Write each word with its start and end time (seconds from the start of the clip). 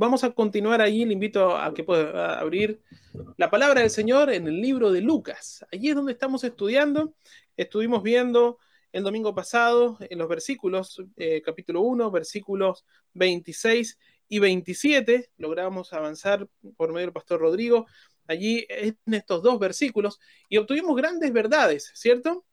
vamos 0.00 0.24
a 0.24 0.30
continuar 0.30 0.80
ahí. 0.80 1.04
Le 1.04 1.12
invito 1.12 1.54
a 1.54 1.74
que 1.74 1.84
pueda 1.84 2.40
abrir 2.40 2.80
la 3.36 3.50
palabra 3.50 3.82
del 3.82 3.90
Señor 3.90 4.32
en 4.32 4.48
el 4.48 4.58
libro 4.58 4.90
de 4.90 5.02
Lucas. 5.02 5.64
Allí 5.70 5.90
es 5.90 5.94
donde 5.94 6.12
estamos 6.12 6.42
estudiando. 6.42 7.14
Estuvimos 7.54 8.02
viendo 8.02 8.58
el 8.92 9.02
domingo 9.02 9.34
pasado 9.34 9.98
en 10.00 10.18
los 10.18 10.26
versículos, 10.26 11.02
eh, 11.18 11.42
capítulo 11.42 11.82
1, 11.82 12.10
versículos 12.10 12.86
26 13.12 13.98
y 14.26 14.38
27. 14.38 15.30
Logramos 15.36 15.92
avanzar 15.92 16.48
por 16.78 16.92
medio 16.92 17.08
del 17.08 17.12
pastor 17.12 17.40
Rodrigo 17.40 17.86
allí 18.26 18.64
en 18.70 18.96
estos 19.12 19.42
dos 19.42 19.58
versículos 19.58 20.18
y 20.48 20.56
obtuvimos 20.56 20.96
grandes 20.96 21.30
verdades, 21.30 21.92
¿cierto? 21.94 22.46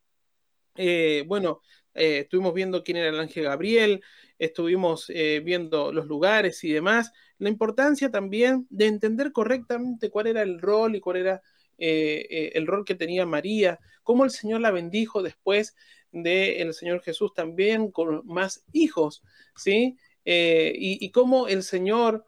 Eh, 0.76 1.24
bueno, 1.28 1.62
eh, 1.94 2.20
estuvimos 2.20 2.54
viendo 2.54 2.84
quién 2.84 2.98
era 2.98 3.10
el 3.10 3.20
ángel 3.20 3.44
Gabriel, 3.44 4.04
estuvimos 4.38 5.08
viendo 5.08 5.94
los 5.94 6.08
lugares 6.08 6.62
y 6.66 6.74
demás. 6.74 7.14
La 7.38 7.50
importancia 7.50 8.10
también 8.10 8.66
de 8.70 8.88
entender 8.88 9.32
correctamente 9.32 10.10
cuál 10.10 10.28
era 10.28 10.42
el 10.42 10.60
rol 10.60 10.96
y 10.96 11.00
cuál 11.00 11.18
era 11.18 11.42
el 11.78 12.66
rol 12.66 12.84
que 12.86 12.96
tenía 12.96 13.28
María, 13.28 13.80
cómo 14.02 14.24
el 14.24 14.32
Señor 14.32 14.62
la 14.62 14.72
bendijo 14.72 15.22
después 15.22 15.76
del 16.12 16.74
Señor 16.74 17.04
Jesús 17.04 17.36
también 17.36 17.92
con 17.92 18.26
más 18.26 18.64
hijos, 18.74 19.22
¿sí? 19.56 19.96
y, 20.26 21.06
y, 21.06 21.12
cómo 21.12 21.48
el 21.48 21.62
Señor 21.62 22.26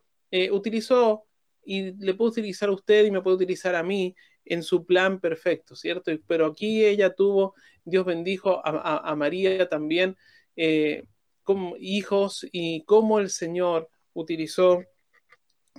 utilizó 0.51 1.25
y 1.65 1.93
le 2.03 2.13
puede 2.13 2.31
utilizar 2.31 2.69
a 2.69 2.73
usted 2.73 3.05
y 3.05 3.11
me 3.11 3.21
puede 3.21 3.37
utilizar 3.37 3.75
a 3.75 3.83
mí 3.83 4.15
en 4.49 4.63
su 4.63 4.85
plan 4.85 5.19
perfecto, 5.19 5.75
¿cierto? 5.75 6.11
Pero 6.27 6.47
aquí 6.47 6.83
ella 6.83 7.13
tuvo, 7.13 7.53
Dios 7.85 8.05
bendijo 8.05 8.61
a, 8.65 9.15
María 9.15 9.69
también 9.69 10.17
eh, 10.55 11.03
como 11.43 11.75
hijos 11.77 12.45
y 12.51 12.83
cómo 12.85 13.19
el 13.19 13.29
Señor 13.29 13.89
utilizó 14.13 14.83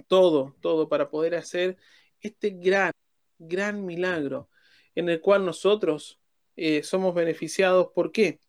todo, 0.09 0.57
todo 0.61 0.89
para 0.89 1.11
poder 1.11 1.35
hacer 1.35 1.77
este 2.21 2.51
gran, 2.51 2.93
gran 3.39 3.84
milagro 3.84 4.48
en 4.95 5.09
el 5.09 5.20
cual 5.20 5.45
nosotros 5.45 6.20
eh, 6.56 6.83
somos 6.83 7.14
beneficiados. 7.14 7.89
¿Por 7.95 8.12
qué? 8.12 8.41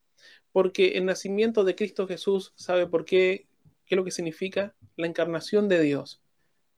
Porque 0.52 0.98
el 0.98 1.06
nacimiento 1.06 1.64
de 1.64 1.76
Cristo 1.76 2.08
Jesús, 2.08 2.54
¿sabe 2.56 2.88
por 2.88 3.06
qué? 3.06 3.48
¿Qué 3.86 3.96
es 3.96 3.98
lo 3.98 4.04
que 4.04 4.12
significa? 4.12 4.76
La 4.96 5.08
encarnación 5.08 5.70
de 5.70 5.82
Dios. 5.82 6.22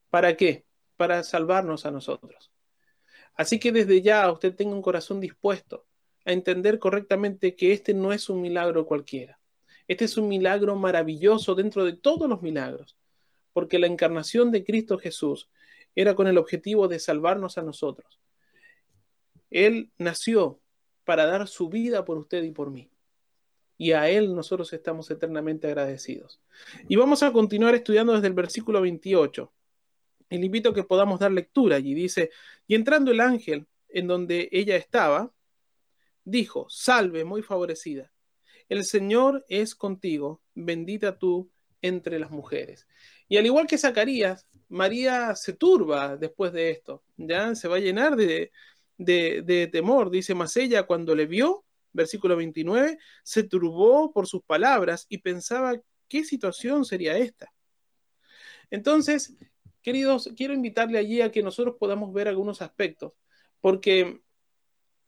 ¿Para 0.09 0.37
qué? 0.37 0.65
Para 0.97 1.23
salvarnos 1.23 1.85
a 1.85 1.91
nosotros. 1.91 2.51
Así 3.35 3.59
que 3.59 3.71
desde 3.71 4.01
ya 4.01 4.31
usted 4.31 4.55
tenga 4.55 4.75
un 4.75 4.81
corazón 4.81 5.19
dispuesto 5.19 5.87
a 6.25 6.31
entender 6.31 6.79
correctamente 6.79 7.55
que 7.55 7.73
este 7.73 7.93
no 7.93 8.13
es 8.13 8.29
un 8.29 8.41
milagro 8.41 8.85
cualquiera. 8.85 9.39
Este 9.87 10.05
es 10.05 10.17
un 10.17 10.27
milagro 10.27 10.75
maravilloso 10.75 11.55
dentro 11.55 11.83
de 11.83 11.93
todos 11.93 12.29
los 12.29 12.41
milagros, 12.41 12.95
porque 13.53 13.79
la 13.79 13.87
encarnación 13.87 14.51
de 14.51 14.63
Cristo 14.63 14.97
Jesús 14.97 15.49
era 15.95 16.15
con 16.15 16.27
el 16.27 16.37
objetivo 16.37 16.87
de 16.87 16.99
salvarnos 16.99 17.57
a 17.57 17.61
nosotros. 17.61 18.19
Él 19.49 19.91
nació 19.97 20.59
para 21.05 21.25
dar 21.25 21.47
su 21.47 21.69
vida 21.69 22.05
por 22.05 22.17
usted 22.17 22.43
y 22.43 22.51
por 22.51 22.71
mí. 22.71 22.89
Y 23.77 23.91
a 23.91 24.09
Él 24.09 24.33
nosotros 24.35 24.71
estamos 24.73 25.09
eternamente 25.11 25.67
agradecidos. 25.67 26.41
Y 26.87 26.95
vamos 26.95 27.21
a 27.23 27.31
continuar 27.31 27.75
estudiando 27.75 28.13
desde 28.13 28.27
el 28.27 28.33
versículo 28.33 28.81
28 28.81 29.51
y 30.33 30.37
le 30.39 30.47
invito 30.47 30.69
a 30.69 30.73
que 30.73 30.83
podamos 30.83 31.19
dar 31.19 31.31
lectura 31.31 31.75
allí. 31.75 31.93
Dice, 31.93 32.31
y 32.67 32.73
entrando 32.73 33.11
el 33.11 33.19
ángel 33.19 33.67
en 33.89 34.07
donde 34.07 34.49
ella 34.51 34.75
estaba, 34.75 35.31
dijo, 36.23 36.65
salve, 36.69 37.23
muy 37.23 37.43
favorecida. 37.43 38.11
El 38.67 38.83
Señor 38.83 39.45
es 39.47 39.75
contigo, 39.75 40.41
bendita 40.55 41.19
tú 41.19 41.51
entre 41.83 42.17
las 42.17 42.31
mujeres. 42.31 42.87
Y 43.27 43.37
al 43.37 43.45
igual 43.45 43.67
que 43.67 43.77
Zacarías, 43.77 44.47
María 44.69 45.35
se 45.35 45.53
turba 45.53 46.17
después 46.17 46.51
de 46.51 46.71
esto, 46.71 47.03
ya 47.15 47.53
se 47.53 47.67
va 47.67 47.75
a 47.75 47.79
llenar 47.79 48.15
de, 48.15 48.51
de, 48.97 49.69
temor. 49.71 50.09
Dice, 50.09 50.33
mas 50.33 50.57
ella 50.57 50.83
cuando 50.83 51.13
le 51.13 51.27
vio, 51.27 51.63
versículo 51.91 52.35
29, 52.35 52.97
se 53.23 53.43
turbó 53.43 54.11
por 54.11 54.25
sus 54.25 54.41
palabras 54.41 55.05
y 55.09 55.19
pensaba, 55.19 55.79
¿qué 56.07 56.23
situación 56.23 56.85
sería 56.85 57.15
esta? 57.19 57.53
Entonces, 58.71 59.35
Queridos, 59.83 60.31
quiero 60.37 60.53
invitarle 60.53 60.97
allí 60.97 61.19
a 61.19 61.29
que 61.29 61.43
nosotros 61.43 61.75
podamos 61.77 62.13
ver 62.13 62.29
algunos 62.29 62.61
aspectos, 62.61 63.11
porque 63.59 64.21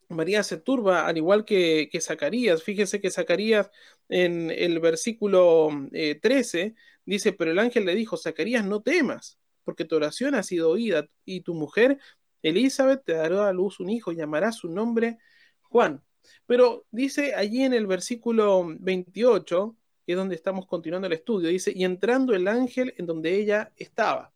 María 0.08 0.42
se 0.42 0.58
turba, 0.58 1.06
al 1.06 1.16
igual 1.16 1.44
que, 1.44 1.88
Zacarías. 2.00 2.62
Fíjese 2.62 3.00
que 3.00 3.10
Zacarías 3.10 3.70
en 4.08 4.50
el 4.50 4.78
versículo 4.80 5.68
13 5.90 6.62
eh, 6.62 6.74
dice, 7.04 7.32
pero 7.32 7.50
el 7.50 7.58
ángel 7.58 7.84
le 7.84 7.94
dijo, 7.94 8.16
Zacarías, 8.16 8.64
no 8.64 8.82
temas, 8.82 9.38
porque 9.64 9.84
tu 9.84 9.96
oración 9.96 10.34
ha 10.34 10.42
sido 10.42 10.70
oída, 10.70 11.08
y 11.24 11.40
tu 11.40 11.54
mujer 11.54 11.98
Elizabeth 12.42 13.04
te 13.04 13.14
dará 13.14 13.48
a 13.48 13.52
luz 13.52 13.80
un 13.80 13.90
hijo, 13.90 14.12
llamará 14.12 14.52
su 14.52 14.68
nombre 14.68 15.18
Juan. 15.62 16.02
Pero 16.46 16.86
dice 16.90 17.34
allí 17.34 17.62
en 17.62 17.74
el 17.74 17.86
versículo 17.86 18.64
28, 18.78 19.76
que 20.04 20.12
es 20.12 20.18
donde 20.18 20.36
estamos 20.36 20.66
continuando 20.66 21.06
el 21.06 21.12
estudio, 21.14 21.48
dice, 21.48 21.72
y 21.74 21.84
entrando 21.84 22.34
el 22.34 22.48
ángel 22.48 22.94
en 22.98 23.06
donde 23.06 23.34
ella 23.34 23.72
estaba. 23.76 24.32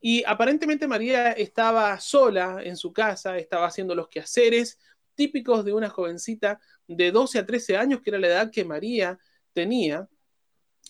Y 0.00 0.22
aparentemente 0.24 0.86
María 0.86 1.32
estaba 1.32 1.98
sola 2.00 2.60
en 2.62 2.76
su 2.76 2.92
casa, 2.92 3.36
estaba 3.36 3.66
haciendo 3.66 3.94
los 3.94 4.08
quehaceres 4.08 4.78
típicos 5.14 5.64
de 5.64 5.72
una 5.72 5.90
jovencita 5.90 6.60
de 6.86 7.10
12 7.10 7.40
a 7.40 7.46
13 7.46 7.76
años, 7.76 8.00
que 8.00 8.10
era 8.10 8.18
la 8.18 8.28
edad 8.28 8.50
que 8.52 8.64
María 8.64 9.18
tenía, 9.52 10.08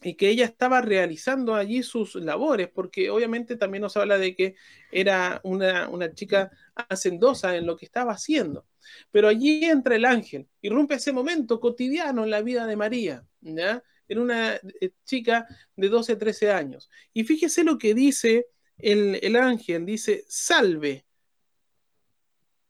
y 0.02 0.14
que 0.14 0.28
ella 0.28 0.44
estaba 0.44 0.80
realizando 0.80 1.54
allí 1.54 1.82
sus 1.82 2.14
labores, 2.14 2.68
porque 2.72 3.10
obviamente 3.10 3.56
también 3.56 3.82
nos 3.82 3.96
habla 3.96 4.18
de 4.18 4.34
que 4.34 4.54
era 4.92 5.40
una, 5.42 5.88
chica 6.14 6.50
hacendosa 6.74 7.56
en 7.56 7.66
lo 7.66 7.76
que 7.76 7.86
estaba 7.86 8.12
haciendo. 8.12 8.66
Pero 9.10 9.28
allí 9.28 9.64
entra 9.64 9.96
el 9.96 10.04
ángel, 10.04 10.48
irrumpe 10.60 10.94
ese 10.94 11.12
momento 11.12 11.58
cotidiano 11.58 12.24
en 12.24 12.30
la 12.30 12.42
vida 12.42 12.66
de 12.66 12.76
María, 12.76 13.26
¿ya? 13.40 13.82
Era 14.06 14.22
una 14.22 14.54
eh, 14.54 14.92
chica 15.04 15.46
de 15.76 15.88
12 15.88 16.12
a 16.12 16.18
13 16.18 16.52
años. 16.52 16.88
Y 17.12 17.24
fíjese 17.24 17.64
lo 17.64 17.76
que 17.76 17.92
dice 17.92 18.46
el, 18.78 19.36
ángel 19.36 19.84
dice, 19.84 20.24
salve, 20.28 21.04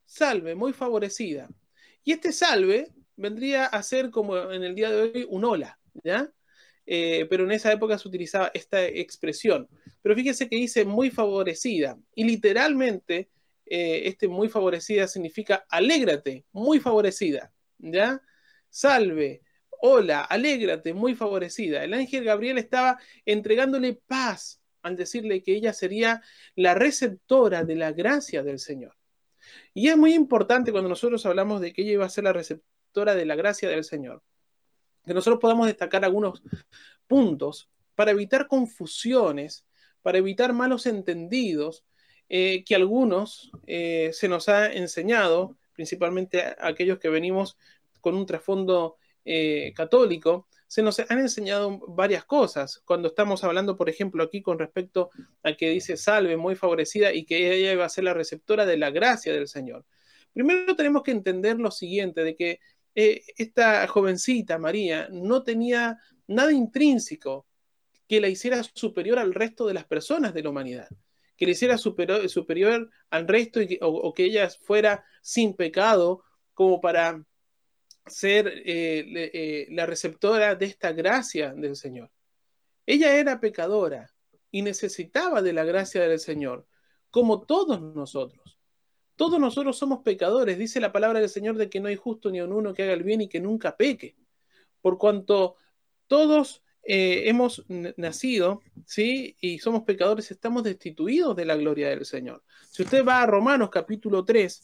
salve, 0.05 0.55
muy 0.55 0.73
favorecida. 0.73 1.49
Y 2.03 2.13
este 2.13 2.33
salve 2.33 2.89
vendría 3.17 3.67
a 3.67 3.83
ser 3.83 4.11
como 4.11 4.51
en 4.51 4.63
el 4.63 4.75
día 4.75 4.91
de 4.91 5.03
hoy 5.03 5.27
un 5.29 5.45
hola, 5.45 5.79
¿ya? 6.03 6.31
Eh, 6.87 7.27
pero 7.29 7.45
en 7.45 7.53
esa 7.53 7.71
época 7.71 7.99
se 7.99 8.09
utilizaba 8.09 8.51
esta 8.55 8.85
expresión. 8.87 9.69
Pero 10.01 10.15
fíjese 10.15 10.49
que 10.49 10.57
dice 10.57 10.85
muy 10.85 11.11
favorecida 11.11 11.99
y 12.15 12.25
literalmente 12.25 13.29
eh, 13.67 14.03
este 14.09 14.29
muy 14.29 14.49
favorecida 14.49 15.07
significa 15.07 15.67
alégrate, 15.69 16.47
muy 16.53 16.81
favorecida, 16.81 17.53
¿ya? 17.79 18.23
Salve, 18.71 19.43
hola, 19.83 20.23
alégrate, 20.23 20.95
muy 20.95 21.15
favorecida. 21.15 21.85
El 21.85 21.93
ángel 21.93 22.25
Gabriel 22.25 22.57
estaba 22.57 22.99
entregándole 23.27 24.01
paz 24.07 24.58
al 24.83 24.97
decirle 24.97 25.43
que 25.43 25.55
ella 25.55 25.72
sería 25.72 26.22
la 26.55 26.75
receptora 26.75 27.65
de 27.65 27.77
la 27.77 27.93
gracia 27.93 28.43
del 28.43 28.59
Señor. 28.59 28.97
Y 29.75 29.89
es 29.89 29.97
muy 29.97 30.15
importante 30.15 30.72
cuando 30.72 30.89
nosotros 30.89 31.25
hablamos 31.27 31.61
de 31.61 31.72
que 31.72 31.83
ella 31.83 31.93
iba 31.93 32.05
a 32.05 32.11
ser 32.11 32.25
la 32.25 32.33
receptora 32.33 33.15
de 33.15 33.27
la 33.27 33.37
gracia 33.37 33.69
del 33.69 33.84
Señor, 33.84 34.22
que 35.05 35.15
nosotros 35.15 35.41
podamos 35.41 35.67
destacar 35.67 36.05
algunos 36.05 36.43
puntos 37.06 37.71
para 37.94 38.11
evitar 38.11 38.47
confusiones, 38.47 39.67
para 40.03 40.19
evitar 40.19 40.53
malos 40.53 40.87
entendidos 40.87 41.84
eh, 42.28 42.62
que 42.65 42.75
algunos 42.75 43.50
eh, 43.67 44.11
se 44.12 44.28
nos 44.28 44.49
ha 44.49 44.72
enseñado, 44.72 45.56
principalmente 45.72 46.44
aquellos 46.61 46.99
que 46.99 47.09
venimos 47.09 47.56
con 48.00 48.15
un 48.15 48.27
trasfondo 48.27 48.97
eh, 49.25 49.72
católico, 49.75 50.47
se 50.69 50.83
nos 50.83 50.99
han 51.01 51.19
enseñado 51.19 51.81
varias 51.89 52.27
cosas. 52.27 52.83
Cuando 52.84 53.09
estamos 53.09 53.43
hablando, 53.43 53.77
por 53.77 53.89
ejemplo, 53.89 54.23
aquí 54.23 54.43
con 54.43 54.59
respecto 54.59 55.11
a 55.43 55.55
que 55.55 55.71
dice 55.71 55.97
salve, 55.97 56.37
muy 56.37 56.55
favorecida, 56.55 57.12
y 57.12 57.25
que 57.25 57.55
ella 57.55 57.73
iba 57.73 57.87
a 57.87 57.88
ser 57.88 58.05
la 58.05 58.12
receptora 58.15 58.67
de 58.67 58.76
la 58.76 58.91
gracia 58.91 59.32
del 59.32 59.49
Señor. 59.49 59.87
Primero 60.32 60.76
tenemos 60.76 61.03
que 61.03 61.11
entender 61.11 61.59
lo 61.59 61.70
siguiente, 61.70 62.23
de 62.23 62.37
que 62.37 62.61
eh, 62.94 63.23
esta 63.38 63.88
jovencita, 63.88 64.59
María, 64.59 65.09
no 65.11 65.43
tenía 65.43 65.99
nada 66.26 66.53
intrínseco 66.53 67.47
que 68.06 68.20
la 68.20 68.29
hiciera 68.29 68.62
superior 68.62 69.19
al 69.19 69.32
resto 69.32 69.67
de 69.67 69.75
las 69.75 69.87
personas 69.87 70.35
de 70.35 70.43
la 70.43 70.50
humanidad, 70.50 70.88
que 71.38 71.47
la 71.47 71.53
hiciera 71.53 71.79
superior, 71.79 72.29
superior 72.29 72.91
al 73.09 73.26
resto 73.26 73.61
o 73.81 74.12
que 74.12 74.25
ella 74.25 74.50
fuera 74.50 75.03
sin 75.23 75.55
pecado 75.55 76.25
como 76.53 76.81
para 76.81 77.25
ser 78.10 78.49
eh, 78.49 79.31
eh, 79.32 79.66
la 79.70 79.87
receptora 79.87 80.55
de 80.55 80.66
esta 80.66 80.93
gracia 80.93 81.52
del 81.55 81.76
Señor. 81.76 82.10
Ella 82.87 83.16
era 83.16 83.40
pecadora 83.40 84.14
y 84.50 84.62
necesitaba 84.62 85.43
de 85.43 85.52
la 85.52 85.64
gracia 85.64 86.08
del 86.08 86.19
Señor, 86.19 86.66
como 87.10 87.43
todos 87.43 87.81
nosotros. 87.81 88.58
Todos 89.16 89.40
nosotros 89.40 89.76
somos 89.76 90.02
pecadores, 90.02 90.58
dice 90.58 90.81
la 90.81 90.93
palabra 90.93 91.20
del 91.20 91.28
Señor 91.28 91.56
de 91.56 91.69
que 91.69 91.81
no 91.81 91.88
hay 91.88 91.96
justo 91.96 92.31
ni 92.31 92.40
un 92.40 92.52
uno 92.52 92.72
que 92.72 92.84
haga 92.84 92.93
el 92.93 93.02
bien 93.02 93.20
y 93.20 93.28
que 93.28 93.40
nunca 93.40 93.76
peque. 93.76 94.16
Por 94.81 94.96
cuanto 94.96 95.56
todos 96.06 96.62
eh, 96.84 97.28
hemos 97.28 97.64
nacido, 97.69 98.62
¿sí? 98.87 99.37
Y 99.40 99.58
somos 99.58 99.82
pecadores, 99.82 100.31
estamos 100.31 100.62
destituidos 100.62 101.37
de 101.37 101.44
la 101.44 101.56
gloria 101.56 101.90
del 101.90 102.06
Señor. 102.06 102.43
Si 102.70 102.82
usted 102.82 103.05
va 103.05 103.22
a 103.22 103.26
Romanos 103.26 103.70
capítulo 103.70 104.25
3, 104.25 104.62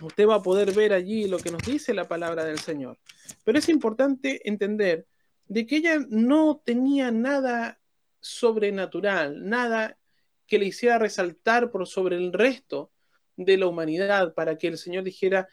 usted 0.00 0.26
va 0.26 0.36
a 0.36 0.42
poder 0.42 0.72
ver 0.72 0.92
allí 0.92 1.28
lo 1.28 1.38
que 1.38 1.50
nos 1.50 1.62
dice 1.62 1.94
la 1.94 2.08
palabra 2.08 2.44
del 2.44 2.58
Señor. 2.58 2.98
Pero 3.44 3.58
es 3.58 3.68
importante 3.68 4.48
entender 4.48 5.06
de 5.46 5.66
que 5.66 5.76
ella 5.76 5.98
no 6.08 6.62
tenía 6.64 7.10
nada 7.10 7.80
sobrenatural, 8.20 9.48
nada 9.48 9.98
que 10.46 10.58
le 10.58 10.66
hiciera 10.66 10.98
resaltar 10.98 11.70
por 11.70 11.86
sobre 11.86 12.16
el 12.16 12.32
resto 12.32 12.92
de 13.36 13.56
la 13.56 13.66
humanidad 13.66 14.34
para 14.34 14.58
que 14.58 14.68
el 14.68 14.78
Señor 14.78 15.04
dijera, 15.04 15.48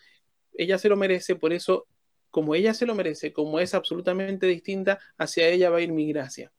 ella 0.53 0.77
se 0.77 0.89
lo 0.89 0.97
merece, 0.97 1.35
por 1.35 1.53
eso, 1.53 1.88
como 2.31 2.56
ella 2.56 2.73
se 2.73 2.85
lo 2.85 2.95
merece, 2.95 3.31
como 3.31 3.59
es 3.59 3.73
absolutamente 3.73 4.47
distinta, 4.47 5.00
hacia 5.18 5.47
ella 5.47 5.69
va 5.69 5.77
a 5.77 5.81
ir 5.81 5.91
mi 5.91 6.07
gracia. 6.07 6.51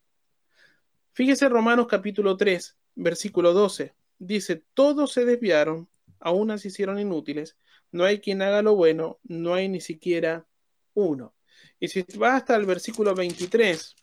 Fíjese 1.11 1.49
Romanos 1.49 1.87
capítulo 1.87 2.37
3, 2.37 2.77
versículo 2.95 3.53
12. 3.53 3.93
Dice, 4.17 4.63
todos 4.73 5.11
se 5.11 5.25
desviaron, 5.25 5.88
aún 6.19 6.57
se 6.59 6.67
hicieron 6.67 6.99
inútiles, 6.99 7.57
no 7.91 8.03
hay 8.03 8.19
quien 8.19 8.41
haga 8.41 8.61
lo 8.61 8.75
bueno, 8.75 9.19
no 9.23 9.53
hay 9.53 9.67
ni 9.67 9.81
siquiera 9.81 10.47
uno. 10.93 11.33
Y 11.79 11.87
si 11.87 12.03
va 12.21 12.35
hasta 12.35 12.55
el 12.55 12.65
versículo 12.65 13.15
23, 13.15 13.95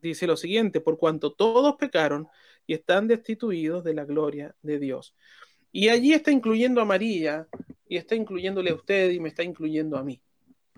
dice 0.00 0.26
lo 0.26 0.36
siguiente, 0.36 0.80
por 0.80 0.98
cuanto 0.98 1.32
todos 1.32 1.76
pecaron 1.76 2.28
y 2.66 2.74
están 2.74 3.08
destituidos 3.08 3.84
de 3.84 3.94
la 3.94 4.04
gloria 4.04 4.54
de 4.62 4.78
Dios. 4.78 5.14
Y 5.72 5.88
allí 5.88 6.12
está 6.12 6.30
incluyendo 6.30 6.80
a 6.80 6.84
María 6.84 7.48
y 7.86 7.96
está 7.96 8.14
incluyéndole 8.14 8.70
a 8.70 8.74
usted 8.74 9.10
y 9.10 9.20
me 9.20 9.28
está 9.28 9.42
incluyendo 9.42 9.96
a 9.96 10.04
mí. 10.04 10.20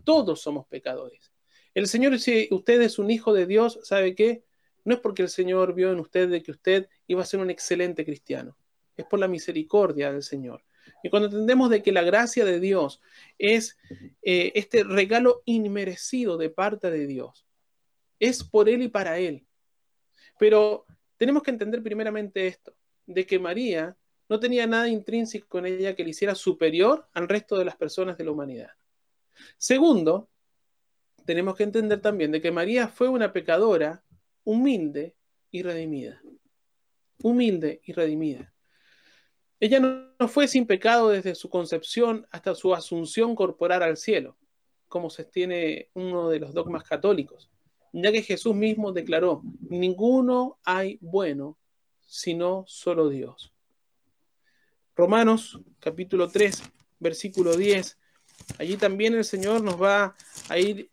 Todos 0.05 0.41
somos 0.41 0.67
pecadores. 0.67 1.33
El 1.75 1.87
Señor, 1.87 2.19
si 2.19 2.49
usted 2.51 2.81
es 2.83 2.99
un 2.99 3.11
hijo 3.11 3.33
de 3.33 3.47
Dios, 3.47 3.79
¿sabe 3.83 4.15
qué? 4.15 4.45
No 4.85 4.95
es 4.95 5.01
porque 5.01 5.23
el 5.23 5.29
Señor 5.29 5.75
vio 5.75 5.93
en 5.93 6.01
usted 6.01 6.29
de 6.29 6.43
que 6.43 6.51
usted 6.51 6.89
iba 7.07 7.23
a 7.23 7.27
ser 7.27 7.41
un 7.41 7.51
excelente 7.51 8.05
cristiano. 8.05 8.57
Es 8.97 9.05
por 9.07 9.19
la 9.19 9.29
misericordia 9.29 10.13
del 10.13 10.23
Señor. 10.23 10.63
Y 11.03 11.11
cuando 11.11 11.29
entendemos 11.29 11.71
de 11.71 11.83
que 11.83 11.93
la 11.93 12.03
gracia 12.03 12.45
de 12.45 12.61
Dios 12.61 13.01
es 13.39 13.79
eh, 14.23 14.53
este 14.55 14.85
regalo 14.85 15.43
inmerecido 15.45 16.37
de 16.37 16.51
parte 16.51 16.91
de 16.91 17.07
Dios, 17.07 17.47
es 18.19 18.45
por 18.45 18.69
Él 18.69 18.83
y 18.83 18.89
para 18.89 19.19
Él. 19.19 19.47
Pero 20.39 20.87
tenemos 21.17 21.43
que 21.43 21.51
entender 21.51 21.83
primeramente 21.83 22.47
esto, 22.47 22.75
de 23.07 23.27
que 23.27 23.39
María 23.39 23.97
no 24.29 24.39
tenía 24.39 24.67
nada 24.67 24.89
intrínseco 24.89 25.59
en 25.59 25.67
ella 25.67 25.97
que 25.97 26.05
le 26.05 26.11
hiciera 26.11 26.35
superior 26.35 27.09
al 27.13 27.29
resto 27.29 27.59
de 27.59 27.65
las 27.65 27.77
personas 27.77 28.17
de 28.17 28.25
la 28.25 28.31
humanidad. 28.31 28.71
Segundo, 29.59 30.31
tenemos 31.25 31.57
que 31.57 31.65
entender 31.65 32.01
también 32.01 32.31
de 32.31 32.41
que 32.41 32.51
María 32.51 32.89
fue 32.89 33.09
una 33.09 33.33
pecadora 33.33 34.05
humilde 34.45 35.17
y 35.51 35.63
redimida. 35.63 36.23
Humilde 37.23 37.81
y 37.85 37.93
redimida. 37.93 38.53
Ella 39.61 39.79
no, 39.79 40.27
fue 40.29 40.49
sin 40.49 40.67
pecado 40.67 41.11
desde 41.11 41.35
su 41.35 41.51
concepción 41.51 42.27
hasta 42.31 42.55
su 42.55 42.75
asunción 42.75 43.35
corporal 43.35 43.83
al 43.83 43.99
cielo, 43.99 44.39
como 44.89 45.11
se 45.11 45.25
tiene 45.25 45.91
uno 45.93 46.31
de 46.31 46.41
los 46.41 46.55
dogmas 46.55 46.83
católicos, 46.83 47.51
ya 47.93 48.11
que 48.11 48.23
Jesús 48.23 48.55
mismo 48.55 48.93
declaró, 48.93 49.43
ninguno 49.69 50.59
hay 50.65 50.99
bueno, 51.03 51.59
sino 52.07 52.65
solo 52.67 53.11
Dios. 53.11 53.53
Romanos 54.97 55.61
capítulo 55.79 56.29
3, 56.29 56.63
versículo 56.99 57.55
10. 57.57 57.99
Allí 58.59 58.77
también 58.79 59.15
el 59.15 59.25
Señor 59.25 59.63
nos 59.63 59.81
va 59.81 60.17
a 60.49 60.59
ir 60.59 60.91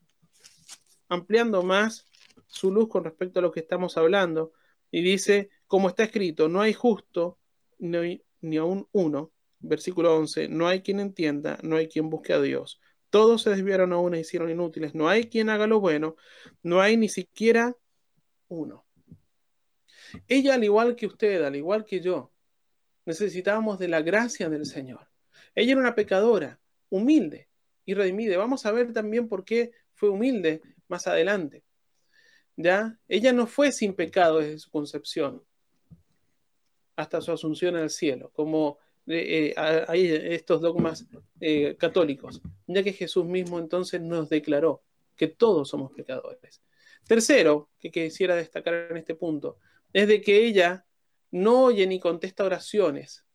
ampliando 1.08 1.64
más 1.64 2.06
su 2.48 2.72
luz 2.72 2.90
con 2.90 3.04
respecto 3.04 3.40
a 3.40 3.42
lo 3.42 3.52
que 3.52 3.62
estamos 3.62 3.98
hablando. 3.98 4.52
Y 4.92 5.02
dice, 5.02 5.50
como 5.68 5.90
está 5.90 6.04
escrito, 6.04 6.48
no 6.50 6.62
hay 6.62 6.74
justo, 6.74 7.38
no 7.80 8.02
hay, 8.02 8.24
ni 8.42 8.58
aún 8.58 8.88
uno. 8.92 9.32
Versículo 9.60 10.16
11, 10.16 10.50
no 10.50 10.68
hay 10.68 10.82
quien 10.82 11.00
entienda, 11.00 11.58
no 11.64 11.78
hay 11.78 11.88
quien 11.88 12.10
busque 12.10 12.34
a 12.34 12.42
Dios. 12.42 12.80
Todos 13.10 13.44
se 13.44 13.50
desviaron 13.50 13.94
a 13.94 13.98
una 13.98 14.18
y 14.18 14.22
hicieron 14.22 14.50
inútiles. 14.50 14.94
No 14.94 15.10
hay 15.10 15.30
quien 15.30 15.50
haga 15.50 15.66
lo 15.68 15.80
bueno, 15.80 16.16
no 16.62 16.82
hay 16.82 16.98
ni 16.98 17.10
siquiera 17.10 17.76
uno. 18.48 18.86
Ella, 20.28 20.56
al 20.56 20.64
igual 20.64 20.96
que 20.96 21.08
usted, 21.08 21.44
al 21.44 21.56
igual 21.56 21.86
que 21.86 22.02
yo, 22.02 22.32
necesitábamos 23.06 23.80
de 23.80 23.88
la 23.88 24.02
gracia 24.02 24.50
del 24.50 24.66
Señor. 24.66 25.08
Ella 25.56 25.72
era 25.72 25.82
una 25.82 25.96
pecadora, 25.96 26.60
humilde 26.90 27.50
y 27.86 27.94
redimida. 27.94 28.38
Vamos 28.38 28.66
a 28.66 28.72
ver 28.72 28.94
también 28.94 29.28
por 29.28 29.44
qué 29.44 29.72
fue 29.96 30.10
humilde 30.10 30.62
más 30.88 31.08
adelante. 31.08 31.64
¿Ya? 32.56 33.00
Ella 33.08 33.34
no 33.34 33.48
fue 33.48 33.72
sin 33.72 33.94
pecado 33.96 34.40
desde 34.40 34.60
su 34.60 34.70
concepción 34.70 35.44
hasta 36.98 37.22
su 37.22 37.32
asunción 37.32 37.76
al 37.76 37.90
cielo, 37.90 38.32
como 38.34 38.80
eh, 39.06 39.54
eh, 39.56 39.86
hay 39.88 40.08
estos 40.12 40.60
dogmas 40.60 41.06
eh, 41.40 41.78
católicos, 41.80 42.42
ya 42.66 42.84
que 42.84 42.92
Jesús 42.92 43.24
mismo 43.24 43.60
entonces 43.60 44.02
nos 44.02 44.28
declaró 44.28 44.84
que 45.16 45.28
todos 45.28 45.70
somos 45.70 45.94
pecadores. 45.94 46.62
Tercero, 47.08 47.70
que 47.80 47.92
quisiera 47.92 48.36
destacar 48.36 48.88
en 48.90 48.98
este 48.98 49.16
punto, 49.16 49.60
es 49.94 50.08
de 50.08 50.20
que 50.20 50.46
ella 50.46 50.86
no 51.32 51.66
oye 51.66 51.88
ni 51.88 52.00
contesta 52.00 52.44
oraciones, 52.44 53.26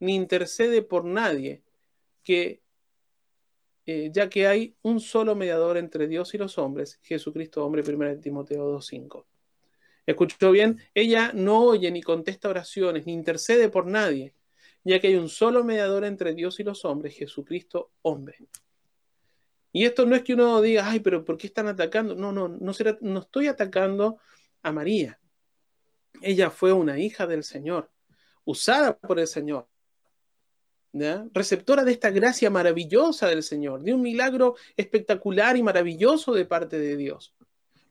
ni 0.00 0.14
intercede 0.14 0.82
por 0.82 1.04
nadie, 1.04 1.62
que 2.24 2.62
ya 3.86 4.30
que 4.30 4.46
hay 4.46 4.74
un 4.80 4.98
solo 4.98 5.34
mediador 5.34 5.76
entre 5.76 6.08
Dios 6.08 6.32
y 6.32 6.38
los 6.38 6.56
hombres, 6.56 6.98
Jesucristo 7.02 7.64
hombre, 7.66 7.82
1 7.86 8.18
Timoteo 8.20 8.78
2.5. 8.78 9.26
¿Escuchó 10.06 10.50
bien? 10.50 10.80
Ella 10.92 11.32
no 11.34 11.62
oye 11.62 11.90
ni 11.90 12.02
contesta 12.02 12.48
oraciones, 12.48 13.06
ni 13.06 13.12
intercede 13.12 13.68
por 13.68 13.86
nadie, 13.86 14.34
ya 14.84 15.00
que 15.00 15.08
hay 15.08 15.16
un 15.16 15.28
solo 15.28 15.64
mediador 15.64 16.04
entre 16.04 16.34
Dios 16.34 16.60
y 16.60 16.64
los 16.64 16.84
hombres, 16.84 17.16
Jesucristo 17.16 17.92
hombre. 18.02 18.36
Y 19.72 19.84
esto 19.86 20.06
no 20.06 20.14
es 20.14 20.22
que 20.22 20.34
uno 20.34 20.60
diga, 20.60 20.88
ay, 20.88 21.00
pero 21.00 21.24
¿por 21.24 21.36
qué 21.36 21.46
están 21.46 21.68
atacando? 21.68 22.14
No, 22.14 22.32
no, 22.32 22.48
no, 22.48 22.74
será, 22.74 22.96
no 23.00 23.20
estoy 23.20 23.48
atacando 23.48 24.18
a 24.62 24.72
María. 24.72 25.18
Ella 26.20 26.50
fue 26.50 26.72
una 26.72 26.98
hija 26.98 27.26
del 27.26 27.42
Señor, 27.42 27.90
usada 28.44 28.96
por 28.96 29.18
el 29.18 29.26
Señor, 29.26 29.68
receptora 31.32 31.82
de 31.82 31.90
esta 31.90 32.10
gracia 32.10 32.50
maravillosa 32.50 33.26
del 33.26 33.42
Señor, 33.42 33.82
de 33.82 33.94
un 33.94 34.02
milagro 34.02 34.54
espectacular 34.76 35.56
y 35.56 35.62
maravilloso 35.62 36.34
de 36.34 36.44
parte 36.44 36.78
de 36.78 36.96
Dios 36.96 37.34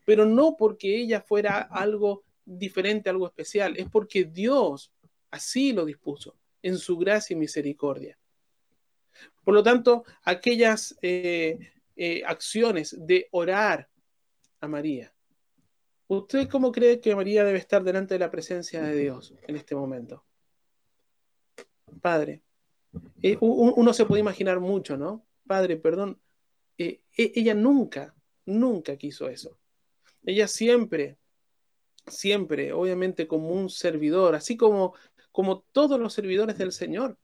pero 0.04 0.26
no 0.26 0.56
porque 0.56 0.96
ella 0.96 1.20
fuera 1.20 1.60
algo 1.60 2.24
diferente, 2.44 3.10
algo 3.10 3.26
especial, 3.26 3.76
es 3.76 3.88
porque 3.88 4.24
Dios 4.24 4.92
así 5.30 5.72
lo 5.72 5.84
dispuso, 5.84 6.36
en 6.62 6.78
su 6.78 6.96
gracia 6.96 7.34
y 7.34 7.38
misericordia. 7.38 8.18
Por 9.44 9.54
lo 9.54 9.62
tanto, 9.62 10.04
aquellas 10.22 10.96
eh, 11.02 11.58
eh, 11.96 12.22
acciones 12.24 12.96
de 12.98 13.28
orar 13.32 13.88
a 14.60 14.68
María, 14.68 15.12
¿usted 16.06 16.48
cómo 16.48 16.72
cree 16.72 17.00
que 17.00 17.14
María 17.14 17.44
debe 17.44 17.58
estar 17.58 17.82
delante 17.82 18.14
de 18.14 18.20
la 18.20 18.30
presencia 18.30 18.82
de 18.82 18.96
Dios 18.96 19.34
en 19.46 19.56
este 19.56 19.74
momento? 19.74 20.24
Padre, 22.00 22.42
eh, 23.22 23.36
uno 23.40 23.92
se 23.92 24.04
puede 24.04 24.20
imaginar 24.20 24.60
mucho, 24.60 24.96
¿no? 24.96 25.26
Padre, 25.46 25.76
perdón, 25.76 26.20
e, 26.78 27.02
ella 27.16 27.54
nunca, 27.54 28.14
nunca 28.46 28.96
quiso 28.96 29.28
eso. 29.28 29.58
Ella 30.24 30.48
siempre, 30.48 31.18
siempre, 32.06 32.72
obviamente 32.72 33.26
como 33.26 33.50
un 33.50 33.70
servidor, 33.70 34.34
así 34.34 34.56
como, 34.56 34.94
como 35.32 35.64
todos 35.72 36.00
los 36.00 36.12
servidores 36.12 36.58
del 36.58 36.72
Señor, 36.72 37.18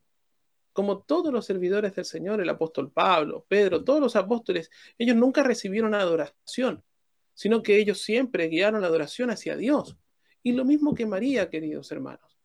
como 0.72 1.02
todos 1.02 1.32
los 1.32 1.46
servidores 1.46 1.94
del 1.94 2.04
Señor, 2.04 2.40
el 2.40 2.48
apóstol 2.48 2.92
Pablo, 2.92 3.44
Pedro, 3.48 3.82
todos 3.82 4.00
los 4.00 4.16
apóstoles, 4.16 4.70
ellos 4.98 5.16
nunca 5.16 5.42
recibieron 5.42 5.94
adoración, 5.94 6.84
sino 7.34 7.62
que 7.62 7.78
ellos 7.78 8.00
siempre 8.02 8.48
guiaron 8.48 8.82
la 8.82 8.86
adoración 8.86 9.30
hacia 9.30 9.56
Dios. 9.56 9.96
Y 10.42 10.52
lo 10.52 10.64
mismo 10.64 10.94
que 10.94 11.06
María, 11.06 11.50
queridos 11.50 11.90
hermanos. 11.92 12.38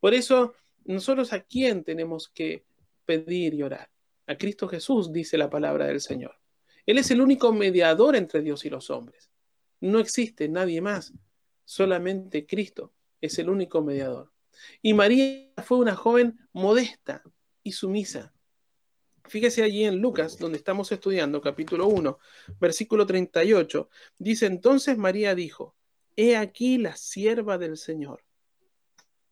Por 0.00 0.14
eso, 0.14 0.54
nosotros 0.84 1.32
a 1.32 1.42
quién 1.42 1.84
tenemos 1.84 2.28
que 2.28 2.64
pedir 3.04 3.54
y 3.54 3.62
orar? 3.62 3.90
A 4.26 4.36
Cristo 4.36 4.68
Jesús, 4.68 5.12
dice 5.12 5.38
la 5.38 5.48
palabra 5.48 5.86
del 5.86 6.00
Señor. 6.00 6.34
Él 6.84 6.98
es 6.98 7.10
el 7.10 7.20
único 7.20 7.52
mediador 7.52 8.16
entre 8.16 8.42
Dios 8.42 8.64
y 8.64 8.70
los 8.70 8.90
hombres. 8.90 9.30
No 9.80 9.98
existe 9.98 10.48
nadie 10.48 10.80
más, 10.80 11.12
solamente 11.64 12.46
Cristo 12.46 12.92
es 13.20 13.38
el 13.38 13.48
único 13.50 13.82
mediador. 13.82 14.32
Y 14.82 14.94
María 14.94 15.52
fue 15.64 15.78
una 15.78 15.94
joven 15.94 16.38
modesta 16.52 17.22
y 17.62 17.72
sumisa. 17.72 18.32
Fíjese 19.24 19.62
allí 19.62 19.84
en 19.84 20.00
Lucas, 20.00 20.38
donde 20.38 20.58
estamos 20.58 20.90
estudiando, 20.92 21.40
capítulo 21.40 21.88
1, 21.88 22.18
versículo 22.60 23.06
38. 23.06 23.88
Dice 24.18 24.46
entonces 24.46 24.96
María 24.96 25.34
dijo, 25.34 25.74
He 26.14 26.36
aquí 26.36 26.78
la 26.78 26.96
sierva 26.96 27.58
del 27.58 27.76
Señor. 27.76 28.24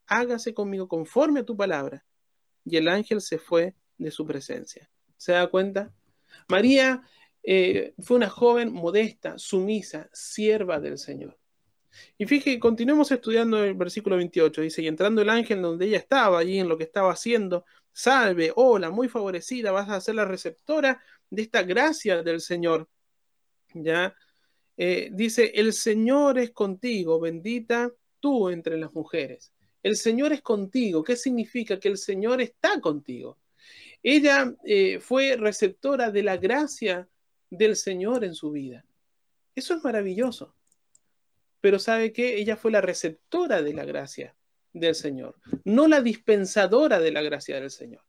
Hágase 0.07 0.53
conmigo 0.53 0.89
conforme 0.89 1.41
a 1.41 1.45
tu 1.45 1.57
palabra. 1.57 2.05
Y 2.65 2.77
el 2.77 2.89
ángel 2.89 3.21
se 3.21 3.39
fue 3.39 3.75
de 3.97 4.11
su 4.11 4.27
presencia. 4.27 4.91
¿Se 5.17 5.33
da 5.33 5.47
cuenta? 5.47 5.95
María 6.49 7.03
eh, 7.47 7.95
fue 7.99 8.17
una 8.17 8.31
joven 8.31 8.73
modesta, 8.73 9.39
sumisa, 9.39 10.09
sierva 10.13 10.81
del 10.81 10.99
Señor. 10.99 11.39
Y 12.19 12.27
fíjate, 12.27 12.59
continuemos 12.59 13.13
estudiando 13.13 13.63
el 13.63 13.75
versículo 13.75 14.17
28. 14.17 14.63
Dice, 14.63 14.83
y 14.83 14.89
entrando 14.89 15.23
el 15.23 15.31
ángel 15.31 15.63
donde 15.63 15.87
ella 15.87 15.99
estaba, 15.99 16.39
allí 16.39 16.59
en 16.59 16.69
lo 16.69 16.79
que 16.79 16.85
estaba 16.85 17.13
haciendo, 17.13 17.65
salve, 17.93 18.53
hola, 18.57 18.91
muy 18.91 19.09
favorecida, 19.09 19.71
vas 19.73 19.89
a 19.91 20.01
ser 20.01 20.17
la 20.17 20.25
receptora 20.25 21.03
de 21.31 21.43
esta 21.43 21.63
gracia 21.63 22.23
del 22.23 22.41
Señor. 22.41 22.89
Ya, 23.75 24.15
eh, 24.77 25.11
dice, 25.13 25.53
el 25.55 25.73
Señor 25.73 26.39
es 26.39 26.51
contigo, 26.51 27.21
bendita 27.21 27.93
tú 28.21 28.49
entre 28.49 28.79
las 28.79 28.93
mujeres. 28.95 29.53
El 29.83 29.97
Señor 29.97 30.33
es 30.33 30.41
contigo. 30.41 31.05
¿Qué 31.05 31.15
significa? 31.15 31.79
Que 31.79 31.89
el 31.89 31.99
Señor 31.99 32.41
está 32.41 32.81
contigo. 32.81 33.39
Ella 34.03 34.55
eh, 34.65 34.99
fue 35.01 35.37
receptora 35.37 36.11
de 36.11 36.23
la 36.23 36.37
gracia 36.39 37.09
del 37.57 37.77
Señor 37.77 38.25
en 38.25 38.35
su 38.35 38.51
vida. 38.51 38.85
Eso 39.55 39.75
es 39.75 39.85
maravilloso. 39.85 40.55
Pero 41.61 41.79
¿sabe 41.79 42.13
qué? 42.13 42.37
Ella 42.37 42.57
fue 42.57 42.71
la 42.71 42.81
receptora 42.81 43.63
de 43.63 43.73
la 43.73 43.85
gracia 43.85 44.37
del 44.73 44.95
Señor, 44.95 45.37
no 45.65 45.87
la 45.87 46.01
dispensadora 46.01 46.99
de 46.99 47.13
la 47.13 47.23
gracia 47.23 47.61
del 47.61 47.71
Señor. 47.71 48.03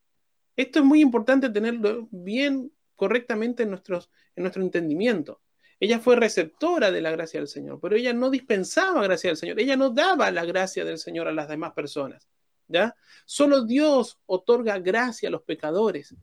Esto 0.56 0.80
es 0.80 0.86
muy 0.86 1.00
importante 1.02 1.50
tenerlo 1.50 2.08
bien 2.12 2.72
correctamente 2.96 3.64
en, 3.64 3.70
en 3.70 4.44
nuestro 4.44 4.62
entendimiento. 4.64 5.42
Ella 5.80 6.00
fue 6.00 6.16
receptora 6.16 6.92
de 6.92 7.02
la 7.02 7.12
gracia 7.12 7.40
del 7.40 7.48
Señor, 7.48 7.80
pero 7.82 7.96
ella 7.96 8.14
no 8.14 8.30
dispensaba 8.30 9.04
gracia 9.04 9.30
del 9.30 9.38
Señor, 9.38 9.60
ella 9.60 9.76
no 9.76 9.90
daba 9.90 10.32
la 10.32 10.46
gracia 10.46 10.86
del 10.86 10.98
Señor 10.98 11.28
a 11.28 11.34
las 11.34 11.50
demás 11.50 11.74
personas. 11.74 12.30
¿ya? 12.68 12.96
Solo 13.26 13.66
Dios 13.66 14.20
otorga 14.26 14.80
gracia 14.80 15.30
a 15.30 15.32
los 15.32 15.44
pecadores. 15.44 16.16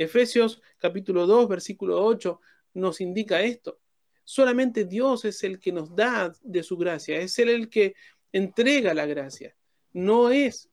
Efesios 0.00 0.62
capítulo 0.78 1.26
2, 1.26 1.46
versículo 1.46 2.02
8 2.02 2.40
nos 2.72 3.02
indica 3.02 3.42
esto. 3.42 3.80
Solamente 4.24 4.86
Dios 4.86 5.26
es 5.26 5.44
el 5.44 5.60
que 5.60 5.72
nos 5.72 5.94
da 5.94 6.32
de 6.42 6.62
su 6.62 6.78
gracia, 6.78 7.18
es 7.18 7.38
el 7.38 7.68
que 7.68 7.94
entrega 8.32 8.94
la 8.94 9.04
gracia. 9.04 9.54
No 9.92 10.30
es 10.30 10.70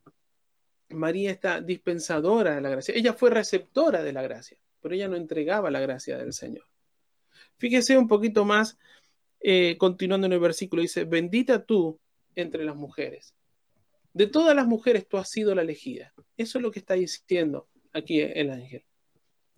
María 0.88 1.32
esta 1.32 1.60
dispensadora 1.60 2.56
de 2.56 2.62
la 2.62 2.70
gracia, 2.70 2.96
ella 2.96 3.12
fue 3.12 3.30
receptora 3.30 4.02
de 4.02 4.14
la 4.14 4.22
gracia, 4.22 4.58
pero 4.80 4.96
ella 4.96 5.10
no 5.10 5.18
entregaba 5.18 5.70
la 5.72 5.82
gracia 5.82 6.18
del 6.18 6.32
Señor. 6.32 6.66
Fíjese 7.58 7.98
un 7.98 8.08
poquito 8.08 8.46
más, 8.46 8.78
eh, 9.42 9.76
continuando 9.78 10.28
en 10.28 10.34
el 10.34 10.40
versículo, 10.40 10.82
dice, 10.82 11.04
bendita 11.04 11.66
tú 11.66 12.00
entre 12.34 12.64
las 12.64 12.78
mujeres. 12.78 13.36
De 14.14 14.28
todas 14.28 14.56
las 14.56 14.68
mujeres 14.68 15.06
tú 15.06 15.18
has 15.18 15.30
sido 15.30 15.54
la 15.54 15.64
elegida. 15.64 16.14
Eso 16.38 16.60
es 16.60 16.62
lo 16.62 16.72
que 16.72 16.80
está 16.80 16.94
diciendo 16.94 17.68
aquí 17.92 18.22
el 18.22 18.52
ángel. 18.52 18.87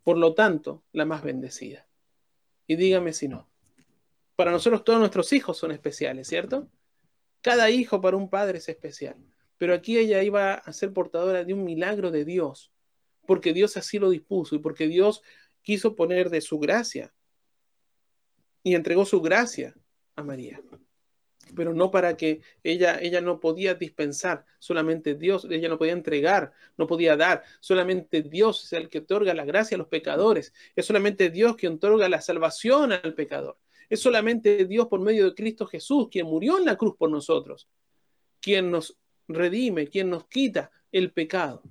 Por 0.03 0.18
lo 0.18 0.34
tanto, 0.34 0.84
la 0.91 1.06
más 1.06 1.24
bendecida. 1.24 1.88
Y 2.68 2.75
dígame 2.75 3.13
si 3.13 3.27
no. 3.27 3.50
Para 4.36 4.51
nosotros 4.51 4.84
todos 4.84 5.00
nuestros 5.00 5.34
hijos 5.34 5.58
son 5.58 5.72
especiales, 5.72 6.27
¿cierto? 6.27 6.70
Cada 7.41 7.70
hijo 7.70 8.00
para 8.01 8.18
un 8.18 8.29
padre 8.29 8.60
es 8.60 8.70
especial. 8.70 9.15
Pero 9.58 9.74
aquí 9.74 9.98
ella 9.98 10.24
iba 10.24 10.53
a 10.53 10.74
ser 10.74 10.94
portadora 10.94 11.44
de 11.44 11.53
un 11.53 11.65
milagro 11.65 12.12
de 12.12 12.24
Dios, 12.24 12.72
porque 13.25 13.53
Dios 13.53 13.75
así 13.75 14.00
lo 14.00 14.10
dispuso 14.10 14.56
y 14.56 14.60
porque 14.60 14.88
Dios 14.88 15.22
quiso 15.62 15.96
poner 15.96 16.29
de 16.29 16.41
su 16.41 16.60
gracia 16.60 17.13
y 18.63 18.75
entregó 18.75 19.06
su 19.06 19.22
gracia 19.22 19.75
a 20.15 20.24
María. 20.24 20.62
Pero 21.56 21.74
no 21.74 21.91
para 21.91 22.15
que 22.18 22.41
ella, 22.63 23.00
ella 23.01 23.22
no 23.22 23.39
podía 23.39 23.74
dispensar, 23.75 24.46
solamente 24.60 25.15
Dios, 25.15 25.48
ella 25.50 25.70
no 25.70 25.77
podía 25.77 25.94
entregar, 25.94 26.53
no 26.77 26.88
podía 26.88 27.15
dar, 27.15 27.44
solamente 27.60 28.22
Dios 28.22 28.63
es 28.65 28.74
el 28.74 28.89
que 28.89 29.00
otorga 29.00 29.34
la 29.34 29.46
gracia 29.46 29.75
a 29.75 29.77
los 29.79 29.88
pecadores, 29.88 30.53
es 30.75 30.86
solamente 30.86 31.29
Dios 31.29 31.56
quien 31.56 31.74
otorga 31.74 32.08
la 32.10 32.22
salvación 32.22 32.91
al 32.91 33.13
pecador, 33.13 33.58
es 33.89 34.00
solamente 34.00 34.65
Dios 34.65 34.88
por 34.88 35.00
medio 35.00 35.25
de 35.25 35.36
Cristo 35.36 35.65
Jesús, 35.65 36.10
quien 36.12 36.27
murió 36.27 36.58
en 36.58 36.65
la 36.65 36.77
cruz 36.77 36.96
por 36.98 37.10
nosotros, 37.10 37.68
quien 38.39 38.72
nos 38.72 38.98
redime, 39.27 39.88
quien 39.88 40.10
nos 40.10 40.27
quita 40.27 40.72
el 40.91 41.12
pecado. 41.12 41.63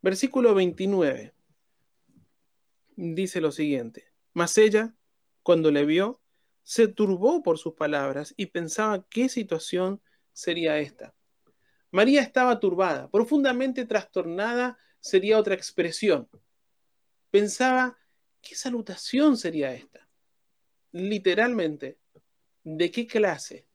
Versículo 0.00 0.54
29 0.54 1.34
dice 2.98 3.40
lo 3.40 3.52
siguiente. 3.52 4.04
Mas 4.34 4.58
ella, 4.58 4.94
cuando 5.42 5.70
le 5.70 5.84
vio, 5.84 6.20
se 6.68 6.86
turbó 6.86 7.42
por 7.42 7.56
sus 7.56 7.72
palabras 7.72 8.34
y 8.36 8.44
pensaba 8.44 9.02
qué 9.08 9.30
situación 9.30 10.02
sería 10.34 10.78
esta. 10.78 11.14
María 11.90 12.20
estaba 12.20 12.60
turbada, 12.60 13.08
profundamente 13.08 13.86
trastornada 13.86 14.76
sería 15.00 15.38
otra 15.38 15.54
expresión. 15.54 16.28
Pensaba, 17.30 17.96
¿qué 18.42 18.54
salutación 18.54 19.38
sería 19.38 19.72
esta? 19.72 20.10
Literalmente, 20.92 21.96
¿de 22.64 22.90
qué 22.90 23.06
clase? 23.06 23.66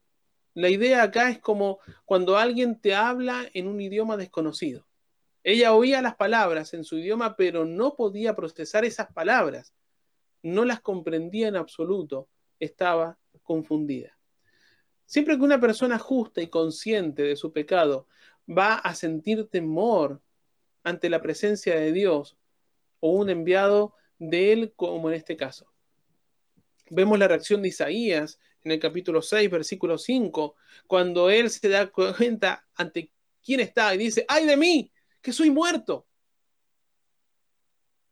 La 0.54 0.70
idea 0.70 1.02
acá 1.02 1.32
es 1.32 1.40
como 1.40 1.80
cuando 2.06 2.38
alguien 2.38 2.80
te 2.80 2.94
habla 2.94 3.50
en 3.56 3.68
un 3.68 3.82
idioma 3.82 4.18
desconocido. 4.18 4.86
Ella 5.42 5.74
oía 5.74 6.00
las 6.04 6.16
palabras 6.16 6.76
en 6.76 6.84
su 6.84 7.00
idioma, 7.00 7.38
pero 7.38 7.66
no 7.66 7.96
podía 7.96 8.36
procesar 8.36 8.86
esas 8.86 9.12
palabras 9.12 9.74
no 10.44 10.66
las 10.66 10.82
comprendía 10.82 11.48
en 11.48 11.56
absoluto, 11.56 12.28
estaba 12.64 13.18
confundida. 13.44 14.18
Siempre 15.06 15.38
que 15.38 15.44
una 15.44 15.60
persona 15.60 16.00
justa 16.00 16.42
y 16.42 16.48
consciente 16.48 17.24
de 17.24 17.36
su 17.36 17.52
pecado 17.52 18.08
va 18.50 18.76
a 18.76 18.96
sentir 18.96 19.48
temor 19.48 20.22
ante 20.84 21.10
la 21.10 21.22
presencia 21.22 21.76
de 21.76 21.92
Dios 21.92 22.38
o 23.00 23.12
un 23.12 23.30
enviado 23.30 23.96
de 24.18 24.54
él, 24.54 24.74
como 24.76 25.10
en 25.10 25.16
este 25.16 25.38
caso. 25.38 25.72
Vemos 26.90 27.20
la 27.20 27.28
reacción 27.28 27.62
de 27.62 27.70
Isaías 27.70 28.40
en 28.64 28.72
el 28.72 28.80
capítulo 28.80 29.22
6, 29.22 29.50
versículo 29.50 29.98
5, 29.98 30.56
cuando 30.88 31.30
él 31.30 31.50
se 31.50 31.68
da 31.70 31.88
cuenta 31.92 32.66
ante 32.76 33.12
quién 33.44 33.60
está 33.60 33.94
y 33.94 33.98
dice, 33.98 34.26
ay 34.28 34.46
de 34.46 34.58
mí, 34.58 34.92
que 35.22 35.34
soy 35.34 35.50
muerto. 35.50 36.08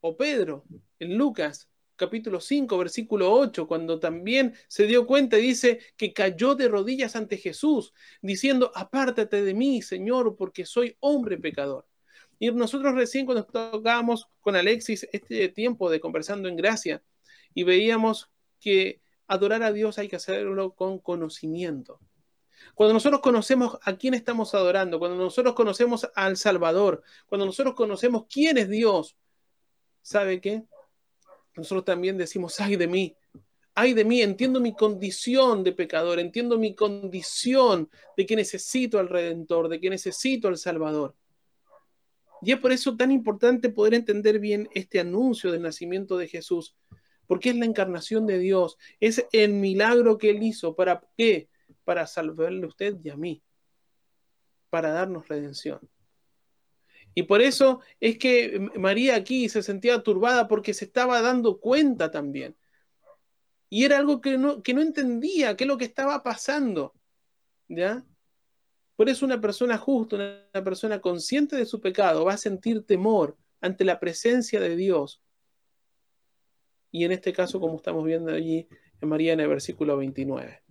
O 0.01 0.17
Pedro, 0.17 0.65
en 1.00 1.17
Lucas, 1.17 1.70
capítulo 2.01 2.41
5, 2.41 2.79
versículo 2.79 3.31
8, 3.31 3.67
cuando 3.67 4.00
también 4.00 4.55
se 4.67 4.88
dio 4.88 5.05
cuenta 5.05 5.38
y 5.38 5.43
dice 5.43 5.79
que 5.96 6.13
cayó 6.13 6.55
de 6.55 6.67
rodillas 6.67 7.15
ante 7.15 7.38
Jesús, 7.38 7.93
diciendo, 8.24 8.72
apártate 8.74 9.43
de 9.43 9.53
mí, 9.53 9.84
Señor, 9.84 10.36
porque 10.36 10.65
soy 10.65 10.98
hombre 11.00 11.38
pecador. 11.38 11.86
Y 12.39 12.50
nosotros 12.50 12.96
recién 12.96 13.27
cuando 13.27 13.46
tocábamos 13.46 14.27
con 14.39 14.55
Alexis 14.55 15.08
este 15.12 15.48
tiempo 15.50 15.91
de 15.91 16.00
conversando 16.00 16.50
en 16.50 16.55
gracia 16.55 17.03
y 17.53 17.62
veíamos 17.62 18.31
que 18.60 19.00
adorar 19.27 19.62
a 19.62 19.72
Dios 19.72 20.00
hay 20.00 20.08
que 20.08 20.15
hacerlo 20.15 20.74
con 20.74 20.98
conocimiento. 20.98 22.00
Cuando 22.74 22.96
nosotros 22.96 23.22
conocemos 23.22 23.77
a 23.84 23.96
quién 23.96 24.15
estamos 24.15 24.55
adorando, 24.55 24.98
cuando 24.98 25.17
nosotros 25.17 25.53
conocemos 25.53 26.10
al 26.15 26.36
Salvador, 26.36 27.03
cuando 27.27 27.46
nosotros 27.46 27.75
conocemos 27.75 28.25
quién 28.27 28.58
es 28.58 28.70
Dios, 28.70 29.15
¿sabe 30.01 30.41
qué? 30.41 30.63
Nosotros 31.55 31.86
también 31.86 32.17
decimos, 32.17 32.60
ay 32.60 32.75
de 32.75 32.88
mí, 32.88 33.15
ay 33.75 33.93
de 33.93 34.05
mí, 34.05 34.22
entiendo 34.22 34.60
mi 34.60 34.74
condición 34.74 35.63
de 35.63 35.72
pecador, 35.72 36.20
entiendo 36.20 36.58
mi 36.58 36.75
condición 36.75 37.89
de 38.17 38.25
que 38.25 38.36
necesito 38.36 39.00
al 39.00 39.10
Redentor, 39.10 39.70
de 39.70 39.79
que 39.79 39.89
necesito 39.89 40.48
al 40.48 40.58
Salvador. 40.58 41.15
Y 42.41 42.51
es 42.51 42.60
por 42.60 42.72
eso 42.72 42.98
tan 42.98 43.12
importante 43.12 43.70
poder 43.70 43.93
entender 43.93 44.39
bien 44.39 44.67
este 44.74 45.00
anuncio 45.00 45.51
del 45.51 45.62
nacimiento 45.62 46.17
de 46.17 46.27
Jesús, 46.27 46.75
porque 47.27 47.50
es 47.50 47.55
la 47.55 47.65
encarnación 47.65 48.25
de 48.25 48.39
Dios, 48.39 48.77
es 49.00 49.25
el 49.31 49.53
milagro 49.53 50.17
que 50.17 50.31
Él 50.31 50.41
hizo. 50.41 50.75
¿Para 50.75 51.01
qué? 51.17 51.50
Para 51.84 52.08
salvarle 52.08 52.65
a 52.65 52.67
usted 52.67 52.98
y 53.03 53.10
a 53.10 53.15
mí, 53.15 53.43
para 54.70 54.91
darnos 54.91 55.27
redención. 55.27 55.79
Y 57.13 57.24
por 57.24 57.41
eso 57.41 57.82
es 58.00 58.18
que 58.18 58.60
María 58.75 59.15
aquí 59.15 59.50
se 59.50 59.63
sentía 59.63 60.01
turbada 60.01 60.48
porque 60.48 60.74
se 60.74 60.86
estaba 60.86 61.22
dando 61.22 61.60
cuenta 61.60 62.10
también. 62.10 62.56
Y 63.70 63.86
era 63.86 63.98
algo 63.98 64.22
que 64.22 64.38
no, 64.38 64.62
que 64.62 64.74
no 64.74 64.82
entendía, 64.82 65.56
qué 65.56 65.63
es 65.65 65.68
lo 65.68 65.77
que 65.77 65.86
estaba 65.86 66.24
pasando. 66.24 66.94
¿Ya? 67.68 68.06
Por 68.96 69.10
eso 69.10 69.25
una 69.25 69.41
persona 69.41 69.77
justa, 69.77 70.15
una 70.53 70.63
persona 70.63 71.01
consciente 71.01 71.56
de 71.56 71.65
su 71.65 71.82
pecado, 71.82 72.25
va 72.25 72.34
a 72.34 72.38
sentir 72.38 72.86
temor 72.86 73.38
ante 73.60 73.84
la 73.84 74.00
presencia 74.00 74.60
de 74.60 74.75
Dios. 74.75 75.22
Y 76.91 77.06
en 77.06 77.12
este 77.12 77.34
caso, 77.34 77.60
como 77.60 77.77
estamos 77.77 78.06
viendo 78.06 78.32
allí 78.32 78.68
en 79.00 79.10
María 79.10 79.34
en 79.34 79.39
el 79.39 79.48
versículo 79.48 79.98
29. 79.98 80.62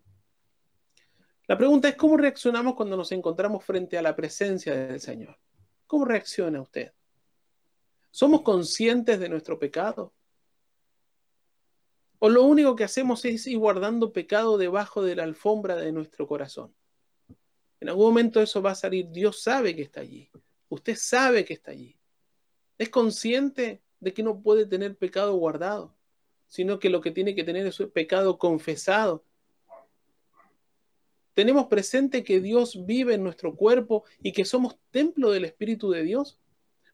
La 1.48 1.58
pregunta 1.58 1.88
es, 1.88 1.96
¿cómo 1.96 2.16
reaccionamos 2.16 2.74
cuando 2.74 2.96
nos 2.96 3.10
encontramos 3.10 3.64
frente 3.64 3.98
a 3.98 4.02
la 4.02 4.14
presencia 4.14 4.74
del 4.74 5.00
Señor? 5.00 5.36
¿Cómo 5.90 6.04
reacciona 6.04 6.62
usted? 6.62 6.92
¿Somos 8.12 8.42
conscientes 8.42 9.18
de 9.18 9.28
nuestro 9.28 9.58
pecado? 9.58 10.14
¿O 12.20 12.28
lo 12.28 12.44
único 12.44 12.76
que 12.76 12.84
hacemos 12.84 13.24
es 13.24 13.44
ir 13.48 13.58
guardando 13.58 14.12
pecado 14.12 14.56
debajo 14.56 15.02
de 15.02 15.16
la 15.16 15.24
alfombra 15.24 15.74
de 15.74 15.90
nuestro 15.90 16.28
corazón? 16.28 16.72
En 17.80 17.88
algún 17.88 18.06
momento 18.06 18.40
eso 18.40 18.62
va 18.62 18.70
a 18.70 18.76
salir. 18.76 19.08
Dios 19.10 19.42
sabe 19.42 19.74
que 19.74 19.82
está 19.82 20.02
allí. 20.02 20.30
Usted 20.68 20.94
sabe 20.94 21.44
que 21.44 21.54
está 21.54 21.72
allí. 21.72 21.98
¿Es 22.78 22.88
consciente 22.88 23.82
de 23.98 24.14
que 24.14 24.22
no 24.22 24.40
puede 24.40 24.66
tener 24.66 24.96
pecado 24.96 25.34
guardado, 25.34 25.96
sino 26.46 26.78
que 26.78 26.88
lo 26.88 27.00
que 27.00 27.10
tiene 27.10 27.34
que 27.34 27.42
tener 27.42 27.66
es 27.66 27.82
pecado 27.92 28.38
confesado. 28.38 29.24
Tenemos 31.40 31.68
presente 31.68 32.22
que 32.22 32.38
Dios 32.38 32.84
vive 32.84 33.14
en 33.14 33.22
nuestro 33.22 33.56
cuerpo 33.56 34.04
y 34.22 34.32
que 34.32 34.44
somos 34.44 34.76
templo 34.90 35.30
del 35.30 35.46
Espíritu 35.46 35.90
de 35.90 36.02
Dios. 36.02 36.38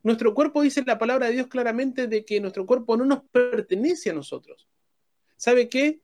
Nuestro 0.05 0.35
cuerpo 0.35 0.63
dice 0.63 0.85
la 0.87 1.01
palabra 1.01 1.27
de 1.27 1.33
Dios 1.33 1.49
claramente 1.49 2.07
de 2.07 2.25
que 2.25 2.41
nuestro 2.41 2.65
cuerpo 2.65 2.97
no 2.97 3.05
nos 3.05 3.25
pertenece 3.33 4.11
a 4.11 4.13
nosotros. 4.13 4.69
¿Sabe 5.37 5.69
qué? 5.69 6.01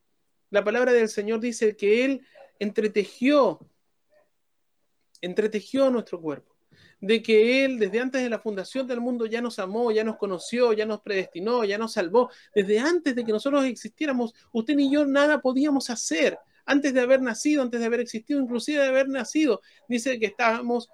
La 0.50 0.64
palabra 0.64 0.92
del 0.92 1.08
Señor 1.08 1.38
dice 1.38 1.76
que 1.76 2.04
Él 2.04 2.26
entretejió, 2.58 3.60
entretejió 5.20 5.88
nuestro 5.90 6.20
cuerpo 6.20 6.56
de 7.00 7.22
que 7.22 7.64
Él 7.64 7.78
desde 7.78 8.00
antes 8.00 8.24
de 8.24 8.28
la 8.28 8.40
fundación 8.40 8.88
del 8.88 9.00
mundo 9.00 9.24
ya 9.26 9.40
nos 9.40 9.60
amó, 9.60 9.92
ya 9.92 10.02
nos 10.02 10.16
conoció, 10.16 10.72
ya 10.72 10.84
nos 10.84 11.00
predestinó, 11.00 11.62
ya 11.62 11.78
nos 11.78 11.92
salvó. 11.92 12.28
Desde 12.52 12.80
antes 12.80 13.14
de 13.14 13.24
que 13.24 13.30
nosotros 13.30 13.64
existiéramos, 13.66 14.34
usted 14.50 14.74
ni 14.74 14.92
yo 14.92 15.06
nada 15.06 15.40
podíamos 15.40 15.90
hacer. 15.90 16.40
Antes 16.72 16.94
de 16.94 17.02
haber 17.02 17.20
nacido, 17.20 17.60
antes 17.60 17.80
de 17.80 17.84
haber 17.84 18.00
existido, 18.00 18.40
inclusive 18.40 18.80
de 18.80 18.88
haber 18.88 19.06
nacido, 19.06 19.60
dice 19.88 20.18
que 20.18 20.24
estábamos 20.24 20.88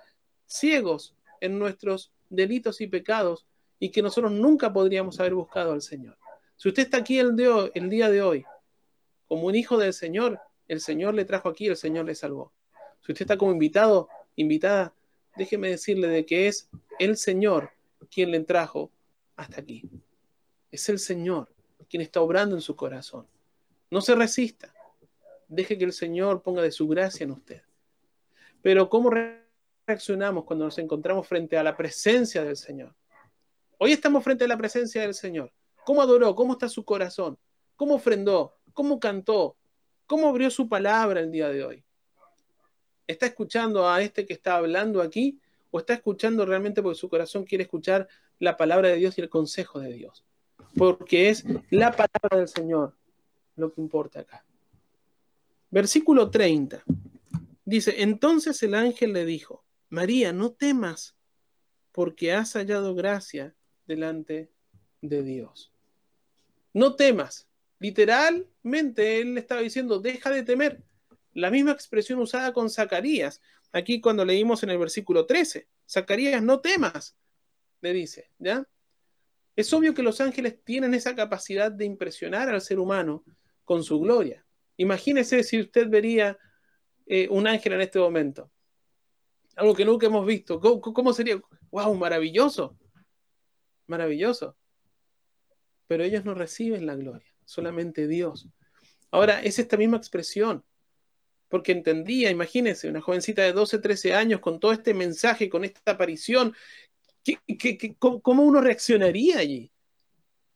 ciegos 0.45 1.15
en 1.41 1.57
nuestros 1.57 2.13
delitos 2.29 2.81
y 2.81 2.89
pecados 2.89 3.47
y 3.79 3.93
que 3.93 4.03
nosotros 4.03 4.33
nunca 4.33 4.73
podríamos 4.73 5.21
haber 5.21 5.35
buscado 5.35 5.71
al 5.71 5.81
Señor. 5.81 6.19
Si 6.57 6.69
usted 6.69 6.83
está 6.83 6.97
aquí 6.97 7.21
el, 7.21 7.37
día 7.37 8.11
de 8.11 8.23
hoy 8.23 8.45
como 9.29 9.47
un 9.47 9.55
hijo 9.55 9.79
del 9.79 9.93
Señor, 9.93 10.41
el 10.67 10.81
Señor 10.81 11.15
le 11.15 11.25
trajo 11.25 11.49
aquí, 11.49 11.69
el 11.69 11.77
Señor 11.77 12.07
le 12.07 12.17
salvó. 12.17 12.53
Si 13.07 13.13
usted 13.13 13.23
está 13.23 13.39
como 13.39 13.53
invitado, 13.53 14.09
invitada, 14.35 14.93
déjeme 15.37 15.69
decirle 15.69 16.09
de 16.09 16.27
que 16.27 16.49
es 16.49 16.69
el 16.99 17.17
Señor 17.17 17.71
quien 18.11 18.33
le 18.33 18.41
trajo 18.41 18.91
hasta 19.37 19.61
aquí. 19.61 19.89
Es 20.73 20.89
el 20.89 20.99
Señor 20.99 21.55
quien 21.89 22.01
está 22.01 22.21
obrando 22.21 22.57
en 22.57 22.63
su 22.63 22.75
corazón. 22.75 23.29
No 23.93 24.01
se 24.01 24.17
resista. 24.17 24.75
Deje 25.49 25.79
que 25.79 25.85
el 25.85 25.93
Señor 25.93 26.43
ponga 26.43 26.63
de 26.63 26.71
su 26.71 26.87
gracia 26.87 27.25
en 27.25 27.33
usted. 27.33 27.63
Pero 28.63 28.89
¿cómo 28.89 29.11
reaccionamos 29.87 30.45
cuando 30.45 30.67
nos 30.67 30.79
encontramos 30.79 31.27
frente 31.27 31.57
a 31.57 31.63
la 31.63 31.77
presencia 31.77 32.45
del 32.45 32.57
Señor? 32.57 32.95
Hoy 33.79 33.93
estamos 33.93 34.23
frente 34.23 34.45
a 34.45 34.49
la 34.49 34.59
presencia 34.59 35.01
del 35.03 35.15
Señor. 35.15 35.53
¿Cómo 35.85 36.03
adoró? 36.03 36.35
¿Cómo 36.35 36.53
está 36.53 36.69
su 36.69 36.85
corazón? 36.85 37.39
¿Cómo 37.77 37.95
ofrendó? 37.95 38.57
¿Cómo 38.75 39.01
cantó? 39.01 39.57
¿Cómo 40.07 40.29
abrió 40.29 40.51
su 40.51 40.69
palabra 40.69 41.21
el 41.21 41.31
día 41.31 41.49
de 41.49 41.65
hoy? 41.65 41.85
¿Está 43.07 43.27
escuchando 43.27 43.89
a 43.89 44.03
este 44.03 44.27
que 44.27 44.35
está 44.35 44.57
hablando 44.57 45.01
aquí? 45.01 45.41
¿O 45.71 45.79
está 45.79 45.95
escuchando 45.95 46.45
realmente 46.45 46.83
porque 46.83 46.99
su 46.99 47.09
corazón 47.09 47.45
quiere 47.45 47.65
escuchar 47.65 48.07
la 48.39 48.57
palabra 48.57 48.89
de 48.89 48.97
Dios 48.97 49.17
y 49.17 49.23
el 49.23 49.31
consejo 49.31 49.81
de 49.81 49.95
Dios? 49.95 50.27
Porque 50.77 51.31
es 51.31 51.45
la 51.71 51.93
palabra 51.93 52.37
del 52.37 52.49
Señor 52.49 52.95
lo 53.57 53.73
que 53.73 53.81
importa 53.81 54.21
acá. 54.21 54.45
Versículo 55.71 56.31
30. 56.31 56.83
Dice, 57.65 58.03
entonces 58.03 58.63
el 58.63 58.75
ángel 58.75 59.13
le 59.13 59.27
dijo, 59.27 59.65
María, 59.91 60.33
no 60.33 60.53
temas, 60.53 61.17
porque 61.93 62.33
has 62.33 62.55
hallado 62.55 62.95
gracia 62.95 63.55
delante 63.87 64.51
de 65.03 65.23
Dios. 65.23 65.73
No 66.73 66.97
temas. 66.97 67.49
Literalmente 67.79 69.21
él 69.21 69.37
estaba 69.37 69.61
diciendo, 69.61 70.01
deja 70.01 70.31
de 70.31 70.43
temer. 70.43 70.83
La 71.33 71.51
misma 71.51 71.73
expresión 71.73 72.19
usada 72.21 72.53
con 72.53 72.71
Zacarías, 72.71 73.41
aquí 73.73 74.01
cuando 74.01 74.25
leímos 74.25 74.63
en 74.63 74.71
el 74.71 74.79
versículo 74.79 75.27
13. 75.27 75.69
Zacarías, 75.89 76.43
no 76.43 76.61
temas, 76.61 77.17
le 77.81 77.93
dice, 77.93 78.31
¿ya? 78.39 78.67
Es 79.55 79.73
obvio 79.73 79.93
que 79.93 80.03
los 80.03 80.21
ángeles 80.21 80.63
tienen 80.65 80.95
esa 80.95 81.15
capacidad 81.15 81.71
de 81.71 81.85
impresionar 81.85 82.49
al 82.49 82.61
ser 82.61 82.79
humano 82.79 83.25
con 83.65 83.83
su 83.83 84.01
gloria. 84.01 84.47
Imagínese 84.79 85.45
si 85.45 85.61
usted 85.61 85.89
vería 85.89 86.39
eh, 87.07 87.29
un 87.31 87.47
ángel 87.47 87.75
en 87.75 87.83
este 87.83 87.99
momento. 87.99 88.51
Algo 89.57 89.75
que 89.75 89.85
nunca 89.85 90.07
hemos 90.07 90.25
visto. 90.25 90.59
¿Cómo, 90.59 90.81
¿Cómo, 90.81 91.13
sería? 91.13 91.39
¡Wow! 91.71 91.95
Maravilloso. 91.95 92.79
Maravilloso. 93.87 94.57
Pero 95.87 96.05
ellos 96.05 96.25
no 96.25 96.35
reciben 96.35 96.87
la 96.87 96.95
gloria, 96.97 97.31
solamente 97.45 98.09
Dios. 98.09 98.49
Ahora, 99.11 99.43
es 99.43 99.59
esta 99.59 99.77
misma 99.77 99.99
expresión 99.99 100.65
porque 101.49 101.73
entendía, 101.73 102.31
imagínense, 102.31 102.89
una 102.89 103.01
jovencita 103.01 103.43
de 103.43 103.53
12, 103.53 103.79
13 103.79 104.15
años 104.15 104.41
con 104.41 104.61
todo 104.61 104.73
este 104.73 104.95
mensaje, 104.95 105.49
con 105.49 105.65
esta 105.65 105.93
aparición, 105.93 106.55
cómo, 107.99 108.43
uno 108.43 108.61
reaccionaría 108.61 109.39
allí? 109.39 109.73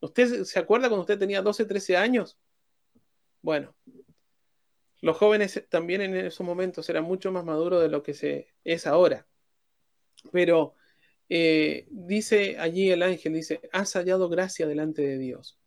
¿Usted 0.00 0.44
se 0.44 0.58
acuerda 0.58 0.88
cuando 0.88 1.02
usted 1.02 1.18
tenía 1.18 1.42
12, 1.42 1.64
13 1.64 1.96
años? 1.96 2.38
Bueno, 3.40 3.74
los 5.02 5.16
jóvenes 5.18 5.64
también 5.68 6.00
en 6.00 6.16
esos 6.16 6.46
momentos 6.46 6.88
eran 6.88 7.04
mucho 7.04 7.30
más 7.30 7.44
maduros 7.44 7.82
de 7.82 7.88
lo 7.88 8.02
que 8.02 8.14
se 8.14 8.48
es 8.64 8.86
ahora. 8.86 9.26
Pero 10.32 10.74
eh, 11.28 11.86
dice 11.90 12.56
allí 12.58 12.90
el 12.90 13.02
ángel, 13.02 13.34
dice, 13.34 13.60
has 13.72 13.92
hallado 13.94 14.28
gracia 14.28 14.66
delante 14.66 15.02
de 15.02 15.18
Dios. 15.18 15.58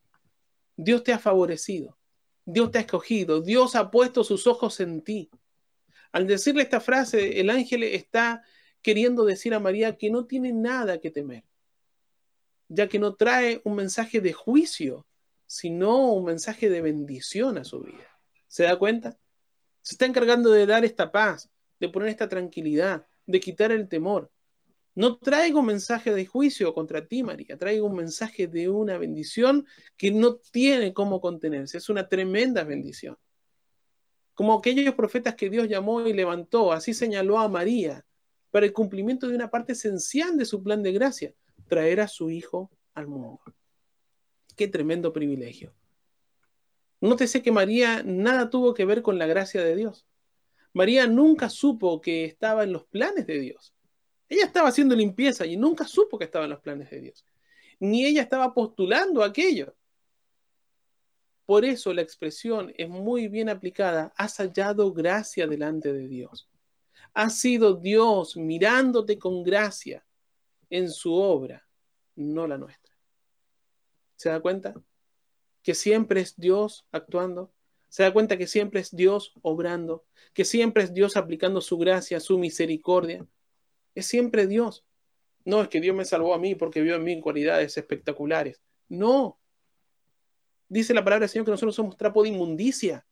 Dios 0.76 1.04
te 1.04 1.14
ha 1.14 1.20
favorecido. 1.20 1.98
Dios 2.46 2.72
te 2.72 2.78
ha 2.78 2.82
escogido, 2.82 3.42
Dios 3.42 3.76
ha 3.76 3.90
puesto 3.90 4.24
sus 4.24 4.46
ojos 4.46 4.80
en 4.80 5.02
ti. 5.02 5.30
Al 6.12 6.28
decirle 6.28 6.62
esta 6.62 6.80
frase, 6.80 7.40
el 7.40 7.50
ángel 7.50 7.84
está 7.84 8.44
queriendo 8.82 9.26
decir 9.26 9.54
a 9.56 9.60
María 9.60 9.98
que 9.98 10.12
no 10.12 10.26
tiene 10.28 10.54
nada 10.54 11.00
que 11.00 11.10
temer, 11.10 11.44
ya 12.68 12.88
que 12.88 13.00
no 13.00 13.16
trae 13.16 13.62
un 13.64 13.76
mensaje 13.76 14.22
de 14.22 14.32
juicio, 14.32 15.08
sino 15.48 16.14
un 16.14 16.26
mensaje 16.26 16.70
de 16.70 16.82
bendición 16.82 17.58
a 17.58 17.64
su 17.64 17.82
vida. 17.82 18.08
¿Se 18.48 18.64
da 18.64 18.78
cuenta? 18.78 19.18
Se 19.86 19.94
está 19.94 20.08
encargando 20.08 20.50
de 20.50 20.66
dar 20.66 20.84
esta 20.84 21.12
paz, 21.12 21.48
de 21.80 21.90
poner 21.90 22.10
esta 22.10 22.28
tranquilidad, 22.28 23.06
de 23.28 23.40
quitar 23.40 23.72
el 23.72 23.88
temor. 23.88 24.32
No 24.96 25.20
traigo 25.20 25.60
un 25.60 25.68
mensaje 25.68 26.12
de 26.12 26.26
juicio 26.26 26.74
contra 26.74 27.06
ti, 27.06 27.22
María, 27.22 27.56
traigo 27.56 27.86
un 27.86 27.96
mensaje 27.96 28.48
de 28.48 28.68
una 28.68 28.98
bendición 28.98 29.64
que 29.96 30.10
no 30.10 30.38
tiene 30.38 30.92
cómo 30.92 31.22
contenerse, 31.22 31.78
es 31.78 31.88
una 31.90 32.08
tremenda 32.08 32.64
bendición. 32.64 33.16
Como 34.34 34.56
aquellos 34.58 34.96
profetas 34.96 35.36
que 35.36 35.52
Dios 35.52 35.68
llamó 35.68 36.02
y 36.02 36.14
levantó, 36.14 36.72
así 36.72 36.96
señaló 36.96 37.38
a 37.38 37.48
María 37.48 38.04
para 38.50 38.66
el 38.66 38.74
cumplimiento 38.74 39.28
de 39.28 39.36
una 39.36 39.52
parte 39.52 39.74
esencial 39.74 40.36
de 40.36 40.46
su 40.46 40.64
plan 40.64 40.82
de 40.82 40.94
gracia, 40.94 41.36
traer 41.68 42.02
a 42.02 42.08
su 42.08 42.32
hijo 42.32 42.72
al 42.96 43.06
mundo. 43.06 43.40
Qué 44.56 44.68
tremendo 44.68 45.14
privilegio. 45.14 45.76
Nótese 47.06 47.42
que 47.42 47.52
María 47.52 48.04
nada 48.04 48.50
tuvo 48.50 48.74
que 48.74 48.86
ver 48.86 49.02
con 49.02 49.18
la 49.18 49.28
gracia 49.28 49.64
de 49.64 49.76
Dios. 49.76 50.06
María 50.74 51.08
nunca 51.08 51.50
supo 51.50 52.02
que 52.02 52.26
estaba 52.26 52.64
en 52.64 52.74
los 52.74 52.86
planes 52.86 53.26
de 53.28 53.40
Dios. 53.40 53.74
Ella 54.28 54.46
estaba 54.46 54.70
haciendo 54.70 54.96
limpieza 54.96 55.46
y 55.46 55.56
nunca 55.56 55.86
supo 55.86 56.18
que 56.18 56.26
estaba 56.26 56.46
en 56.46 56.52
los 56.52 56.60
planes 56.60 56.90
de 56.90 57.00
Dios. 57.00 57.26
Ni 57.80 58.06
ella 58.06 58.22
estaba 58.22 58.54
postulando 58.54 59.24
aquello. 59.24 59.76
Por 61.46 61.64
eso 61.64 61.94
la 61.94 62.02
expresión 62.02 62.74
es 62.76 62.90
muy 62.90 63.28
bien 63.28 63.50
aplicada. 63.50 64.12
Has 64.18 64.38
hallado 64.38 64.92
gracia 64.92 65.46
delante 65.48 65.94
de 65.94 66.08
Dios. 66.08 66.50
Ha 67.14 67.30
sido 67.30 67.76
Dios 67.76 68.36
mirándote 68.36 69.20
con 69.20 69.44
gracia 69.44 70.06
en 70.70 70.90
su 70.90 71.14
obra, 71.14 71.66
no 72.16 72.48
la 72.48 72.58
nuestra. 72.58 72.94
¿Se 74.16 74.30
da 74.30 74.40
cuenta? 74.40 74.74
Que 75.66 75.74
siempre 75.74 76.22
es 76.22 76.38
Dios 76.38 76.86
actuando. 76.92 77.52
Se 77.90 78.04
da 78.04 78.14
cuenta 78.14 78.38
que 78.38 78.46
siempre 78.46 78.82
es 78.82 78.96
Dios 78.96 79.34
obrando, 79.42 80.06
que 80.34 80.46
siempre 80.46 80.84
es 80.84 80.94
Dios 80.94 81.18
aplicando 81.18 81.60
su 81.60 81.80
gracia, 81.80 82.20
su 82.20 82.38
misericordia, 82.38 83.26
es 83.96 84.06
siempre 84.06 84.46
Dios. 84.46 84.86
No 85.44 85.62
es 85.62 85.70
que 85.70 85.82
Dios 85.82 85.96
me 85.96 86.06
salvó 86.06 86.36
a 86.36 86.38
mí 86.38 86.54
porque 86.54 86.82
vio 86.82 86.96
en 86.96 87.04
mí 87.04 87.20
cualidades 87.20 87.78
espectaculares. 87.78 88.62
No. 88.90 89.40
Dice 90.68 90.94
la 90.94 91.04
palabra 91.04 91.22
del 91.22 91.30
Señor 91.30 91.46
que 91.46 91.52
nosotros 91.52 91.74
somos 91.74 91.98
trapo 91.98 92.22
de 92.22 92.30
inmundicia. 92.30 93.08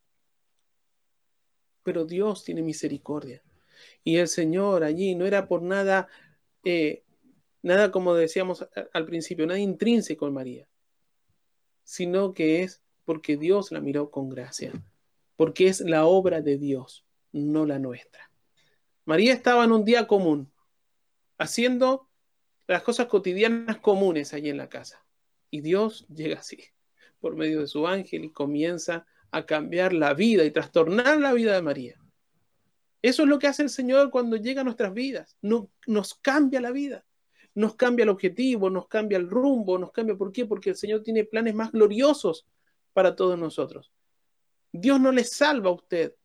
Pero 1.81 2.05
Dios 2.05 2.43
tiene 2.43 2.61
misericordia. 2.61 3.41
Y 4.03 4.17
el 4.17 4.27
Señor 4.27 4.83
allí 4.83 5.15
no 5.15 5.25
era 5.25 5.47
por 5.47 5.63
nada, 5.63 6.07
eh, 6.63 7.03
nada 7.63 7.91
como 7.91 8.13
decíamos 8.13 8.67
al 8.93 9.05
principio, 9.05 9.47
nada 9.47 9.59
intrínseco 9.59 10.27
en 10.27 10.33
María, 10.33 10.69
sino 11.83 12.33
que 12.33 12.63
es 12.63 12.81
porque 13.05 13.37
Dios 13.37 13.71
la 13.71 13.81
miró 13.81 14.11
con 14.11 14.29
gracia, 14.29 14.71
porque 15.35 15.67
es 15.67 15.81
la 15.81 16.05
obra 16.05 16.41
de 16.41 16.57
Dios, 16.57 17.05
no 17.31 17.65
la 17.65 17.79
nuestra. 17.79 18.31
María 19.05 19.33
estaba 19.33 19.65
en 19.65 19.71
un 19.71 19.83
día 19.83 20.07
común, 20.07 20.51
haciendo 21.37 22.09
las 22.67 22.83
cosas 22.83 23.07
cotidianas 23.07 23.77
comunes 23.77 24.33
allí 24.33 24.49
en 24.49 24.57
la 24.57 24.69
casa. 24.69 25.05
Y 25.49 25.61
Dios 25.61 26.07
llega 26.07 26.39
así, 26.39 26.63
por 27.19 27.35
medio 27.35 27.61
de 27.61 27.67
su 27.67 27.85
ángel, 27.87 28.25
y 28.25 28.31
comienza 28.31 29.05
a 29.31 29.45
cambiar 29.45 29.93
la 29.93 30.13
vida 30.13 30.45
y 30.45 30.51
trastornar 30.51 31.19
la 31.19 31.33
vida 31.33 31.53
de 31.53 31.61
María. 31.61 31.99
Eso 33.01 33.23
es 33.23 33.29
lo 33.29 33.37
que 33.37 33.47
hace 33.47 33.63
el 33.63 33.69
Señor 33.69 34.09
cuando 34.09 34.37
llega 34.37 34.61
a 34.61 34.63
nuestras 34.63 34.93
vidas. 34.93 35.37
No, 35.41 35.69
nos 35.85 36.13
cambia 36.15 36.61
la 36.61 36.71
vida. 36.71 37.05
Nos 37.55 37.75
cambia 37.75 38.03
el 38.03 38.09
objetivo, 38.09 38.69
nos 38.69 38.87
cambia 38.87 39.17
el 39.17 39.29
rumbo, 39.29 39.77
nos 39.77 39.91
cambia. 39.91 40.15
¿Por 40.15 40.31
qué? 40.31 40.45
Porque 40.45 40.71
el 40.71 40.75
Señor 40.75 41.03
tiene 41.03 41.23
planes 41.23 41.53
más 41.53 41.71
gloriosos 41.71 42.47
para 42.93 43.15
todos 43.15 43.37
nosotros. 43.37 43.91
Dios 44.71 44.99
no 44.99 45.11
le 45.11 45.23
salva 45.23 45.69
a 45.69 45.73
usted 45.73 46.15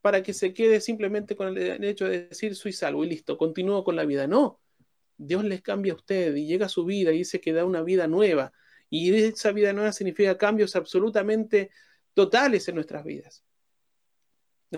para 0.00 0.22
que 0.22 0.32
se 0.32 0.52
quede 0.52 0.80
simplemente 0.80 1.36
con 1.36 1.56
el 1.56 1.84
hecho 1.84 2.06
de 2.06 2.26
decir 2.28 2.56
soy 2.56 2.72
salvo 2.72 3.04
y 3.04 3.08
listo, 3.08 3.38
continúo 3.38 3.84
con 3.84 3.96
la 3.96 4.04
vida. 4.04 4.26
No, 4.26 4.60
Dios 5.16 5.44
les 5.44 5.62
cambia 5.62 5.92
a 5.92 5.96
usted 5.96 6.34
y 6.34 6.46
llega 6.46 6.66
a 6.66 6.70
su 6.70 6.84
vida 6.84 7.12
y 7.12 7.18
dice 7.18 7.40
que 7.40 7.52
da 7.52 7.64
una 7.64 7.82
vida 7.82 8.06
nueva. 8.06 8.52
Y 8.90 9.14
esa 9.14 9.52
vida 9.52 9.72
nueva 9.72 9.92
significa 9.92 10.36
cambios 10.36 10.74
absolutamente 10.74 11.70
totales 12.14 12.66
en 12.68 12.74
nuestras 12.74 13.04
vidas. 13.04 13.44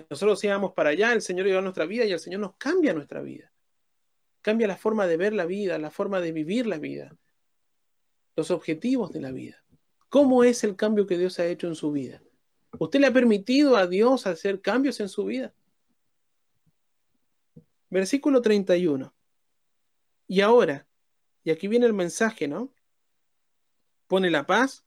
Nosotros 0.09 0.43
íbamos 0.43 0.73
para 0.73 0.89
allá, 0.89 1.13
el 1.13 1.21
Señor 1.21 1.47
lleva 1.47 1.61
nuestra 1.61 1.85
vida 1.85 2.05
y 2.05 2.11
el 2.11 2.19
Señor 2.19 2.41
nos 2.41 2.55
cambia 2.57 2.93
nuestra 2.93 3.21
vida. 3.21 3.51
Cambia 4.45 4.67
la 4.67 4.77
forma 4.77 5.07
de 5.07 5.17
ver 5.17 5.33
la 5.33 5.47
vida, 5.47 5.79
la 5.79 5.89
forma 5.89 6.21
de 6.21 6.31
vivir 6.31 6.67
la 6.67 6.77
vida, 6.77 7.17
los 8.35 8.51
objetivos 8.51 9.11
de 9.11 9.19
la 9.19 9.31
vida. 9.31 9.65
¿Cómo 10.07 10.43
es 10.43 10.63
el 10.63 10.75
cambio 10.75 11.07
que 11.07 11.17
Dios 11.17 11.39
ha 11.39 11.47
hecho 11.47 11.65
en 11.65 11.73
su 11.73 11.91
vida? 11.91 12.21
¿Usted 12.77 12.99
le 12.99 13.07
ha 13.07 13.11
permitido 13.11 13.75
a 13.75 13.87
Dios 13.87 14.27
hacer 14.27 14.61
cambios 14.61 14.99
en 14.99 15.09
su 15.09 15.25
vida? 15.25 15.55
Versículo 17.89 18.39
31. 18.39 19.15
Y 20.27 20.41
ahora, 20.41 20.87
y 21.43 21.49
aquí 21.49 21.67
viene 21.67 21.87
el 21.87 21.93
mensaje, 21.93 22.47
¿no? 22.47 22.71
Pone 24.05 24.29
la 24.29 24.45
paz, 24.45 24.85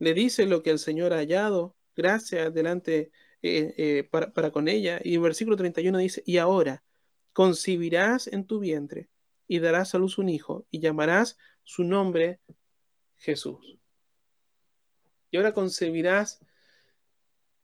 le 0.00 0.12
dice 0.12 0.44
lo 0.44 0.64
que 0.64 0.70
el 0.70 0.80
Señor 0.80 1.12
ha 1.12 1.18
hallado, 1.18 1.76
gracias 1.94 2.52
delante 2.52 3.12
eh, 3.42 3.74
eh, 3.78 4.08
para, 4.10 4.32
para, 4.32 4.50
con 4.50 4.66
ella. 4.66 4.98
Y 5.04 5.14
el 5.14 5.20
versículo 5.20 5.56
31 5.56 5.98
dice, 5.98 6.24
y 6.26 6.38
ahora 6.38 6.82
concibirás 7.38 8.26
en 8.26 8.44
tu 8.48 8.58
vientre 8.58 9.08
y 9.46 9.60
darás 9.60 9.94
a 9.94 9.98
luz 9.98 10.18
un 10.18 10.28
hijo 10.28 10.66
y 10.72 10.80
llamarás 10.80 11.38
su 11.62 11.84
nombre 11.84 12.40
Jesús. 13.16 13.78
Y 15.30 15.36
ahora 15.36 15.54
concebirás 15.54 16.40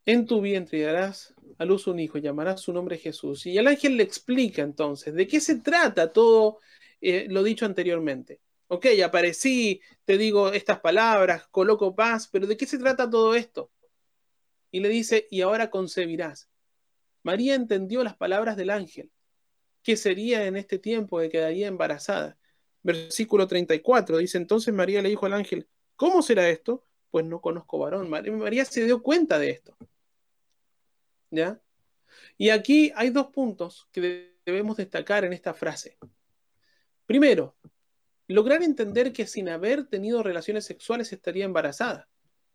en 0.06 0.26
tu 0.26 0.40
vientre 0.40 0.78
y 0.78 0.82
darás 0.82 1.34
a 1.58 1.64
luz 1.64 1.88
un 1.88 1.98
hijo 1.98 2.18
y 2.18 2.20
llamarás 2.20 2.60
su 2.60 2.72
nombre 2.72 2.98
Jesús. 2.98 3.46
Y 3.46 3.58
el 3.58 3.66
ángel 3.66 3.96
le 3.96 4.04
explica 4.04 4.62
entonces 4.62 5.12
de 5.12 5.26
qué 5.26 5.40
se 5.40 5.56
trata 5.56 6.12
todo 6.12 6.60
eh, 7.00 7.26
lo 7.28 7.42
dicho 7.42 7.66
anteriormente. 7.66 8.40
Ok, 8.68 8.86
aparecí, 9.04 9.80
te 10.04 10.16
digo 10.16 10.52
estas 10.52 10.78
palabras, 10.78 11.48
coloco 11.48 11.96
paz, 11.96 12.28
pero 12.30 12.46
¿de 12.46 12.56
qué 12.56 12.66
se 12.66 12.78
trata 12.78 13.10
todo 13.10 13.34
esto? 13.34 13.72
Y 14.70 14.78
le 14.78 14.88
dice, 14.88 15.26
y 15.32 15.40
ahora 15.40 15.68
concebirás. 15.68 16.48
María 17.24 17.56
entendió 17.56 18.04
las 18.04 18.14
palabras 18.14 18.56
del 18.56 18.70
ángel. 18.70 19.10
¿Qué 19.84 19.96
sería 19.98 20.46
en 20.46 20.56
este 20.56 20.78
tiempo 20.78 21.20
que 21.20 21.28
quedaría 21.28 21.68
embarazada? 21.68 22.38
Versículo 22.82 23.46
34 23.46 24.16
dice, 24.18 24.38
entonces 24.38 24.72
María 24.72 25.02
le 25.02 25.10
dijo 25.10 25.26
al 25.26 25.34
ángel, 25.34 25.68
¿cómo 25.94 26.22
será 26.22 26.48
esto? 26.48 26.86
Pues 27.10 27.26
no 27.26 27.40
conozco 27.40 27.78
varón. 27.78 28.08
María 28.08 28.64
se 28.64 28.84
dio 28.86 29.02
cuenta 29.02 29.38
de 29.38 29.50
esto. 29.50 29.76
¿Ya? 31.30 31.60
Y 32.38 32.48
aquí 32.48 32.92
hay 32.96 33.10
dos 33.10 33.26
puntos 33.26 33.86
que 33.92 34.34
debemos 34.46 34.78
destacar 34.78 35.24
en 35.24 35.34
esta 35.34 35.52
frase. 35.52 35.98
Primero, 37.04 37.54
lograr 38.26 38.62
entender 38.62 39.12
que 39.12 39.26
sin 39.26 39.50
haber 39.50 39.86
tenido 39.86 40.22
relaciones 40.22 40.64
sexuales 40.64 41.12
estaría 41.12 41.44
embarazada. 41.44 42.08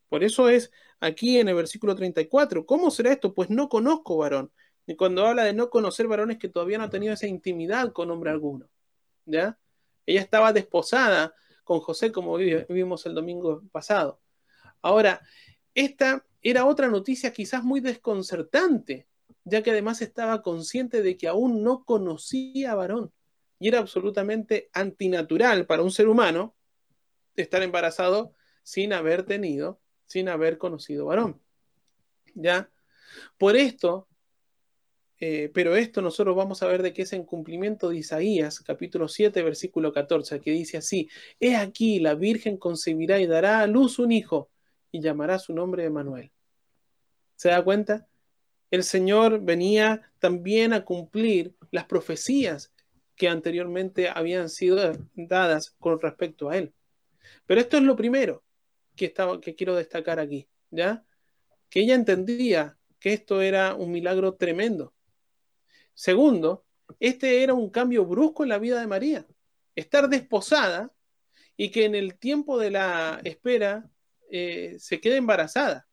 Por 0.07 0.23
eso 0.23 0.49
es 0.49 0.71
aquí 0.99 1.37
en 1.37 1.47
el 1.47 1.55
versículo 1.55 1.95
34, 1.95 2.65
¿cómo 2.65 2.89
será 2.89 3.11
esto? 3.11 3.35
Pues 3.35 3.51
no 3.51 3.69
conozco 3.69 4.17
varón. 4.17 4.51
Y 4.89 4.95
cuando 4.95 5.23
habla 5.27 5.43
de 5.43 5.53
no 5.53 5.69
conocer 5.69 6.07
varones 6.07 6.39
que 6.39 6.49
todavía 6.49 6.79
no 6.79 6.85
ha 6.85 6.89
tenido 6.89 7.13
esa 7.13 7.27
intimidad 7.27 7.93
con 7.93 8.09
hombre 8.09 8.31
alguno. 8.31 8.67
¿Ya? 9.23 9.59
Ella 10.07 10.19
estaba 10.19 10.51
desposada 10.51 11.35
con 11.63 11.79
José, 11.79 12.11
como 12.11 12.37
vimos 12.37 13.05
el 13.05 13.13
domingo 13.13 13.61
pasado. 13.71 14.19
Ahora, 14.81 15.21
esta 15.75 16.25
era 16.41 16.65
otra 16.65 16.87
noticia 16.87 17.31
quizás 17.31 17.63
muy 17.63 17.81
desconcertante, 17.81 19.07
ya 19.43 19.61
que 19.61 19.69
además 19.69 20.01
estaba 20.01 20.41
consciente 20.41 21.03
de 21.03 21.17
que 21.17 21.27
aún 21.27 21.61
no 21.61 21.85
conocía 21.85 22.73
varón. 22.73 23.13
Y 23.59 23.67
era 23.67 23.77
absolutamente 23.77 24.71
antinatural 24.73 25.67
para 25.67 25.83
un 25.83 25.91
ser 25.91 26.07
humano 26.07 26.55
estar 27.35 27.61
embarazado 27.61 28.33
sin 28.63 28.91
haber 28.91 29.21
tenido, 29.21 29.79
sin 30.07 30.29
haber 30.29 30.57
conocido 30.57 31.05
varón. 31.05 31.39
¿Ya? 32.33 32.71
Por 33.37 33.55
esto, 33.55 34.08
eh, 35.19 35.51
pero 35.53 35.75
esto 35.75 36.01
nosotros 36.01 36.35
vamos 36.35 36.63
a 36.63 36.67
ver 36.67 36.81
de 36.81 36.93
qué 36.93 37.01
es 37.01 37.13
en 37.13 37.23
cumplimiento 37.23 37.89
de 37.89 37.97
Isaías, 37.97 38.59
capítulo 38.61 39.07
7, 39.07 39.43
versículo 39.43 39.91
14, 39.91 40.39
que 40.39 40.51
dice 40.51 40.77
así, 40.77 41.09
He 41.39 41.55
aquí, 41.55 41.99
la 41.99 42.15
Virgen 42.15 42.57
concebirá 42.57 43.19
y 43.19 43.27
dará 43.27 43.59
a 43.59 43.67
luz 43.67 43.99
un 43.99 44.11
hijo, 44.11 44.49
y 44.91 45.01
llamará 45.01 45.39
su 45.39 45.53
nombre 45.53 45.85
Emanuel. 45.85 46.31
¿Se 47.35 47.49
da 47.49 47.63
cuenta? 47.63 48.07
El 48.71 48.83
Señor 48.83 49.41
venía 49.41 50.11
también 50.19 50.73
a 50.73 50.85
cumplir 50.85 51.55
las 51.71 51.85
profecías 51.85 52.71
que 53.15 53.27
anteriormente 53.27 54.09
habían 54.09 54.49
sido 54.49 54.93
dadas 55.15 55.75
con 55.79 55.99
respecto 55.99 56.49
a 56.49 56.57
él. 56.57 56.73
Pero 57.45 57.59
esto 57.61 57.77
es 57.77 57.83
lo 57.83 57.95
primero 57.95 58.43
que, 58.95 59.05
estaba, 59.05 59.41
que 59.41 59.55
quiero 59.55 59.75
destacar 59.75 60.19
aquí, 60.19 60.47
¿ya? 60.71 61.03
Que 61.69 61.81
ella 61.81 61.95
entendía 61.95 62.77
que 62.99 63.13
esto 63.13 63.41
era 63.41 63.75
un 63.75 63.91
milagro 63.91 64.35
tremendo. 64.35 64.93
Segundo, 65.99 66.65
este 67.01 67.43
era 67.43 67.53
un 67.53 67.69
cambio 67.69 68.05
brusco 68.05 68.43
en 68.43 68.49
la 68.49 68.57
vida 68.57 68.79
de 68.79 68.87
María. 68.87 69.27
Estar 69.75 70.07
desposada 70.07 70.93
y 71.57 71.71
que 71.71 71.83
en 71.83 71.93
el 71.93 72.17
tiempo 72.17 72.57
de 72.57 72.71
la 72.71 73.19
espera 73.25 73.91
eh, 74.31 74.77
se 74.79 75.01
queda 75.01 75.17
embarazada. 75.17 75.89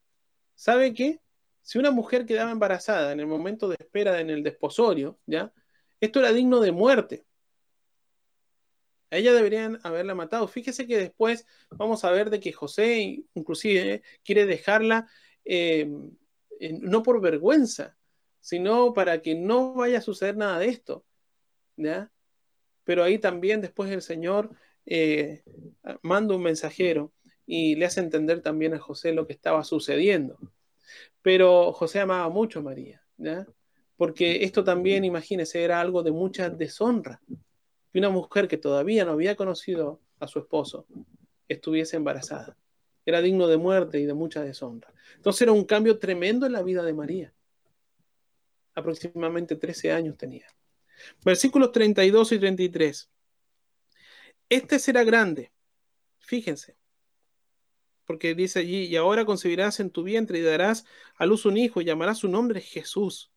¿Sabe 0.55 0.95
qué? 0.95 1.21
Si 1.61 1.81
una 1.81 1.91
mujer 1.91 2.25
quedaba 2.25 2.53
embarazada 2.53 3.11
en 3.11 3.19
el 3.19 3.27
momento 3.27 3.67
de 3.67 3.75
espera 3.81 4.21
en 4.21 4.31
el 4.31 4.45
desposorio, 4.45 5.19
¿ya? 5.27 5.53
Esto 6.01 6.21
era 6.21 6.33
digno 6.33 6.61
de 6.61 6.71
muerte. 6.71 7.27
A 9.11 9.17
ella 9.17 9.33
deberían 9.33 9.81
haberla 9.83 10.15
matado. 10.15 10.47
Fíjese 10.47 10.87
que 10.87 10.99
después 10.99 11.49
vamos 11.71 12.05
a 12.05 12.13
ver 12.13 12.31
de 12.31 12.39
que 12.39 12.53
José 12.53 13.25
inclusive 13.35 14.05
quiere 14.23 14.47
dejarla 14.47 15.09
eh, 15.45 15.91
no 16.61 17.03
por 17.03 17.21
vergüenza, 17.21 17.96
sino 18.47 18.95
para 18.95 19.23
que 19.23 19.35
no 19.35 19.75
vaya 19.75 19.99
a 19.99 20.01
suceder 20.01 20.37
nada 20.37 20.61
de 20.61 20.69
esto. 20.69 21.05
¿ya? 21.77 22.13
Pero 22.85 23.03
ahí 23.03 23.19
también 23.19 23.61
después 23.61 23.91
el 23.91 24.03
Señor 24.03 24.53
eh, 24.85 25.43
manda 26.03 26.37
un 26.37 26.45
mensajero 26.45 27.13
y 27.45 27.75
le 27.75 27.87
hace 27.87 27.99
entender 27.99 28.43
también 28.43 28.73
a 28.73 28.79
José 28.79 29.13
lo 29.13 29.27
que 29.27 29.33
estaba 29.33 29.65
sucediendo. 29.65 30.39
Pero 31.23 31.73
José 31.73 31.99
amaba 31.99 32.29
mucho 32.29 32.61
a 32.61 32.63
María, 32.63 33.03
¿ya? 33.17 33.49
porque 33.97 34.45
esto 34.45 34.63
también, 34.63 35.05
imagínese, 35.05 35.65
era 35.65 35.81
algo 35.81 36.05
de 36.05 36.13
mucha 36.13 36.49
deshonra. 36.49 37.21
Que 37.93 37.99
una 37.99 38.11
mujer 38.11 38.47
que 38.47 38.59
todavía 38.59 39.05
no 39.05 39.11
había 39.11 39.35
conocido 39.35 40.01
a 40.21 40.29
su 40.29 40.39
esposo 40.39 40.87
estuviese 41.49 41.97
embarazada. 41.97 42.57
Era 43.05 43.21
digno 43.23 43.49
de 43.49 43.57
muerte 43.57 43.99
y 43.99 44.07
de 44.07 44.15
mucha 44.15 44.45
deshonra. 44.45 44.93
Entonces 45.17 45.43
era 45.43 45.51
un 45.51 45.65
cambio 45.65 45.99
tremendo 45.99 46.47
en 46.47 46.53
la 46.53 46.63
vida 46.63 46.85
de 46.85 46.95
María. 46.95 47.33
Aproximadamente 48.77 49.57
13 49.57 49.91
años 49.91 50.17
tenía. 50.17 50.47
Versículos 51.25 51.73
32 51.73 52.33
y 52.33 52.39
33. 52.39 53.11
Este 54.49 54.79
será 54.79 55.03
grande. 55.03 55.51
Fíjense 56.21 56.77
porque 58.07 58.35
dice 58.35 58.61
allí, 58.61 58.85
y 58.85 58.97
ahora 58.97 59.25
concebirás 59.25 59.81
en 59.81 59.91
tu 59.91 60.05
vientre 60.05 60.39
y 60.39 60.43
darás 60.43 60.87
a 61.17 61.27
luz 61.27 61.45
un 61.45 61.57
hijo 61.57 61.81
y 61.81 61.85
llamarás 61.85 62.19
su 62.19 62.29
nombre 62.29 62.61
Jesús. 62.61 63.31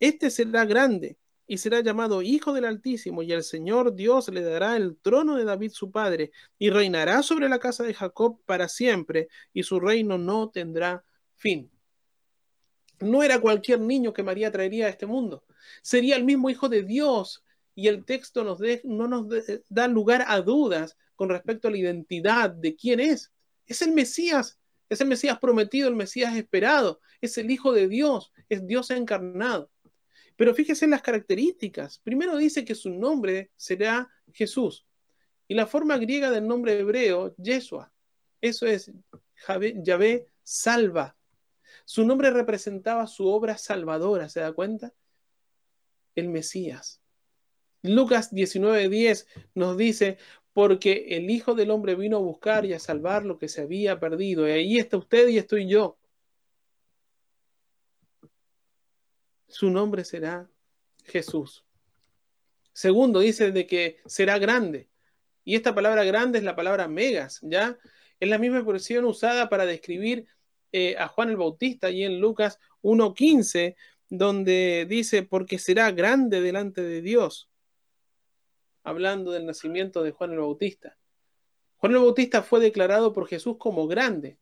Este 0.00 0.30
será 0.30 0.64
grande 0.64 1.18
y 1.46 1.58
será 1.58 1.80
llamado 1.80 2.22
Hijo 2.22 2.52
del 2.52 2.64
Altísimo, 2.64 3.22
y 3.22 3.32
el 3.32 3.42
Señor 3.42 3.94
Dios 3.94 4.28
le 4.28 4.42
dará 4.42 4.76
el 4.76 4.96
trono 4.96 5.36
de 5.36 5.44
David 5.44 5.72
su 5.72 5.90
padre, 5.90 6.32
y 6.58 6.70
reinará 6.70 7.22
sobre 7.22 7.48
la 7.48 7.58
casa 7.58 7.84
de 7.84 7.92
Jacob 7.92 8.40
para 8.46 8.68
siempre, 8.68 9.28
y 9.52 9.64
su 9.64 9.78
reino 9.78 10.16
no 10.16 10.48
tendrá 10.50 11.04
fin. 11.36 11.70
No 13.02 13.22
era 13.22 13.40
cualquier 13.40 13.80
niño 13.80 14.12
que 14.12 14.22
María 14.22 14.50
traería 14.50 14.86
a 14.86 14.90
este 14.90 15.06
mundo, 15.06 15.44
sería 15.82 16.16
el 16.16 16.24
mismo 16.24 16.50
Hijo 16.50 16.68
de 16.68 16.82
Dios, 16.82 17.44
y 17.74 17.88
el 17.88 18.04
texto 18.04 18.44
nos 18.44 18.60
no 18.84 19.08
nos 19.08 19.26
da 19.68 19.88
lugar 19.88 20.24
a 20.28 20.40
dudas 20.40 20.96
con 21.14 21.28
respecto 21.28 21.68
a 21.68 21.70
la 21.70 21.78
identidad 21.78 22.50
de 22.50 22.76
quién 22.76 23.00
es. 23.00 23.32
Es 23.66 23.82
el 23.82 23.92
Mesías, 23.92 24.58
es 24.88 25.00
el 25.00 25.08
Mesías 25.08 25.38
prometido, 25.38 25.88
el 25.88 25.96
Mesías 25.96 26.36
esperado, 26.36 27.00
es 27.20 27.38
el 27.38 27.50
Hijo 27.50 27.72
de 27.72 27.88
Dios, 27.88 28.32
es 28.48 28.66
Dios 28.66 28.90
encarnado. 28.90 29.70
Pero 30.36 30.54
fíjese 30.54 30.84
en 30.84 30.90
las 30.90 31.02
características. 31.02 31.98
Primero 32.00 32.36
dice 32.36 32.64
que 32.64 32.74
su 32.74 32.90
nombre 32.90 33.50
será 33.56 34.10
Jesús. 34.32 34.86
Y 35.48 35.54
la 35.54 35.66
forma 35.66 35.96
griega 35.98 36.30
del 36.30 36.46
nombre 36.46 36.78
hebreo, 36.78 37.34
Yeshua, 37.36 37.92
eso 38.40 38.66
es 38.66 38.90
Yahvé 39.82 40.26
salva. 40.42 41.16
Su 41.84 42.06
nombre 42.06 42.30
representaba 42.30 43.06
su 43.06 43.26
obra 43.28 43.58
salvadora, 43.58 44.28
¿se 44.28 44.40
da 44.40 44.52
cuenta? 44.52 44.92
El 46.14 46.28
Mesías. 46.28 47.00
Lucas 47.82 48.32
19:10 48.32 49.26
nos 49.54 49.76
dice, 49.76 50.18
porque 50.52 51.16
el 51.16 51.30
Hijo 51.30 51.54
del 51.54 51.70
Hombre 51.70 51.94
vino 51.94 52.18
a 52.18 52.20
buscar 52.20 52.64
y 52.66 52.74
a 52.74 52.78
salvar 52.78 53.24
lo 53.24 53.38
que 53.38 53.48
se 53.48 53.62
había 53.62 53.98
perdido. 53.98 54.46
Y 54.46 54.52
ahí 54.52 54.78
está 54.78 54.96
usted 54.98 55.28
y 55.28 55.38
estoy 55.38 55.66
yo. 55.66 55.98
Su 59.48 59.70
nombre 59.70 60.04
será 60.04 60.50
Jesús. 61.04 61.64
Segundo, 62.72 63.20
dice 63.20 63.50
de 63.52 63.66
que 63.66 63.98
será 64.06 64.38
grande. 64.38 64.88
Y 65.44 65.56
esta 65.56 65.74
palabra 65.74 66.04
grande 66.04 66.38
es 66.38 66.44
la 66.44 66.56
palabra 66.56 66.88
megas, 66.88 67.40
¿ya? 67.42 67.78
Es 68.20 68.28
la 68.28 68.38
misma 68.38 68.58
expresión 68.58 69.04
usada 69.04 69.48
para 69.48 69.66
describir 69.66 70.26
eh, 70.72 70.96
a 70.98 71.08
Juan 71.08 71.30
el 71.30 71.36
Bautista 71.36 71.90
y 71.90 72.02
en 72.02 72.20
Lucas 72.20 72.58
1.15, 72.82 73.76
donde 74.08 74.86
dice, 74.88 75.22
porque 75.22 75.58
será 75.58 75.90
grande 75.90 76.40
delante 76.40 76.82
de 76.82 77.02
Dios, 77.02 77.50
hablando 78.82 79.30
del 79.32 79.46
nacimiento 79.46 80.02
de 80.02 80.10
Juan 80.10 80.32
el 80.32 80.40
Bautista. 80.40 80.98
Juan 81.76 81.92
el 81.92 81.98
Bautista 81.98 82.42
fue 82.42 82.60
declarado 82.60 83.12
por 83.12 83.28
Jesús 83.28 83.56
como 83.58 83.86
grande, 83.86 84.38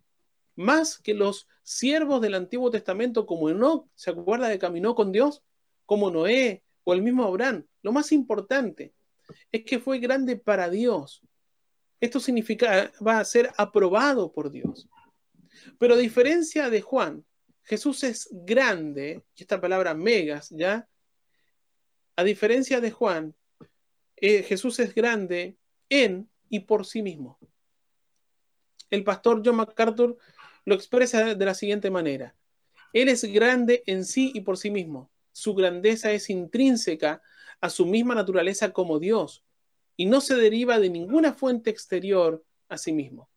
más 0.57 0.99
que 0.99 1.15
los 1.15 1.49
siervos 1.63 2.21
del 2.21 2.35
Antiguo 2.35 2.71
Testamento 2.71 3.27
como 3.27 3.49
Enoch, 3.49 3.87
¿se 3.95 4.11
acuerda 4.11 4.49
de 4.49 4.59
caminó 4.59 4.95
con 4.95 5.13
Dios? 5.13 5.43
Como 5.87 6.11
Noé 6.11 6.63
o 6.85 6.93
el 6.93 7.03
mismo 7.03 7.25
Abraham. 7.25 7.67
Lo 7.83 7.93
más 7.93 8.13
importante 8.13 8.93
es 9.51 9.65
que 9.65 9.79
fue 9.79 9.99
grande 9.99 10.37
para 10.37 10.69
Dios. 10.69 11.23
Esto 12.01 12.21
significa, 12.21 12.91
va 13.07 13.19
a 13.19 13.25
ser 13.25 13.51
aprobado 13.57 14.33
por 14.33 14.51
Dios. 14.51 14.89
Pero 15.79 15.95
a 15.95 15.99
diferencia 15.99 16.71
de 16.71 16.81
Juan, 16.81 17.25
Jesús 17.63 18.03
es 18.05 18.29
grande, 18.33 19.25
y 19.35 19.43
esta 19.43 19.61
palabra 19.61 19.95
megas, 19.95 20.49
¿ya? 20.51 20.89
A 22.17 22.25
diferencia 22.25 22.81
de 22.81 22.91
Juan, 22.91 23.35
eh, 24.17 24.43
Jesús 24.43 24.79
es 24.81 24.95
grande 24.95 25.57
en 25.89 26.29
y 26.49 26.61
por 26.61 26.85
sí 26.85 27.03
mismo. 27.03 27.39
El 28.91 29.05
pastor 29.05 29.43
John 29.45 29.57
MacArthur 29.57 30.19
lo 30.65 30.75
expresa 30.75 31.35
de 31.35 31.45
la 31.45 31.55
siguiente 31.55 31.91
manera. 31.91 32.37
Él 32.93 33.09
es 33.09 33.25
grande 33.25 33.83
en 33.87 34.05
sí 34.05 34.33
y 34.35 34.41
por 34.41 34.59
sí 34.59 34.71
mismo. 34.71 35.11
Su 35.33 35.55
grandeza 35.55 36.13
es 36.13 36.29
intrínseca 36.29 37.23
a 37.61 37.71
su 37.71 37.87
misma 37.87 38.15
naturaleza 38.15 38.73
como 38.73 38.99
Dios 38.99 39.45
y 39.97 40.07
no 40.07 40.21
se 40.21 40.35
deriva 40.35 40.79
de 40.79 40.91
ninguna 40.91 41.35
fuente 41.35 41.71
exterior 41.71 42.45
a 42.69 42.79
sí 42.79 42.93
mismo. 42.93 43.30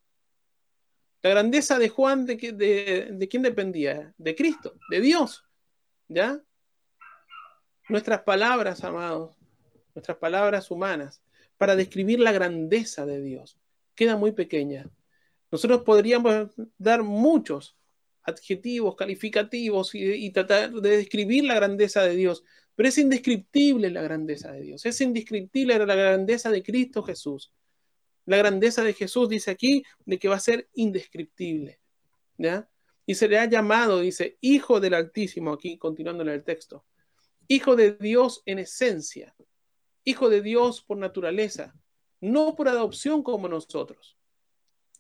La 1.24 1.30
grandeza 1.30 1.80
de 1.80 1.88
Juan, 1.88 2.26
¿de, 2.26 2.36
de, 2.36 3.28
quién 3.30 3.44
dependía? 3.44 4.14
De 4.18 4.36
Cristo, 4.36 4.76
de 4.90 5.00
Dios. 5.00 5.46
¿Ya? 6.10 6.44
Nuestras 7.88 8.24
palabras, 8.24 8.84
amados, 8.84 9.38
nuestras 9.96 10.18
palabras 10.18 10.70
humanas, 10.70 11.24
para 11.58 11.78
describir 11.78 12.20
la 12.20 12.34
grandeza 12.34 13.06
de 13.06 13.22
Dios, 13.22 13.58
queda 13.96 14.18
muy 14.18 14.34
pequeña. 14.34 14.90
Nosotros 15.50 15.84
podríamos 15.84 16.52
dar 16.78 17.04
muchos 17.04 17.78
adjetivos, 18.24 18.96
calificativos 18.96 19.92
y, 19.94 20.30
tratar 20.32 20.72
de 20.72 20.98
describir 20.98 21.46
la 21.46 21.56
grandeza 21.56 22.02
de 22.02 22.16
Dios, 22.16 22.44
pero 22.76 22.90
es 22.90 22.98
indescriptible 22.98 23.90
la 23.92 24.02
grandeza 24.02 24.52
de 24.52 24.62
Dios, 24.62 24.86
es 24.86 25.00
indescriptible 25.00 25.78
la 25.78 25.96
grandeza 25.96 26.50
de 26.50 26.64
Cristo 26.64 27.04
Jesús. 27.04 27.54
La 28.26 28.38
grandeza 28.38 28.84
de 28.84 28.94
Jesús 28.94 29.30
dice 29.30 29.52
aquí 29.52 29.84
de 30.06 30.18
que 30.18 30.28
va 30.28 30.36
a 30.36 30.40
ser 30.40 30.70
indescriptible. 30.74 31.80
¿ya? 32.38 32.70
Y 33.06 33.16
se 33.16 33.28
le 33.28 33.38
ha 33.38 33.46
llamado, 33.46 34.00
dice, 34.00 34.38
Hijo 34.42 34.80
del 34.80 34.94
Altísimo, 34.94 35.52
aquí 35.52 35.78
continuando 35.78 36.24
en 36.24 36.30
el 36.30 36.44
texto. 36.44 36.86
Hijo 37.48 37.76
de 37.76 37.94
Dios 37.94 38.42
en 38.46 38.60
esencia, 38.60 39.36
Hijo 40.06 40.30
de 40.30 40.42
Dios 40.42 40.82
por 40.82 40.98
naturaleza, 40.98 41.76
no 42.22 42.56
por 42.56 42.70
adopción 42.70 43.24
como 43.24 43.50
nosotros. 43.50 44.18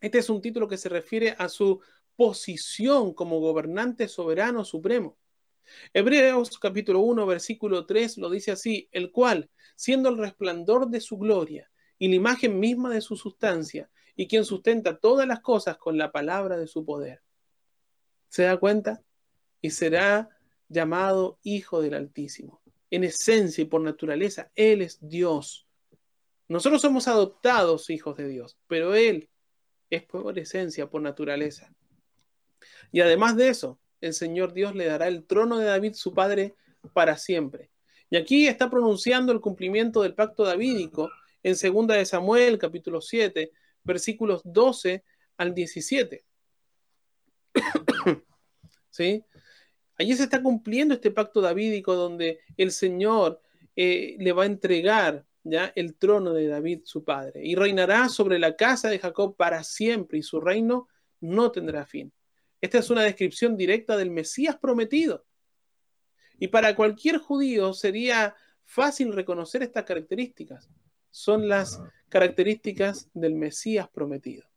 Este 0.01 0.17
es 0.17 0.29
un 0.29 0.41
título 0.41 0.67
que 0.67 0.77
se 0.77 0.89
refiere 0.89 1.35
a 1.37 1.47
su 1.47 1.81
posición 2.17 3.13
como 3.13 3.39
gobernante 3.39 4.09
soberano 4.09 4.65
supremo. 4.65 5.17
Hebreos 5.93 6.59
capítulo 6.59 6.99
1, 6.99 7.25
versículo 7.25 7.85
3 7.85 8.17
lo 8.17 8.29
dice 8.29 8.51
así, 8.51 8.89
el 8.91 9.11
cual, 9.11 9.49
siendo 9.75 10.09
el 10.09 10.17
resplandor 10.17 10.89
de 10.89 10.99
su 10.99 11.17
gloria 11.17 11.71
y 12.03 12.09
la 12.09 12.15
imagen 12.15 12.59
misma 12.59 12.89
de 12.89 12.99
su 12.99 13.15
sustancia, 13.15 13.89
y 14.13 14.27
quien 14.27 14.43
sustenta 14.43 14.97
todas 14.97 15.25
las 15.25 15.39
cosas 15.39 15.77
con 15.77 15.97
la 15.97 16.11
palabra 16.11 16.57
de 16.57 16.67
su 16.67 16.83
poder. 16.83 17.21
¿Se 18.27 18.43
da 18.43 18.57
cuenta? 18.57 19.01
Y 19.61 19.69
será 19.69 20.27
llamado 20.67 21.39
Hijo 21.43 21.81
del 21.81 21.93
Altísimo. 21.93 22.61
En 22.91 23.05
esencia 23.05 23.61
y 23.61 23.65
por 23.67 23.79
naturaleza, 23.79 24.51
Él 24.53 24.81
es 24.81 24.97
Dios. 24.99 25.65
Nosotros 26.49 26.81
somos 26.81 27.07
adoptados 27.07 27.89
hijos 27.89 28.17
de 28.17 28.27
Dios, 28.27 28.57
pero 28.67 28.95
Él 28.95 29.29
es 29.89 30.03
por 30.03 30.37
esencia, 30.37 30.89
por 30.89 31.01
naturaleza. 31.01 31.73
Y 32.91 32.99
además 32.99 33.37
de 33.37 33.47
eso, 33.47 33.79
el 34.01 34.13
Señor 34.13 34.51
Dios 34.51 34.75
le 34.75 34.87
dará 34.87 35.07
el 35.07 35.23
trono 35.23 35.57
de 35.57 35.67
David, 35.67 35.93
su 35.93 36.13
padre, 36.13 36.53
para 36.91 37.15
siempre. 37.15 37.71
Y 38.09 38.17
aquí 38.17 38.45
está 38.45 38.69
pronunciando 38.69 39.31
el 39.31 39.39
cumplimiento 39.39 40.01
del 40.01 40.15
pacto 40.15 40.43
davídico 40.43 41.09
en 41.43 41.53
2 41.53 41.87
de 41.87 42.05
Samuel, 42.05 42.57
capítulo 42.57 43.01
7, 43.01 43.51
versículos 43.83 44.41
12 44.45 45.03
al 45.37 45.53
17. 45.53 46.25
¿Sí? 48.89 49.23
Allí 49.97 50.15
se 50.15 50.23
está 50.23 50.41
cumpliendo 50.41 50.95
este 50.95 51.11
pacto 51.11 51.41
davídico 51.41 51.93
donde 51.95 52.39
el 52.57 52.71
Señor 52.71 53.41
eh, 53.75 54.15
le 54.19 54.31
va 54.31 54.43
a 54.43 54.47
entregar 54.47 55.25
ya 55.43 55.71
el 55.75 55.95
trono 55.95 56.33
de 56.33 56.47
David, 56.47 56.81
su 56.85 57.03
padre, 57.03 57.41
y 57.43 57.55
reinará 57.55 58.07
sobre 58.09 58.39
la 58.39 58.55
casa 58.55 58.89
de 58.89 58.99
Jacob 58.99 59.35
para 59.35 59.63
siempre, 59.63 60.19
y 60.19 60.23
su 60.23 60.39
reino 60.39 60.87
no 61.19 61.51
tendrá 61.51 61.85
fin. 61.85 62.13
Esta 62.61 62.77
es 62.77 62.89
una 62.89 63.03
descripción 63.03 63.57
directa 63.57 63.97
del 63.97 64.09
Mesías 64.09 64.57
prometido. 64.57 65.25
Y 66.39 66.47
para 66.47 66.75
cualquier 66.75 67.17
judío 67.17 67.73
sería 67.73 68.35
fácil 68.63 69.11
reconocer 69.11 69.63
estas 69.63 69.83
características. 69.83 70.69
Son 71.13 71.47
las 71.47 71.79
características 72.09 73.07
del 73.13 73.35
Mesías 73.35 73.87
prometido. 73.87 74.49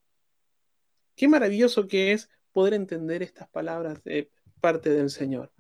Qué 1.14 1.28
maravilloso 1.28 1.86
que 1.86 2.12
es 2.12 2.30
poder 2.50 2.72
entender 2.72 3.22
estas 3.22 3.46
palabras 3.50 4.02
de 4.04 4.30
parte 4.62 4.88
del 4.88 5.10
Señor. 5.10 5.52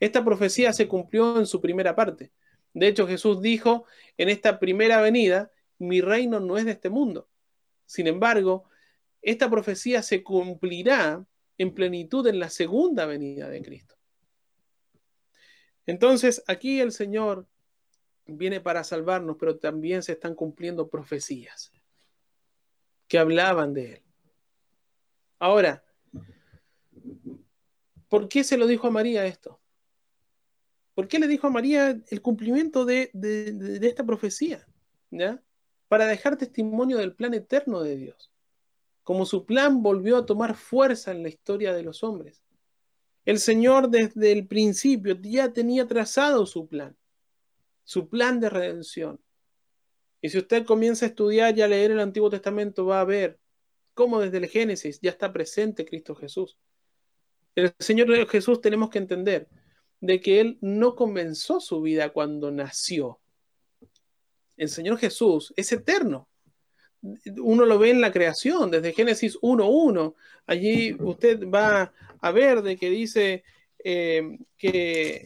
Esta 0.00 0.22
profecía 0.22 0.74
se 0.74 0.86
cumplió 0.86 1.38
en 1.38 1.46
su 1.46 1.62
primera 1.62 1.96
parte. 1.96 2.30
De 2.74 2.88
hecho, 2.88 3.06
Jesús 3.06 3.40
dijo 3.40 3.86
en 4.18 4.28
esta 4.28 4.60
primera 4.60 5.00
venida, 5.00 5.50
mi 5.78 6.02
reino 6.02 6.40
no 6.40 6.58
es 6.58 6.66
de 6.66 6.72
este 6.72 6.90
mundo. 6.90 7.30
Sin 7.86 8.06
embargo, 8.06 8.68
esta 9.22 9.48
profecía 9.48 10.02
se 10.02 10.22
cumplirá 10.22 11.24
en 11.56 11.72
plenitud 11.72 12.26
en 12.26 12.38
la 12.38 12.50
segunda 12.50 13.06
venida 13.06 13.48
de 13.48 13.62
Cristo. 13.62 13.96
Entonces, 15.86 16.44
aquí 16.46 16.80
el 16.80 16.92
Señor 16.92 17.48
viene 18.26 18.60
para 18.60 18.84
salvarnos, 18.84 19.36
pero 19.38 19.58
también 19.58 20.02
se 20.02 20.12
están 20.12 20.34
cumpliendo 20.34 20.88
profecías 20.88 21.72
que 23.08 23.18
hablaban 23.18 23.74
de 23.74 23.94
Él. 23.94 24.02
Ahora, 25.38 25.84
¿por 28.08 28.28
qué 28.28 28.44
se 28.44 28.56
lo 28.56 28.66
dijo 28.66 28.86
a 28.86 28.90
María 28.90 29.26
esto? 29.26 29.60
¿Por 30.94 31.08
qué 31.08 31.18
le 31.18 31.26
dijo 31.26 31.46
a 31.46 31.50
María 31.50 32.00
el 32.08 32.22
cumplimiento 32.22 32.84
de, 32.84 33.10
de 33.12 33.86
esta 33.86 34.04
profecía? 34.04 34.66
¿Ya? 35.10 35.42
Para 35.88 36.06
dejar 36.06 36.36
testimonio 36.36 36.98
del 36.98 37.14
plan 37.14 37.34
eterno 37.34 37.82
de 37.82 37.96
Dios 37.96 38.34
como 39.04 39.26
su 39.26 39.44
plan 39.44 39.82
volvió 39.82 40.16
a 40.16 40.26
tomar 40.26 40.56
fuerza 40.56 41.12
en 41.12 41.22
la 41.22 41.28
historia 41.28 41.72
de 41.74 41.82
los 41.82 42.02
hombres. 42.02 42.42
El 43.26 43.38
Señor 43.38 43.90
desde 43.90 44.32
el 44.32 44.46
principio 44.46 45.16
ya 45.20 45.52
tenía 45.52 45.86
trazado 45.86 46.44
su 46.46 46.66
plan, 46.66 46.96
su 47.84 48.08
plan 48.08 48.40
de 48.40 48.50
redención. 48.50 49.20
Y 50.20 50.30
si 50.30 50.38
usted 50.38 50.64
comienza 50.64 51.04
a 51.04 51.08
estudiar 51.08 51.56
y 51.56 51.62
a 51.62 51.68
leer 51.68 51.90
el 51.90 52.00
Antiguo 52.00 52.30
Testamento, 52.30 52.86
va 52.86 53.00
a 53.00 53.04
ver 53.04 53.38
cómo 53.92 54.20
desde 54.20 54.38
el 54.38 54.48
Génesis 54.48 55.00
ya 55.00 55.10
está 55.10 55.32
presente 55.32 55.84
Cristo 55.84 56.14
Jesús. 56.14 56.58
El 57.54 57.72
Señor 57.78 58.26
Jesús 58.28 58.60
tenemos 58.60 58.90
que 58.90 58.98
entender 58.98 59.48
de 60.00 60.20
que 60.20 60.40
Él 60.40 60.58
no 60.60 60.96
comenzó 60.96 61.60
su 61.60 61.80
vida 61.82 62.10
cuando 62.10 62.50
nació. 62.50 63.20
El 64.56 64.68
Señor 64.68 64.98
Jesús 64.98 65.52
es 65.56 65.70
eterno 65.72 66.28
uno 67.42 67.66
lo 67.66 67.78
ve 67.78 67.90
en 67.90 68.00
la 68.00 68.12
creación, 68.12 68.70
desde 68.70 68.92
Génesis 68.92 69.38
1.1. 69.40 70.14
Allí 70.46 70.96
usted 70.98 71.48
va 71.48 71.92
a 72.20 72.30
ver 72.30 72.62
de 72.62 72.76
que 72.76 72.90
dice 72.90 73.44
eh, 73.82 74.38
que 74.56 75.24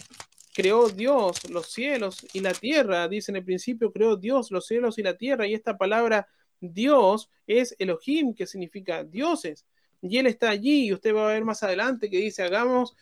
creó 0.58 0.88
Dios 0.88 1.48
los 1.50 1.68
cielos 1.68 2.26
y 2.32 2.40
la 2.40 2.52
tierra. 2.52 3.06
Dice 3.06 3.30
en 3.30 3.36
el 3.36 3.44
principio 3.44 3.92
creó 3.92 4.16
Dios 4.16 4.50
los 4.50 4.66
cielos 4.66 4.98
y 4.98 5.04
la 5.04 5.16
tierra. 5.16 5.46
Y 5.46 5.54
esta 5.54 5.78
palabra 5.78 6.26
Dios 6.58 7.30
es 7.46 7.76
Elohim, 7.78 8.34
que 8.34 8.44
significa 8.44 9.04
dioses. 9.04 9.64
Y 10.02 10.18
Él 10.18 10.26
está 10.26 10.50
allí 10.50 10.86
y 10.86 10.92
usted 10.92 11.14
va 11.14 11.30
a 11.30 11.34
ver 11.34 11.44
más 11.44 11.62
adelante 11.62 12.10
que 12.10 12.16
dice, 12.16 12.42
hagamos 12.42 12.96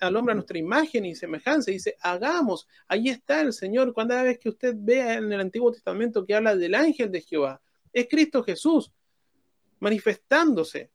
al 0.00 0.16
hombre 0.16 0.32
a 0.32 0.34
nuestra 0.34 0.58
imagen 0.58 1.04
y 1.04 1.14
semejanza. 1.14 1.70
Dice, 1.70 1.96
hagamos. 2.00 2.66
Ahí 2.88 3.08
está 3.08 3.40
el 3.40 3.52
Señor. 3.52 3.92
Cuando 3.92 4.20
vez 4.24 4.40
que 4.40 4.48
usted 4.48 4.74
vea 4.76 5.14
en 5.14 5.32
el 5.32 5.40
Antiguo 5.40 5.70
Testamento 5.70 6.26
que 6.26 6.34
habla 6.34 6.56
del 6.56 6.74
ángel 6.74 7.12
de 7.12 7.20
Jehová, 7.20 7.62
es 7.92 8.08
Cristo 8.10 8.42
Jesús 8.42 8.90
manifestándose. 9.78 10.90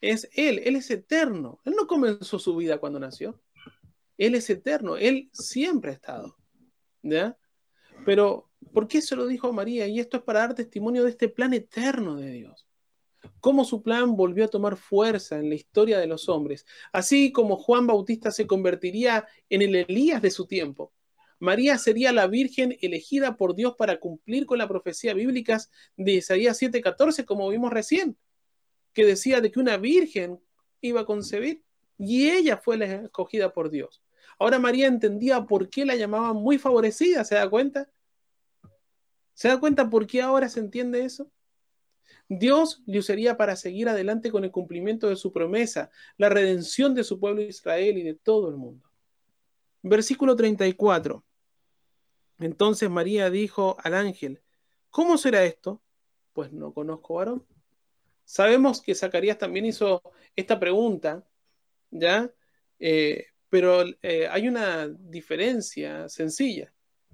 Es 0.00 0.28
Él, 0.32 0.62
Él 0.64 0.74
es 0.74 0.90
eterno. 0.90 1.60
Él 1.64 1.74
no 1.76 1.86
comenzó 1.86 2.40
su 2.40 2.56
vida 2.56 2.78
cuando 2.78 2.98
nació. 2.98 3.40
Él 4.18 4.34
es 4.34 4.48
eterno, 4.50 4.96
Él 4.96 5.30
siempre 5.32 5.90
ha 5.90 5.94
estado. 5.94 6.36
¿Ya? 7.02 7.36
Pero, 8.04 8.50
¿por 8.72 8.88
qué 8.88 9.00
se 9.00 9.16
lo 9.16 9.26
dijo 9.26 9.48
a 9.48 9.52
María? 9.52 9.86
Y 9.86 10.00
esto 10.00 10.16
es 10.16 10.22
para 10.22 10.40
dar 10.40 10.54
testimonio 10.54 11.04
de 11.04 11.10
este 11.10 11.28
plan 11.28 11.52
eterno 11.52 12.16
de 12.16 12.30
Dios. 12.30 12.66
Cómo 13.40 13.64
su 13.64 13.82
plan 13.82 14.16
volvió 14.16 14.44
a 14.44 14.48
tomar 14.48 14.76
fuerza 14.76 15.38
en 15.38 15.48
la 15.48 15.54
historia 15.54 15.98
de 15.98 16.06
los 16.06 16.28
hombres. 16.28 16.66
Así 16.92 17.32
como 17.32 17.56
Juan 17.56 17.86
Bautista 17.86 18.30
se 18.30 18.46
convertiría 18.46 19.26
en 19.48 19.62
el 19.62 19.74
Elías 19.74 20.20
de 20.20 20.30
su 20.30 20.46
tiempo. 20.46 20.92
María 21.38 21.78
sería 21.78 22.12
la 22.12 22.26
virgen 22.26 22.76
elegida 22.80 23.36
por 23.36 23.54
Dios 23.54 23.74
para 23.76 23.98
cumplir 23.98 24.46
con 24.46 24.58
la 24.58 24.68
profecía 24.68 25.14
bíblica 25.14 25.60
de 25.96 26.12
Isaías 26.12 26.60
7:14, 26.60 27.24
como 27.24 27.48
vimos 27.48 27.72
recién, 27.72 28.16
que 28.92 29.04
decía 29.04 29.40
de 29.40 29.50
que 29.50 29.60
una 29.60 29.76
virgen 29.76 30.40
iba 30.80 31.02
a 31.02 31.06
concebir 31.06 31.62
y 31.98 32.30
ella 32.30 32.56
fue 32.56 32.76
la 32.76 32.86
escogida 32.86 33.52
por 33.52 33.70
Dios. 33.70 34.03
Ahora 34.44 34.58
María 34.58 34.88
entendía 34.88 35.46
por 35.46 35.70
qué 35.70 35.86
la 35.86 35.96
llamaban 35.96 36.36
muy 36.36 36.58
favorecida, 36.58 37.24
¿se 37.24 37.34
da 37.34 37.48
cuenta? 37.48 37.88
¿Se 39.32 39.48
da 39.48 39.58
cuenta 39.58 39.88
por 39.88 40.06
qué 40.06 40.20
ahora 40.20 40.50
se 40.50 40.60
entiende 40.60 41.02
eso? 41.02 41.30
Dios 42.28 42.82
le 42.84 42.98
usaría 42.98 43.38
para 43.38 43.56
seguir 43.56 43.88
adelante 43.88 44.30
con 44.30 44.44
el 44.44 44.50
cumplimiento 44.50 45.08
de 45.08 45.16
su 45.16 45.32
promesa, 45.32 45.90
la 46.18 46.28
redención 46.28 46.94
de 46.94 47.04
su 47.04 47.18
pueblo 47.18 47.40
Israel 47.40 47.96
y 47.96 48.02
de 48.02 48.16
todo 48.16 48.50
el 48.50 48.56
mundo. 48.56 48.86
Versículo 49.80 50.36
34. 50.36 51.24
Entonces 52.38 52.90
María 52.90 53.30
dijo 53.30 53.78
al 53.82 53.94
ángel, 53.94 54.42
¿cómo 54.90 55.16
será 55.16 55.42
esto? 55.46 55.80
Pues 56.34 56.52
no 56.52 56.74
conozco 56.74 57.14
varón. 57.14 57.46
Sabemos 58.26 58.82
que 58.82 58.94
Zacarías 58.94 59.38
también 59.38 59.64
hizo 59.64 60.02
esta 60.36 60.60
pregunta, 60.60 61.26
¿ya? 61.90 62.30
Eh, 62.78 63.28
pero 63.54 63.84
eh, 64.02 64.26
hay 64.28 64.48
una 64.48 64.88
diferencia 64.88 66.08
sencilla. 66.08 66.72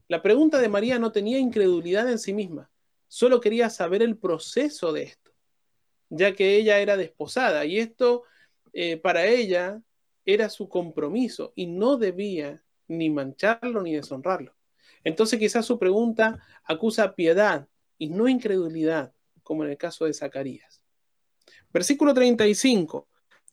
La 0.09 0.23
pregunta 0.23 0.59
de 0.59 0.71
María 0.71 0.99
no 0.99 1.13
tenía 1.13 1.39
incredulidad 1.39 2.11
en 2.11 2.19
sí 2.19 2.33
misma, 2.33 2.71
solo 3.09 3.43
quería 3.43 3.69
saber 3.69 4.01
el 4.01 4.17
proceso 4.17 4.91
de 4.91 5.03
esto, 5.03 5.35
ya 6.09 6.35
que 6.35 6.57
ella 6.57 6.79
era 6.79 6.97
desposada 6.97 7.67
y 7.67 7.79
esto 7.79 8.23
eh, 8.73 8.97
para 8.97 9.27
ella 9.27 9.83
era 10.25 10.49
su 10.49 10.67
compromiso 10.71 11.53
y 11.57 11.67
no 11.67 11.99
debía 11.99 12.65
ni 12.89 13.11
mancharlo 13.11 13.83
ni 13.83 13.95
deshonrarlo. 13.95 14.57
Entonces 15.05 15.39
quizás 15.39 15.67
su 15.67 15.79
pregunta 15.79 16.43
acusa 16.65 17.15
piedad 17.15 17.69
y 17.99 18.09
no 18.09 18.29
incredulidad, 18.29 19.13
como 19.43 19.65
en 19.65 19.73
el 19.73 19.77
caso 19.77 20.07
de 20.07 20.15
Zacarías. 20.15 20.83
Versículo 21.71 22.15
35. 22.15 23.07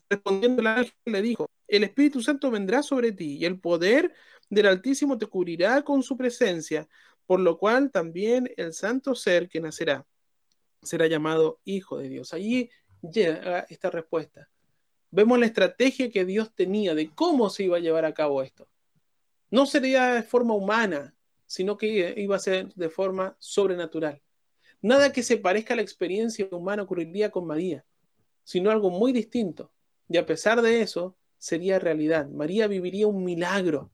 Respondiendo 0.09 0.61
el 0.61 0.67
ángel 0.67 0.93
le 1.05 1.21
dijo, 1.21 1.49
el 1.67 1.83
Espíritu 1.83 2.21
Santo 2.21 2.49
vendrá 2.49 2.81
sobre 2.81 3.11
ti 3.11 3.37
y 3.37 3.45
el 3.45 3.59
poder 3.59 4.13
del 4.49 4.67
Altísimo 4.67 5.17
te 5.17 5.25
cubrirá 5.25 5.81
con 5.81 6.01
su 6.03 6.15
presencia, 6.15 6.87
por 7.25 7.39
lo 7.39 7.57
cual 7.57 7.91
también 7.91 8.49
el 8.55 8.73
santo 8.73 9.15
ser 9.15 9.49
que 9.49 9.59
nacerá 9.59 10.05
será 10.81 11.07
llamado 11.07 11.59
Hijo 11.65 11.97
de 11.97 12.09
Dios. 12.09 12.33
Allí 12.33 12.69
llega 13.01 13.65
esta 13.69 13.89
respuesta. 13.89 14.49
Vemos 15.11 15.39
la 15.39 15.45
estrategia 15.45 16.09
que 16.09 16.25
Dios 16.25 16.53
tenía 16.53 16.95
de 16.95 17.09
cómo 17.13 17.49
se 17.49 17.63
iba 17.63 17.77
a 17.77 17.81
llevar 17.81 18.05
a 18.05 18.13
cabo 18.13 18.41
esto. 18.41 18.67
No 19.49 19.65
sería 19.65 20.13
de 20.13 20.23
forma 20.23 20.53
humana, 20.53 21.15
sino 21.45 21.77
que 21.77 22.13
iba 22.17 22.35
a 22.35 22.39
ser 22.39 22.73
de 22.73 22.89
forma 22.89 23.35
sobrenatural. 23.39 24.21
Nada 24.81 25.11
que 25.11 25.23
se 25.23 25.37
parezca 25.37 25.73
a 25.73 25.77
la 25.77 25.83
experiencia 25.83 26.47
humana 26.51 26.83
ocurriría 26.83 27.31
con 27.31 27.47
María, 27.47 27.85
sino 28.43 28.69
algo 28.69 28.89
muy 28.89 29.11
distinto. 29.11 29.71
Y 30.09 30.17
a 30.17 30.25
pesar 30.25 30.61
de 30.61 30.81
eso, 30.81 31.17
sería 31.37 31.79
realidad. 31.79 32.29
María 32.29 32.67
viviría 32.67 33.07
un 33.07 33.23
milagro. 33.23 33.91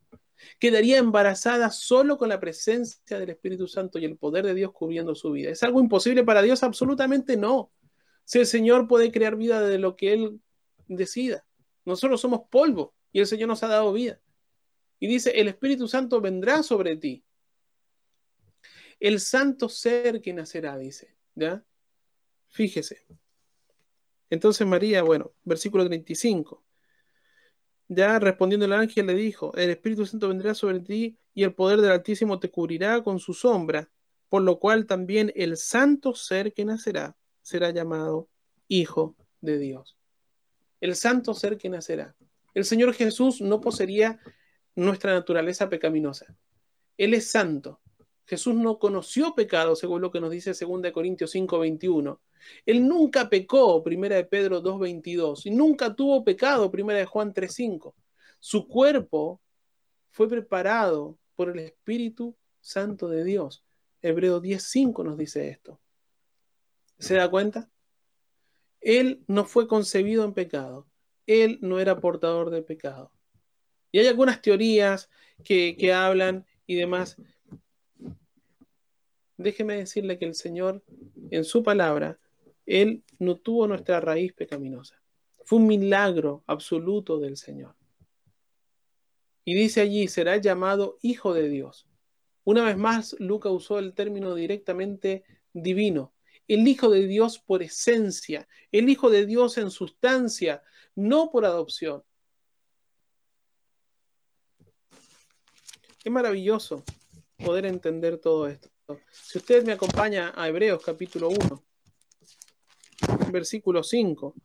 Quedaría 0.59 0.97
embarazada 0.97 1.71
solo 1.71 2.17
con 2.17 2.29
la 2.29 2.39
presencia 2.39 3.19
del 3.19 3.29
Espíritu 3.29 3.67
Santo 3.67 3.99
y 3.99 4.05
el 4.05 4.17
poder 4.17 4.45
de 4.45 4.53
Dios 4.53 4.71
cubriendo 4.71 5.15
su 5.15 5.31
vida. 5.31 5.49
¿Es 5.49 5.63
algo 5.63 5.79
imposible 5.79 6.23
para 6.23 6.41
Dios? 6.41 6.63
Absolutamente 6.63 7.37
no. 7.37 7.71
Si 8.25 8.39
el 8.39 8.45
Señor 8.45 8.87
puede 8.87 9.11
crear 9.11 9.35
vida 9.35 9.61
de 9.61 9.79
lo 9.79 9.95
que 9.95 10.13
Él 10.13 10.39
decida. 10.87 11.45
Nosotros 11.85 12.21
somos 12.21 12.41
polvo 12.49 12.93
y 13.11 13.19
el 13.19 13.27
Señor 13.27 13.49
nos 13.49 13.63
ha 13.63 13.67
dado 13.67 13.93
vida. 13.93 14.19
Y 14.99 15.07
dice, 15.07 15.31
el 15.31 15.47
Espíritu 15.47 15.87
Santo 15.87 16.21
vendrá 16.21 16.63
sobre 16.63 16.95
ti. 16.95 17.23
El 18.99 19.19
santo 19.19 19.67
ser 19.67 20.21
que 20.21 20.33
nacerá, 20.33 20.77
dice. 20.77 21.15
¿Ya? 21.35 21.63
Fíjese. 22.47 23.05
Entonces 24.33 24.65
María, 24.65 25.03
bueno, 25.03 25.31
versículo 25.43 25.85
35. 25.85 26.63
Ya 27.87 28.17
respondiendo 28.17 28.65
el 28.65 28.73
ángel 28.73 29.05
le 29.05 29.13
dijo, 29.13 29.53
el 29.55 29.69
Espíritu 29.69 30.07
Santo 30.07 30.27
vendrá 30.27 30.55
sobre 30.55 30.79
ti 30.79 31.19
y 31.35 31.43
el 31.43 31.53
poder 31.53 31.81
del 31.81 31.91
Altísimo 31.91 32.39
te 32.39 32.49
cubrirá 32.49 33.03
con 33.03 33.19
su 33.19 33.35
sombra, 33.35 33.91
por 34.29 34.41
lo 34.41 34.57
cual 34.57 34.87
también 34.87 35.31
el 35.35 35.55
santo 35.55 36.15
ser 36.15 36.51
que 36.51 36.65
nacerá 36.65 37.15
será 37.43 37.69
llamado 37.69 38.27
Hijo 38.67 39.15
de 39.39 39.59
Dios. 39.59 39.99
El 40.81 40.95
santo 40.95 41.35
ser 41.35 41.59
que 41.59 41.69
nacerá. 41.69 42.15
El 42.55 42.65
Señor 42.65 42.95
Jesús 42.95 43.39
no 43.39 43.61
poseería 43.61 44.19
nuestra 44.75 45.13
naturaleza 45.13 45.69
pecaminosa. 45.69 46.35
Él 46.97 47.13
es 47.13 47.29
santo. 47.29 47.81
Jesús 48.33 48.55
no 48.55 48.79
conoció 48.79 49.35
pecado, 49.35 49.75
según 49.75 50.01
lo 50.01 50.11
que 50.11 50.19
nos 50.19 50.31
dice 50.31 50.53
2 50.53 50.91
Corintios 50.91 51.29
5, 51.29 51.59
21. 51.59 52.19
Él 52.65 52.87
nunca 52.87 53.29
pecó, 53.29 53.83
primera 53.83 54.15
de 54.15 54.25
Pedro 54.25 54.63
2.22, 54.63 55.45
y 55.45 55.51
nunca 55.51 55.95
tuvo 55.95 56.23
pecado, 56.23 56.71
primera 56.71 56.97
de 56.97 57.05
Juan 57.05 57.31
3.5. 57.31 57.93
Su 58.39 58.67
cuerpo 58.67 59.39
fue 60.09 60.27
preparado 60.27 61.19
por 61.35 61.51
el 61.51 61.59
Espíritu 61.59 62.35
Santo 62.59 63.07
de 63.07 63.23
Dios. 63.23 63.63
Hebreo 64.01 64.41
10.5 64.41 65.03
nos 65.03 65.15
dice 65.15 65.49
esto. 65.49 65.79
¿Se 66.97 67.13
da 67.13 67.29
cuenta? 67.29 67.69
Él 68.81 69.23
no 69.27 69.45
fue 69.45 69.67
concebido 69.67 70.25
en 70.25 70.33
pecado. 70.33 70.87
Él 71.27 71.59
no 71.61 71.79
era 71.79 71.99
portador 71.99 72.49
de 72.49 72.63
pecado. 72.63 73.11
Y 73.91 73.99
hay 73.99 74.07
algunas 74.07 74.41
teorías 74.41 75.11
que, 75.43 75.77
que 75.77 75.93
hablan 75.93 76.47
y 76.65 76.73
demás. 76.73 77.15
Déjeme 79.43 79.75
decirle 79.75 80.17
que 80.17 80.25
el 80.25 80.35
Señor 80.35 80.81
en 81.29 81.43
su 81.43 81.63
palabra 81.63 82.17
él 82.65 83.03
no 83.19 83.35
tuvo 83.35 83.67
nuestra 83.67 83.99
raíz 83.99 84.31
pecaminosa. 84.33 85.01
Fue 85.43 85.59
un 85.59 85.67
milagro 85.67 86.43
absoluto 86.47 87.19
del 87.19 87.35
Señor. 87.35 87.75
Y 89.43 89.53
dice 89.55 89.81
allí, 89.81 90.07
será 90.07 90.37
llamado 90.37 90.97
Hijo 91.01 91.33
de 91.33 91.49
Dios. 91.49 91.89
Una 92.45 92.63
vez 92.63 92.77
más, 92.77 93.17
Lucas 93.19 93.51
usó 93.51 93.79
el 93.79 93.93
término 93.93 94.33
directamente 94.33 95.25
divino. 95.51 96.13
El 96.47 96.65
Hijo 96.65 96.89
de 96.89 97.05
Dios 97.05 97.39
por 97.39 97.63
esencia, 97.63 98.47
el 98.71 98.87
Hijo 98.87 99.09
de 99.09 99.25
Dios 99.25 99.57
en 99.57 99.71
sustancia, 99.71 100.63
no 100.95 101.29
por 101.31 101.43
adopción. 101.43 102.03
Qué 106.01 106.09
maravilloso 106.09 106.83
poder 107.37 107.65
entender 107.65 108.17
todo 108.17 108.47
esto. 108.47 108.72
Si 109.09 109.37
usted 109.37 109.65
me 109.65 109.71
acompaña 109.71 110.33
a 110.35 110.49
Hebreos 110.49 110.83
capítulo 110.83 111.29
1, 111.29 111.63
versículo 113.31 113.81
5. 113.81 114.35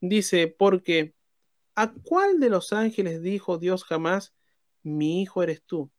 Dice, 0.00 0.48
porque 0.48 1.14
¿a 1.76 1.92
cuál 1.92 2.40
de 2.40 2.50
los 2.50 2.72
ángeles 2.72 3.22
dijo 3.22 3.58
Dios 3.58 3.84
jamás, 3.84 4.34
mi 4.82 5.22
hijo 5.22 5.42
eres 5.42 5.62
tú, 5.62 5.90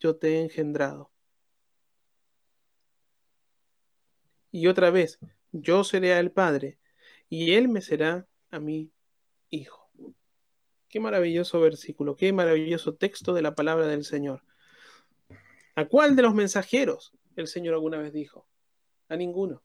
yo 0.00 0.16
te 0.16 0.36
he 0.36 0.40
engendrado? 0.42 1.12
Y 4.50 4.66
otra 4.66 4.90
vez, 4.90 5.18
yo 5.52 5.84
seré 5.84 6.18
el 6.18 6.30
Padre, 6.30 6.78
y 7.28 7.52
él 7.54 7.68
me 7.68 7.80
será 7.80 8.26
a 8.50 8.58
mi 8.58 8.92
hijo. 9.50 9.90
Qué 10.88 11.00
maravilloso 11.00 11.60
versículo, 11.60 12.16
qué 12.16 12.32
maravilloso 12.32 12.94
texto 12.94 13.32
de 13.32 13.42
la 13.42 13.54
palabra 13.54 13.86
del 13.86 14.04
Señor. 14.04 14.42
¿A 15.74 15.86
cuál 15.86 16.14
de 16.14 16.22
los 16.22 16.34
mensajeros 16.34 17.12
el 17.40 17.46
Señor 17.46 17.74
alguna 17.74 17.98
vez 17.98 18.12
dijo? 18.12 18.46
A 19.08 19.16
ninguno 19.16 19.62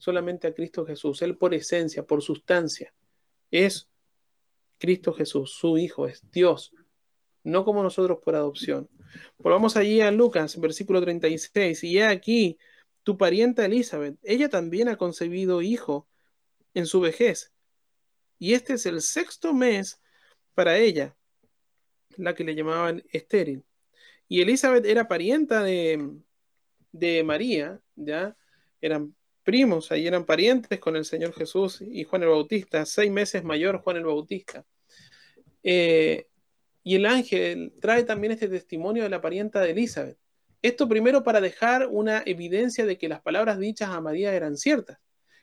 solamente 0.00 0.48
a 0.48 0.54
Cristo 0.54 0.84
Jesús. 0.84 1.22
Él 1.22 1.36
por 1.36 1.54
esencia, 1.54 2.04
por 2.04 2.22
sustancia, 2.22 2.92
es 3.50 3.88
Cristo 4.78 5.12
Jesús, 5.12 5.52
su 5.52 5.78
Hijo, 5.78 6.06
es 6.06 6.28
Dios, 6.30 6.72
no 7.44 7.64
como 7.64 7.82
nosotros 7.82 8.18
por 8.24 8.34
adopción. 8.34 8.88
Volvamos 9.38 9.76
allí 9.76 10.00
a 10.00 10.10
Lucas, 10.10 10.58
versículo 10.58 11.00
36, 11.00 11.84
y 11.84 11.98
he 11.98 12.06
aquí 12.06 12.58
tu 13.02 13.16
parienta 13.16 13.64
Elizabeth, 13.64 14.16
ella 14.22 14.48
también 14.48 14.88
ha 14.88 14.96
concebido 14.96 15.62
hijo 15.62 16.08
en 16.74 16.86
su 16.86 17.00
vejez, 17.00 17.52
y 18.38 18.54
este 18.54 18.74
es 18.74 18.86
el 18.86 19.02
sexto 19.02 19.52
mes 19.52 20.00
para 20.54 20.78
ella, 20.78 21.16
la 22.16 22.34
que 22.34 22.44
le 22.44 22.54
llamaban 22.54 23.02
estéril. 23.12 23.64
Y 24.28 24.42
Elizabeth 24.42 24.86
era 24.86 25.08
parienta 25.08 25.62
de, 25.62 26.20
de 26.92 27.22
María, 27.24 27.80
¿ya? 27.96 28.36
Eran 28.80 29.14
primos, 29.42 29.90
ahí 29.90 30.06
eran 30.06 30.24
parientes 30.24 30.78
con 30.78 30.96
el 30.96 31.04
Señor 31.04 31.32
Jesús 31.32 31.82
y 31.82 32.04
Juan 32.04 32.22
el 32.22 32.28
Bautista, 32.28 32.84
seis 32.86 33.10
meses 33.10 33.44
mayor 33.44 33.78
Juan 33.78 33.96
el 33.96 34.04
Bautista. 34.04 34.64
Eh, 35.62 36.26
y 36.82 36.94
el 36.96 37.06
ángel 37.06 37.74
trae 37.80 38.04
también 38.04 38.32
este 38.32 38.48
testimonio 38.48 39.02
de 39.02 39.10
la 39.10 39.20
parienta 39.20 39.60
de 39.60 39.70
Elizabeth. 39.70 40.18
Esto 40.62 40.88
primero 40.88 41.22
para 41.22 41.40
dejar 41.40 41.88
una 41.88 42.22
evidencia 42.26 42.84
de 42.84 42.98
que 42.98 43.08
las 43.08 43.20
palabras 43.20 43.58
dichas 43.58 43.90
a 43.90 44.00
María 44.00 44.34
eran 44.34 44.56
ciertas. 44.56 44.98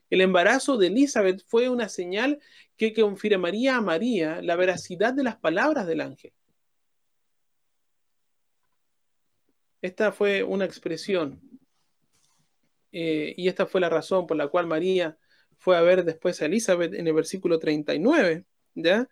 El 0.09 0.21
embarazo 0.21 0.77
de 0.77 0.87
Elizabeth 0.87 1.41
fue 1.47 1.69
una 1.69 1.89
señal 1.89 2.39
que 2.77 2.93
confirmaría 2.93 3.75
a 3.75 3.81
María 3.81 4.41
la 4.41 4.55
veracidad 4.55 5.13
de 5.13 5.23
las 5.23 5.37
palabras 5.37 5.85
del 5.87 6.01
ángel. 6.01 6.31
Esta 9.87 10.11
fue 10.11 10.43
una 10.43 10.65
expresión 10.65 11.39
eh, 12.91 13.33
y 13.37 13.47
esta 13.47 13.65
fue 13.65 13.79
la 13.79 13.87
razón 13.87 14.27
por 14.27 14.35
la 14.35 14.49
cual 14.49 14.67
María 14.67 15.17
fue 15.55 15.77
a 15.77 15.81
ver 15.81 16.03
después 16.03 16.41
a 16.41 16.47
Elizabeth 16.47 16.93
en 16.93 17.07
el 17.07 17.13
versículo 17.13 17.57
39, 17.57 18.43
¿ya? 18.75 19.07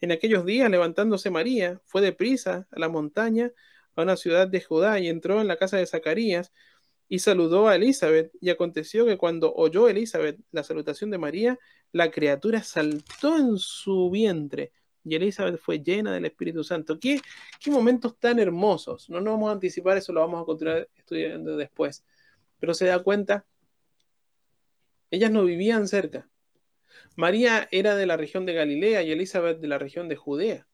En 0.00 0.12
aquellos 0.12 0.46
días, 0.46 0.70
levantándose 0.70 1.30
María, 1.30 1.80
fue 1.84 2.00
deprisa 2.00 2.68
a 2.70 2.78
la 2.78 2.88
montaña, 2.88 3.50
a 3.96 4.02
una 4.02 4.16
ciudad 4.16 4.46
de 4.46 4.60
Judá, 4.60 5.00
y 5.00 5.08
entró 5.08 5.40
en 5.40 5.48
la 5.48 5.56
casa 5.56 5.78
de 5.78 5.86
Zacarías, 5.86 6.52
y 7.08 7.18
saludó 7.18 7.66
a 7.66 7.74
Elizabeth, 7.74 8.30
y 8.40 8.50
aconteció 8.50 9.06
que 9.06 9.18
cuando 9.18 9.52
oyó 9.52 9.88
Elizabeth 9.88 10.38
la 10.52 10.62
salutación 10.62 11.10
de 11.10 11.18
María, 11.18 11.58
la 11.90 12.12
criatura 12.12 12.62
saltó 12.62 13.36
en 13.36 13.58
su 13.58 14.10
vientre, 14.10 14.70
y 15.04 15.14
Elizabeth 15.14 15.58
fue 15.58 15.82
llena 15.82 16.12
del 16.12 16.26
Espíritu 16.26 16.62
Santo. 16.62 16.98
¿Qué, 16.98 17.20
momentos 17.66 18.18
tan 18.18 18.38
hermosos? 18.38 19.08
No 19.08 19.20
nos 19.20 19.34
vamos 19.34 19.48
a 19.50 19.52
anticipar, 19.52 19.96
eso 19.96 20.12
lo 20.12 20.20
vamos 20.20 20.42
a 20.42 20.44
continuar 20.44 20.88
estudiando 20.94 21.56
después. 21.56 22.04
Pero 22.58 22.74
se 22.74 22.86
da 22.86 23.02
cuenta, 23.02 23.46
ellas 25.10 25.30
no 25.30 25.44
vivían 25.44 25.88
cerca. 25.88 26.28
María 27.16 27.68
era 27.70 27.96
de 27.96 28.06
la 28.06 28.16
región 28.16 28.44
de 28.46 28.54
Galilea 28.54 29.02
y 29.02 29.12
Elizabeth 29.12 29.58
de 29.58 29.68
la 29.68 29.78
región 29.78 30.08
de 30.08 30.16
Judea. 30.16 30.66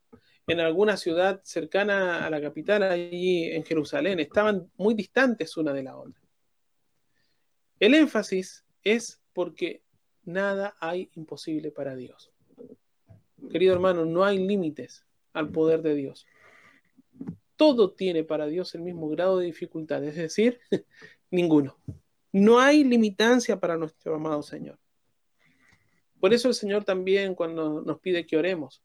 En 0.48 0.60
alguna 0.60 0.96
ciudad 0.96 1.40
cercana 1.44 2.24
a 2.24 2.30
la 2.30 2.40
capital, 2.40 2.82
allí 2.84 3.50
en 3.50 3.64
Jerusalén, 3.64 4.20
estaban 4.20 4.70
muy 4.76 4.94
distantes 4.94 5.56
una 5.56 5.72
de 5.72 5.82
la 5.82 5.96
otra. 5.96 6.20
El 7.78 7.94
énfasis 7.94 8.64
es 8.82 9.20
porque 9.32 9.82
nada 10.24 10.76
hay 10.80 11.10
imposible 11.14 11.70
para 11.70 11.94
Dios. 11.94 12.32
Querido 13.48 13.74
hermano, 13.74 14.04
no 14.04 14.24
hay 14.24 14.38
límites 14.38 15.04
al 15.32 15.50
poder 15.50 15.82
de 15.82 15.94
Dios. 15.94 16.26
Todo 17.56 17.92
tiene 17.92 18.24
para 18.24 18.46
Dios 18.46 18.74
el 18.74 18.82
mismo 18.82 19.08
grado 19.08 19.38
de 19.38 19.46
dificultad, 19.46 20.04
es 20.04 20.16
decir, 20.16 20.60
Ninguno. 21.30 21.76
No 22.32 22.60
hay 22.60 22.84
limitancia 22.84 23.58
para 23.58 23.76
nuestro 23.76 24.14
amado 24.14 24.42
Señor. 24.42 24.78
Por 26.20 26.32
eso 26.32 26.48
el 26.48 26.54
Señor 26.54 26.84
también 26.84 27.34
cuando 27.34 27.82
nos 27.82 28.00
pide 28.00 28.26
que 28.26 28.36
oremos, 28.36 28.82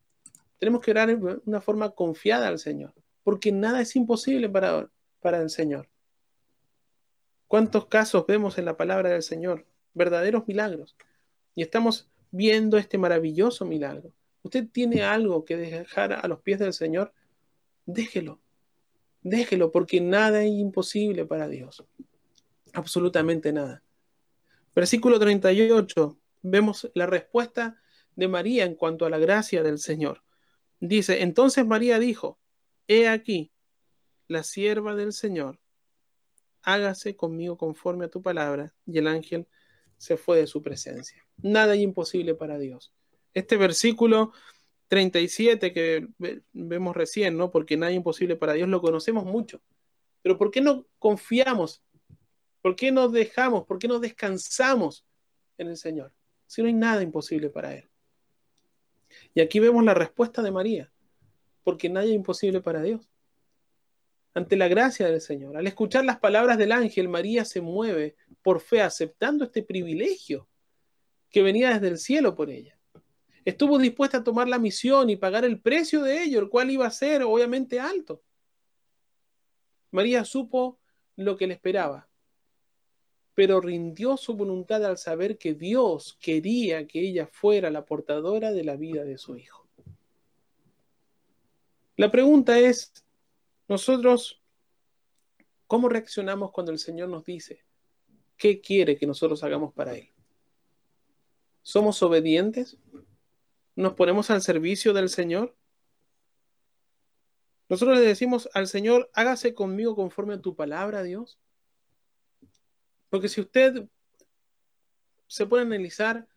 tenemos 0.57 0.81
que 0.81 0.91
orar 0.91 1.17
de 1.17 1.39
una 1.45 1.61
forma 1.61 1.91
confiada 1.91 2.47
al 2.47 2.59
Señor, 2.59 2.93
porque 3.23 3.51
nada 3.51 3.81
es 3.81 3.95
imposible 3.95 4.49
para, 4.49 4.89
para 5.19 5.41
el 5.41 5.49
Señor. 5.49 5.89
¿Cuántos 7.47 7.87
casos 7.87 8.25
vemos 8.27 8.57
en 8.57 8.65
la 8.65 8.77
palabra 8.77 9.09
del 9.09 9.23
Señor? 9.23 9.65
Verdaderos 9.93 10.47
milagros. 10.47 10.95
Y 11.53 11.61
estamos 11.61 12.09
viendo 12.31 12.77
este 12.77 12.97
maravilloso 12.97 13.65
milagro. 13.65 14.13
Usted 14.43 14.67
tiene 14.71 15.03
algo 15.03 15.45
que 15.45 15.57
dejar 15.57 16.13
a 16.13 16.27
los 16.27 16.41
pies 16.41 16.59
del 16.59 16.73
Señor, 16.73 17.13
déjelo. 17.85 18.41
Déjelo, 19.21 19.71
porque 19.71 20.01
nada 20.01 20.43
es 20.43 20.51
imposible 20.51 21.25
para 21.25 21.47
Dios 21.47 21.85
absolutamente 22.73 23.51
nada. 23.53 23.83
Versículo 24.75 25.19
38, 25.19 26.17
vemos 26.41 26.89
la 26.93 27.05
respuesta 27.05 27.81
de 28.15 28.27
María 28.27 28.65
en 28.65 28.75
cuanto 28.75 29.05
a 29.05 29.09
la 29.09 29.17
gracia 29.17 29.63
del 29.63 29.79
Señor. 29.79 30.23
Dice, 30.79 31.21
entonces 31.21 31.65
María 31.65 31.99
dijo, 31.99 32.39
he 32.87 33.07
aquí, 33.07 33.51
la 34.27 34.43
sierva 34.43 34.95
del 34.95 35.13
Señor, 35.13 35.59
hágase 36.63 37.15
conmigo 37.15 37.57
conforme 37.57 38.05
a 38.05 38.09
tu 38.09 38.21
palabra. 38.21 38.73
Y 38.85 38.97
el 38.97 39.07
ángel 39.07 39.47
se 39.97 40.17
fue 40.17 40.37
de 40.37 40.47
su 40.47 40.61
presencia. 40.61 41.25
Nada 41.37 41.75
es 41.75 41.81
imposible 41.81 42.33
para 42.33 42.57
Dios. 42.57 42.93
Este 43.33 43.57
versículo 43.57 44.33
37 44.87 45.73
que 45.73 46.07
vemos 46.51 46.95
recién, 46.95 47.37
¿no? 47.37 47.51
Porque 47.51 47.77
nada 47.77 47.91
imposible 47.91 48.35
para 48.35 48.53
Dios, 48.53 48.67
lo 48.69 48.81
conocemos 48.81 49.25
mucho. 49.25 49.61
Pero 50.21 50.37
¿por 50.37 50.51
qué 50.51 50.61
no 50.61 50.85
confiamos 50.99 51.83
¿Por 52.61 52.75
qué 52.75 52.91
nos 52.91 53.11
dejamos? 53.11 53.65
¿Por 53.65 53.79
qué 53.79 53.87
nos 53.87 54.01
descansamos 54.01 55.05
en 55.57 55.67
el 55.67 55.77
Señor? 55.77 56.13
Si 56.45 56.61
no 56.61 56.67
hay 56.67 56.73
nada 56.73 57.01
imposible 57.01 57.49
para 57.49 57.73
Él. 57.73 57.89
Y 59.33 59.41
aquí 59.41 59.59
vemos 59.59 59.83
la 59.83 59.93
respuesta 59.93 60.41
de 60.41 60.51
María, 60.51 60.91
porque 61.63 61.89
nada 61.89 62.05
imposible 62.05 62.61
para 62.61 62.81
Dios. 62.81 63.09
Ante 64.33 64.55
la 64.55 64.69
gracia 64.69 65.07
del 65.07 65.19
Señor, 65.19 65.57
al 65.57 65.67
escuchar 65.67 66.05
las 66.05 66.19
palabras 66.19 66.57
del 66.57 66.71
ángel, 66.71 67.09
María 67.09 67.43
se 67.43 67.59
mueve 67.59 68.15
por 68.41 68.61
fe, 68.61 68.81
aceptando 68.81 69.43
este 69.43 69.63
privilegio 69.63 70.47
que 71.29 71.41
venía 71.41 71.73
desde 71.73 71.89
el 71.89 71.97
cielo 71.97 72.35
por 72.35 72.49
ella. 72.49 72.77
Estuvo 73.43 73.77
dispuesta 73.77 74.17
a 74.17 74.23
tomar 74.23 74.47
la 74.47 74.59
misión 74.59 75.09
y 75.09 75.15
pagar 75.15 75.45
el 75.45 75.59
precio 75.59 76.03
de 76.03 76.23
ello, 76.23 76.39
el 76.39 76.49
cual 76.49 76.69
iba 76.71 76.85
a 76.85 76.91
ser 76.91 77.23
obviamente 77.23 77.79
alto. 77.79 78.23
María 79.91 80.23
supo 80.25 80.79
lo 81.15 81.35
que 81.37 81.47
le 81.47 81.55
esperaba 81.55 82.11
pero 83.33 83.61
rindió 83.61 84.17
su 84.17 84.35
voluntad 84.35 84.83
al 84.85 84.97
saber 84.97 85.37
que 85.37 85.53
Dios 85.53 86.17
quería 86.19 86.85
que 86.87 86.99
ella 86.99 87.27
fuera 87.27 87.69
la 87.69 87.85
portadora 87.85 88.51
de 88.51 88.63
la 88.63 88.75
vida 88.75 89.03
de 89.03 89.17
su 89.17 89.37
hijo. 89.37 89.67
La 91.95 92.11
pregunta 92.11 92.59
es, 92.59 92.93
nosotros, 93.67 94.41
¿cómo 95.67 95.87
reaccionamos 95.87 96.51
cuando 96.51 96.71
el 96.71 96.79
Señor 96.79 97.09
nos 97.09 97.23
dice 97.23 97.63
qué 98.37 98.59
quiere 98.59 98.97
que 98.97 99.07
nosotros 99.07 99.43
hagamos 99.43 99.73
para 99.73 99.95
Él? 99.95 100.09
¿Somos 101.61 102.01
obedientes? 102.03 102.77
¿Nos 103.75 103.93
ponemos 103.93 104.29
al 104.29 104.41
servicio 104.41 104.93
del 104.93 105.09
Señor? 105.09 105.55
Nosotros 107.69 107.97
le 107.97 108.05
decimos 108.05 108.49
al 108.53 108.67
Señor, 108.67 109.09
hágase 109.13 109.53
conmigo 109.53 109.95
conforme 109.95 110.33
a 110.33 110.41
tu 110.41 110.55
palabra, 110.55 111.03
Dios. 111.03 111.39
Porque 113.09 113.29
si 113.29 113.39
usted 113.41 113.87
se 115.27 115.45
puede 115.45 115.63
analizar 115.63 116.27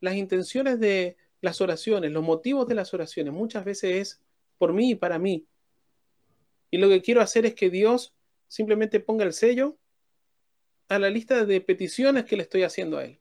las 0.00 0.16
intenciones 0.16 0.80
de 0.80 1.16
las 1.40 1.60
oraciones, 1.60 2.10
los 2.10 2.24
motivos 2.24 2.66
de 2.66 2.74
las 2.74 2.92
oraciones, 2.92 3.32
muchas 3.32 3.64
veces 3.64 3.94
es 3.94 4.22
por 4.58 4.72
mí 4.72 4.90
y 4.90 4.94
para 4.96 5.18
mí. 5.18 5.46
Y 6.70 6.78
lo 6.78 6.88
que 6.88 7.02
quiero 7.02 7.20
hacer 7.20 7.46
es 7.46 7.54
que 7.54 7.70
Dios 7.70 8.14
simplemente 8.48 8.98
ponga 8.98 9.24
el 9.24 9.32
sello 9.32 9.78
a 10.88 10.98
la 10.98 11.10
lista 11.10 11.44
de 11.44 11.60
peticiones 11.60 12.24
que 12.24 12.36
le 12.36 12.42
estoy 12.42 12.64
haciendo 12.64 12.98
a 12.98 13.04
Él. 13.04 13.20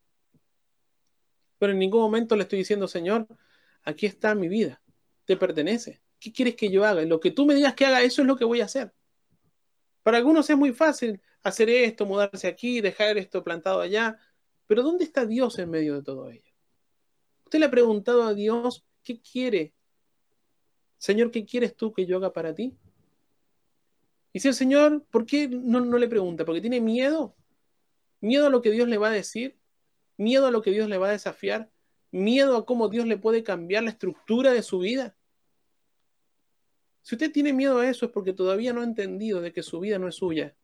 Pero 1.64 1.72
en 1.72 1.80
ningún 1.80 2.01
momento 2.01 2.36
le 2.36 2.43
estoy 2.43 2.59
diciendo, 2.59 2.89
Señor, 2.89 3.26
aquí 3.84 4.05
está 4.05 4.36
mi 4.36 4.49
vida, 4.49 4.82
te 5.24 5.38
pertenece. 5.38 6.01
¿Qué 6.20 6.34
quieres 6.34 6.57
que 6.57 6.70
yo 6.70 6.84
haga? 6.84 7.03
lo 7.03 7.22
que 7.22 7.32
tú 7.32 7.45
me 7.45 7.55
digas 7.55 7.74
que 7.74 7.86
haga, 7.86 8.01
eso 8.01 8.22
es 8.22 8.28
lo 8.28 8.36
que 8.36 8.43
voy 8.43 8.59
a 8.59 8.66
hacer. 8.66 8.93
Para 10.01 10.18
algunos 10.18 10.49
es 10.49 10.57
muy 10.57 10.74
fácil 10.74 11.22
hacer 11.41 11.70
esto, 11.70 12.05
mudarse 12.05 12.47
aquí, 12.47 12.82
dejar 12.82 13.18
esto 13.18 13.45
plantado 13.45 13.80
allá, 13.80 14.18
pero 14.68 14.84
¿dónde 14.84 15.05
está 15.05 15.26
Dios 15.26 15.57
en 15.57 15.70
medio 15.70 15.95
de 15.95 16.03
todo 16.03 16.30
ello? 16.30 16.51
¿Usted 17.45 17.59
le 17.59 17.68
ha 17.68 17.72
preguntado 17.72 18.24
a 18.24 18.34
Dios 18.34 18.86
qué 19.01 19.22
quiere? 19.22 19.74
Señor, 20.97 21.32
¿qué 21.32 21.45
quieres 21.45 21.78
tú 21.78 21.93
que 21.93 22.05
yo 22.05 22.18
haga 22.18 22.34
para 22.34 22.53
ti? 22.53 22.78
Y 24.34 24.41
si 24.41 24.49
el 24.49 24.53
Señor, 24.53 25.05
¿por 25.09 25.26
qué 25.26 25.47
no, 25.47 25.80
no 25.80 25.97
le 25.97 26.09
pregunta? 26.09 26.43
¿Porque 26.43 26.59
tiene 26.59 26.82
miedo? 26.82 27.38
¿Miedo 28.20 28.47
a 28.47 28.49
lo 28.49 28.61
que 28.61 28.72
Dios 28.72 28.89
le 28.89 28.97
va 28.97 29.07
a 29.07 29.11
decir? 29.11 29.62
¿Miedo 30.24 30.48
a 30.48 30.52
lo 30.52 30.62
que 30.62 30.72
Dios 30.72 30.88
le 30.88 30.98
va 30.98 31.10
a 31.10 31.12
desafiar? 31.12 31.70
¿Miedo 32.12 32.56
a 32.56 32.66
cómo 32.66 32.88
Dios 32.88 33.06
le 33.06 33.18
puede 33.18 33.44
cambiar 33.44 33.84
la 33.84 33.90
estructura 33.90 34.54
de 34.54 34.64
su 34.64 34.80
vida? 34.80 35.18
Si 37.02 37.16
usted 37.16 37.30
tiene 37.30 37.52
miedo 37.52 37.80
a 37.80 37.90
eso 37.90 38.06
es 38.06 38.12
porque 38.12 38.32
todavía 38.32 38.72
no 38.72 38.80
ha 38.80 38.86
entendido 38.86 39.42
de 39.42 39.52
que 39.52 39.62
su 39.62 39.82
vida 39.82 40.00
no 40.00 40.08
es 40.08 40.16
suya. 40.16 40.56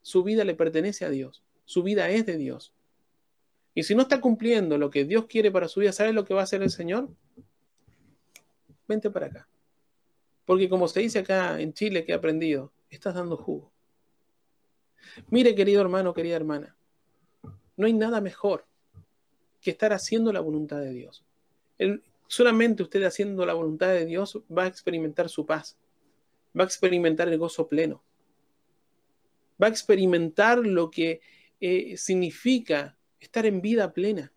Su 0.00 0.22
vida 0.22 0.42
le 0.44 0.54
pertenece 0.54 1.04
a 1.04 1.10
Dios. 1.10 1.44
Su 1.66 1.82
vida 1.82 2.08
es 2.08 2.24
de 2.24 2.38
Dios. 2.38 2.72
Y 3.74 3.82
si 3.82 3.94
no 3.94 4.02
está 4.02 4.22
cumpliendo 4.22 4.78
lo 4.78 4.88
que 4.88 5.04
Dios 5.04 5.26
quiere 5.26 5.50
para 5.50 5.68
su 5.68 5.80
vida, 5.80 5.92
¿sabe 5.92 6.14
lo 6.14 6.24
que 6.24 6.32
va 6.32 6.40
a 6.40 6.44
hacer 6.44 6.62
el 6.62 6.70
Señor? 6.70 7.10
Vente 8.88 9.10
para 9.10 9.26
acá. 9.26 9.48
Porque 10.46 10.70
como 10.70 10.88
se 10.88 11.00
dice 11.00 11.18
acá 11.18 11.60
en 11.60 11.74
Chile 11.74 12.06
que 12.06 12.12
he 12.12 12.14
aprendido, 12.14 12.72
estás 12.88 13.14
dando 13.14 13.36
jugo. 13.36 13.70
Mire, 15.28 15.54
querido 15.54 15.82
hermano, 15.82 16.14
querida 16.14 16.36
hermana, 16.36 16.74
no 17.76 17.86
hay 17.86 17.92
nada 17.92 18.22
mejor 18.22 18.66
que 19.64 19.70
estar 19.72 19.92
haciendo 19.92 20.32
la 20.32 20.40
voluntad 20.40 20.78
de 20.78 20.92
Dios. 20.92 21.24
Solamente 22.28 22.82
usted 22.82 23.02
haciendo 23.02 23.44
la 23.46 23.54
voluntad 23.54 23.88
de 23.88 24.04
Dios 24.04 24.40
va 24.56 24.64
a 24.64 24.68
experimentar 24.68 25.28
su 25.28 25.46
paz, 25.46 25.76
va 26.56 26.62
a 26.62 26.66
experimentar 26.66 27.28
el 27.28 27.38
gozo 27.38 27.66
pleno, 27.66 28.04
va 29.60 29.66
a 29.66 29.70
experimentar 29.70 30.58
lo 30.58 30.90
que 30.90 31.20
eh, 31.60 31.96
significa 31.96 32.96
estar 33.18 33.46
en 33.46 33.62
vida 33.62 33.92
plena, 33.92 34.32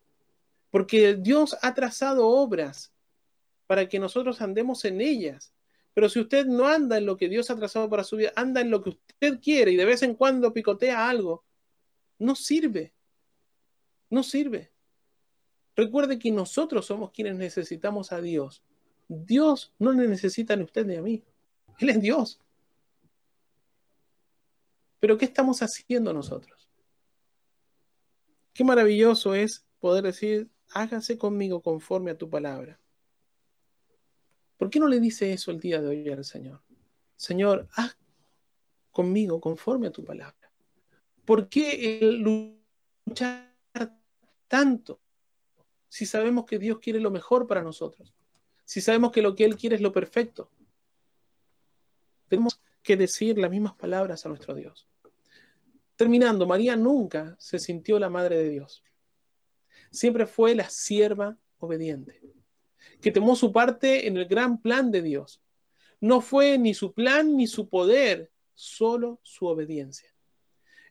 porque 0.71 1.15
Dios 1.15 1.57
ha 1.61 1.73
trazado 1.73 2.27
obras 2.27 2.93
para 3.67 3.89
que 3.89 3.99
nosotros 3.99 4.41
andemos 4.41 4.85
en 4.85 5.01
ellas. 5.01 5.53
Pero 5.93 6.09
si 6.09 6.19
usted 6.19 6.45
no 6.45 6.67
anda 6.67 6.97
en 6.97 7.05
lo 7.05 7.17
que 7.17 7.27
Dios 7.27 7.49
ha 7.49 7.55
trazado 7.55 7.89
para 7.89 8.03
su 8.03 8.15
vida, 8.15 8.31
anda 8.35 8.61
en 8.61 8.69
lo 8.69 8.81
que 8.81 8.91
usted 8.91 9.39
quiere 9.41 9.71
y 9.71 9.75
de 9.75 9.85
vez 9.85 10.03
en 10.03 10.13
cuando 10.13 10.53
picotea 10.53 11.09
algo, 11.09 11.43
no 12.19 12.35
sirve. 12.35 12.93
No 14.09 14.23
sirve. 14.23 14.71
Recuerde 15.77 16.17
que 16.17 16.31
nosotros 16.31 16.87
somos 16.87 17.11
quienes 17.11 17.35
necesitamos 17.35 18.11
a 18.11 18.19
Dios. 18.19 18.63
Dios 19.07 19.75
no 19.77 19.91
le 19.93 20.07
necesita 20.07 20.55
a 20.55 20.57
usted 20.57 20.87
ni 20.87 20.95
a 20.95 21.03
mí. 21.03 21.23
Él 21.77 21.89
es 21.89 22.01
Dios. 22.01 22.39
Pero 24.99 25.19
¿qué 25.19 25.25
estamos 25.25 25.61
haciendo 25.61 26.11
nosotros? 26.13 26.67
Qué 28.53 28.63
maravilloso 28.63 29.35
es 29.35 29.67
poder 29.79 30.05
decir, 30.05 30.49
hágase 30.71 31.19
conmigo 31.19 31.61
conforme 31.61 32.09
a 32.09 32.17
tu 32.17 32.27
palabra. 32.27 32.79
¿Por 34.57 34.71
qué 34.71 34.79
no 34.79 34.87
le 34.87 34.99
dice 34.99 35.31
eso 35.31 35.51
el 35.51 35.59
día 35.59 35.79
de 35.79 35.89
hoy 35.89 36.09
al 36.09 36.25
Señor? 36.25 36.63
Señor, 37.15 37.67
haz 37.73 37.95
conmigo 38.91 39.39
conforme 39.39 39.85
a 39.87 39.91
tu 39.91 40.03
palabra. 40.03 40.51
¿Por 41.23 41.47
qué 41.47 41.99
luchar 42.01 43.53
tanto 44.47 45.01
si 45.97 46.05
sabemos 46.05 46.45
que 46.45 46.59
Dios 46.59 46.77
quiere 46.77 46.99
lo 46.99 47.09
mejor 47.09 47.47
para 47.47 47.63
nosotros? 47.63 48.13
Si 48.65 48.81
sabemos 48.81 49.11
que 49.11 49.23
lo 49.23 49.33
que 49.33 49.45
Él 49.45 49.57
quiere 49.57 49.77
es 49.77 49.81
lo 49.81 49.91
perfecto. 49.91 50.51
Tenemos 52.27 52.61
que 52.83 52.95
decir 52.95 53.39
las 53.39 53.49
mismas 53.49 53.73
palabras 53.73 54.23
a 54.23 54.29
nuestro 54.29 54.53
Dios. 54.53 54.87
Terminando, 55.95 56.45
María 56.45 56.75
nunca 56.75 57.35
se 57.39 57.57
sintió 57.57 57.97
la 57.97 58.11
madre 58.11 58.37
de 58.37 58.49
Dios. 58.49 58.83
Siempre 59.89 60.27
fue 60.27 60.53
la 60.53 60.69
sierva 60.69 61.35
obediente 61.57 62.21
que 63.01 63.11
tomó 63.11 63.35
su 63.35 63.51
parte 63.51 64.07
en 64.07 64.17
el 64.17 64.27
gran 64.27 64.61
plan 64.61 64.91
de 64.91 65.01
Dios. 65.01 65.41
No 65.99 66.21
fue 66.21 66.59
ni 66.59 66.75
su 66.75 66.93
plan 66.93 67.35
ni 67.35 67.47
su 67.47 67.69
poder, 67.69 68.31
solo 68.53 69.19
su 69.23 69.47
obediencia. 69.47 70.13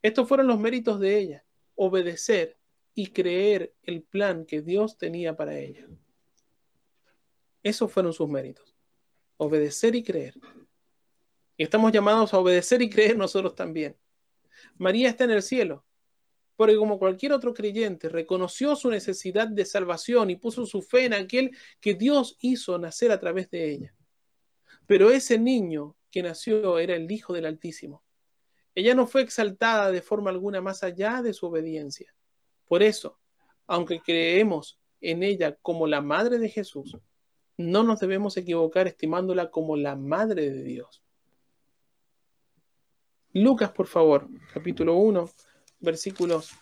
Estos 0.02 0.26
fueron 0.26 0.48
los 0.48 0.58
méritos 0.58 0.98
de 0.98 1.16
ella, 1.16 1.44
obedecer 1.76 2.58
y 2.98 3.08
creer 3.08 3.74
el 3.82 4.02
plan 4.02 4.46
que 4.46 4.62
Dios 4.62 4.96
tenía 4.96 5.36
para 5.36 5.58
ella. 5.58 5.86
Esos 7.62 7.92
fueron 7.92 8.14
sus 8.14 8.26
méritos, 8.26 8.74
obedecer 9.36 9.94
y 9.94 10.02
creer. 10.02 10.34
Y 11.58 11.62
estamos 11.62 11.92
llamados 11.92 12.32
a 12.32 12.38
obedecer 12.38 12.80
y 12.80 12.88
creer 12.88 13.18
nosotros 13.18 13.54
también. 13.54 13.98
María 14.78 15.10
está 15.10 15.24
en 15.24 15.32
el 15.32 15.42
cielo, 15.42 15.84
porque 16.56 16.76
como 16.76 16.98
cualquier 16.98 17.32
otro 17.32 17.52
creyente 17.52 18.08
reconoció 18.08 18.74
su 18.74 18.88
necesidad 18.88 19.46
de 19.46 19.66
salvación 19.66 20.30
y 20.30 20.36
puso 20.36 20.64
su 20.64 20.80
fe 20.80 21.04
en 21.04 21.12
aquel 21.12 21.54
que 21.80 21.92
Dios 21.92 22.38
hizo 22.40 22.78
nacer 22.78 23.12
a 23.12 23.20
través 23.20 23.50
de 23.50 23.72
ella. 23.72 23.94
Pero 24.86 25.10
ese 25.10 25.38
niño 25.38 25.98
que 26.10 26.22
nació 26.22 26.78
era 26.78 26.96
el 26.96 27.10
Hijo 27.12 27.34
del 27.34 27.44
Altísimo. 27.44 28.02
Ella 28.74 28.94
no 28.94 29.06
fue 29.06 29.20
exaltada 29.20 29.90
de 29.90 30.00
forma 30.00 30.30
alguna 30.30 30.62
más 30.62 30.82
allá 30.82 31.20
de 31.20 31.34
su 31.34 31.44
obediencia. 31.44 32.15
Por 32.66 32.82
eso, 32.82 33.18
aunque 33.66 34.00
creemos 34.00 34.78
en 35.00 35.22
ella 35.22 35.56
como 35.62 35.86
la 35.86 36.00
Madre 36.00 36.38
de 36.38 36.48
Jesús, 36.48 36.96
no 37.56 37.82
nos 37.82 38.00
debemos 38.00 38.36
equivocar 38.36 38.86
estimándola 38.86 39.50
como 39.50 39.76
la 39.76 39.96
Madre 39.96 40.50
de 40.50 40.62
Dios. 40.62 41.02
Lucas, 43.32 43.70
por 43.72 43.86
favor, 43.86 44.28
capítulo 44.52 44.96
1, 44.96 45.30
versículos 45.80 46.52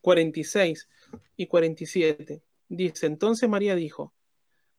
46 0.00 0.88
y 1.36 1.46
47. 1.46 2.42
Dice, 2.68 3.06
entonces 3.06 3.48
María 3.48 3.74
dijo, 3.74 4.12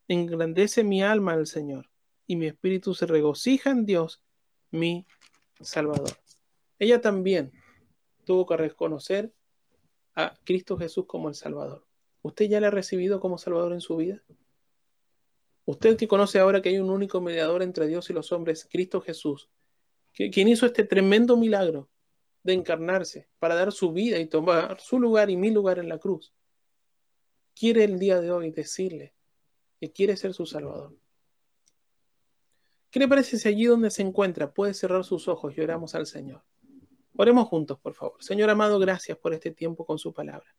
engrandece 0.07 0.83
mi 0.83 1.01
alma 1.01 1.33
al 1.33 1.47
Señor, 1.47 1.89
y 2.27 2.35
mi 2.35 2.47
espíritu 2.47 2.93
se 2.93 3.05
regocija 3.05 3.69
en 3.71 3.85
Dios, 3.85 4.21
mi 4.71 5.05
Salvador. 5.61 6.11
Ella 6.79 6.99
también 6.99 7.51
tuvo 8.25 8.45
que 8.45 8.57
reconocer 8.57 9.33
a 10.15 10.37
Cristo 10.43 10.77
Jesús 10.77 11.05
como 11.05 11.29
el 11.29 11.35
Salvador. 11.35 11.85
¿Usted 12.21 12.45
ya 12.45 12.59
le 12.59 12.67
ha 12.67 12.71
recibido 12.71 13.19
como 13.19 13.37
Salvador 13.37 13.73
en 13.73 13.81
su 13.81 13.97
vida? 13.97 14.23
Usted 15.65 15.97
que 15.97 16.07
conoce 16.07 16.39
ahora 16.39 16.61
que 16.61 16.69
hay 16.69 16.79
un 16.79 16.89
único 16.89 17.21
mediador 17.21 17.63
entre 17.63 17.87
Dios 17.87 18.09
y 18.09 18.13
los 18.13 18.31
hombres, 18.31 18.67
Cristo 18.71 19.01
Jesús, 19.01 19.49
quien 20.13 20.47
hizo 20.47 20.65
este 20.65 20.83
tremendo 20.83 21.37
milagro 21.37 21.89
de 22.43 22.53
encarnarse 22.53 23.27
para 23.39 23.55
dar 23.55 23.71
su 23.71 23.91
vida 23.91 24.19
y 24.19 24.27
tomar 24.27 24.79
su 24.79 24.99
lugar 24.99 25.29
y 25.29 25.37
mi 25.37 25.51
lugar 25.51 25.79
en 25.79 25.89
la 25.89 25.97
cruz, 25.97 26.33
quiere 27.55 27.83
el 27.83 27.97
día 27.97 28.21
de 28.21 28.31
hoy 28.31 28.51
decirle 28.51 29.13
que 29.79 29.91
quiere 29.91 30.15
ser 30.15 30.33
su 30.33 30.45
Salvador. 30.45 30.95
¿Qué 32.91 32.99
le 32.99 33.07
parece 33.07 33.37
si 33.37 33.49
allí 33.49 33.65
donde 33.65 33.89
se 33.89 34.03
encuentra 34.03 34.53
puede 34.53 34.73
cerrar 34.73 35.03
sus 35.03 35.27
ojos 35.27 35.53
y 35.57 35.61
oramos 35.61 35.95
al 35.95 36.05
Señor? 36.05 36.43
Oremos 37.17 37.47
juntos, 37.47 37.79
por 37.79 37.93
favor. 37.93 38.23
Señor 38.23 38.49
amado, 38.49 38.79
gracias 38.79 39.17
por 39.17 39.33
este 39.33 39.51
tiempo 39.51 39.85
con 39.85 39.97
su 39.97 40.13
palabra. 40.13 40.55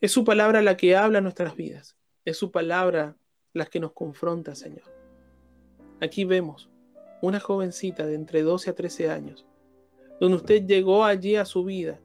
Es 0.00 0.12
su 0.12 0.24
palabra 0.24 0.62
la 0.62 0.76
que 0.76 0.96
habla 0.96 1.20
nuestras 1.20 1.54
vidas. 1.54 1.96
Es 2.24 2.36
su 2.36 2.50
palabra 2.50 3.16
la 3.52 3.66
que 3.66 3.80
nos 3.80 3.92
confronta, 3.92 4.54
Señor. 4.54 4.90
Aquí 6.00 6.24
vemos 6.24 6.70
una 7.20 7.40
jovencita 7.40 8.06
de 8.06 8.14
entre 8.14 8.42
12 8.42 8.70
a 8.70 8.74
13 8.74 9.10
años 9.10 9.46
donde 10.22 10.36
usted 10.36 10.64
llegó 10.64 11.04
allí 11.04 11.34
a 11.34 11.44
su 11.44 11.64
vida 11.64 12.00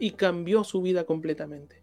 y 0.00 0.10
cambió 0.10 0.64
su 0.64 0.82
vida 0.82 1.04
completamente. 1.04 1.80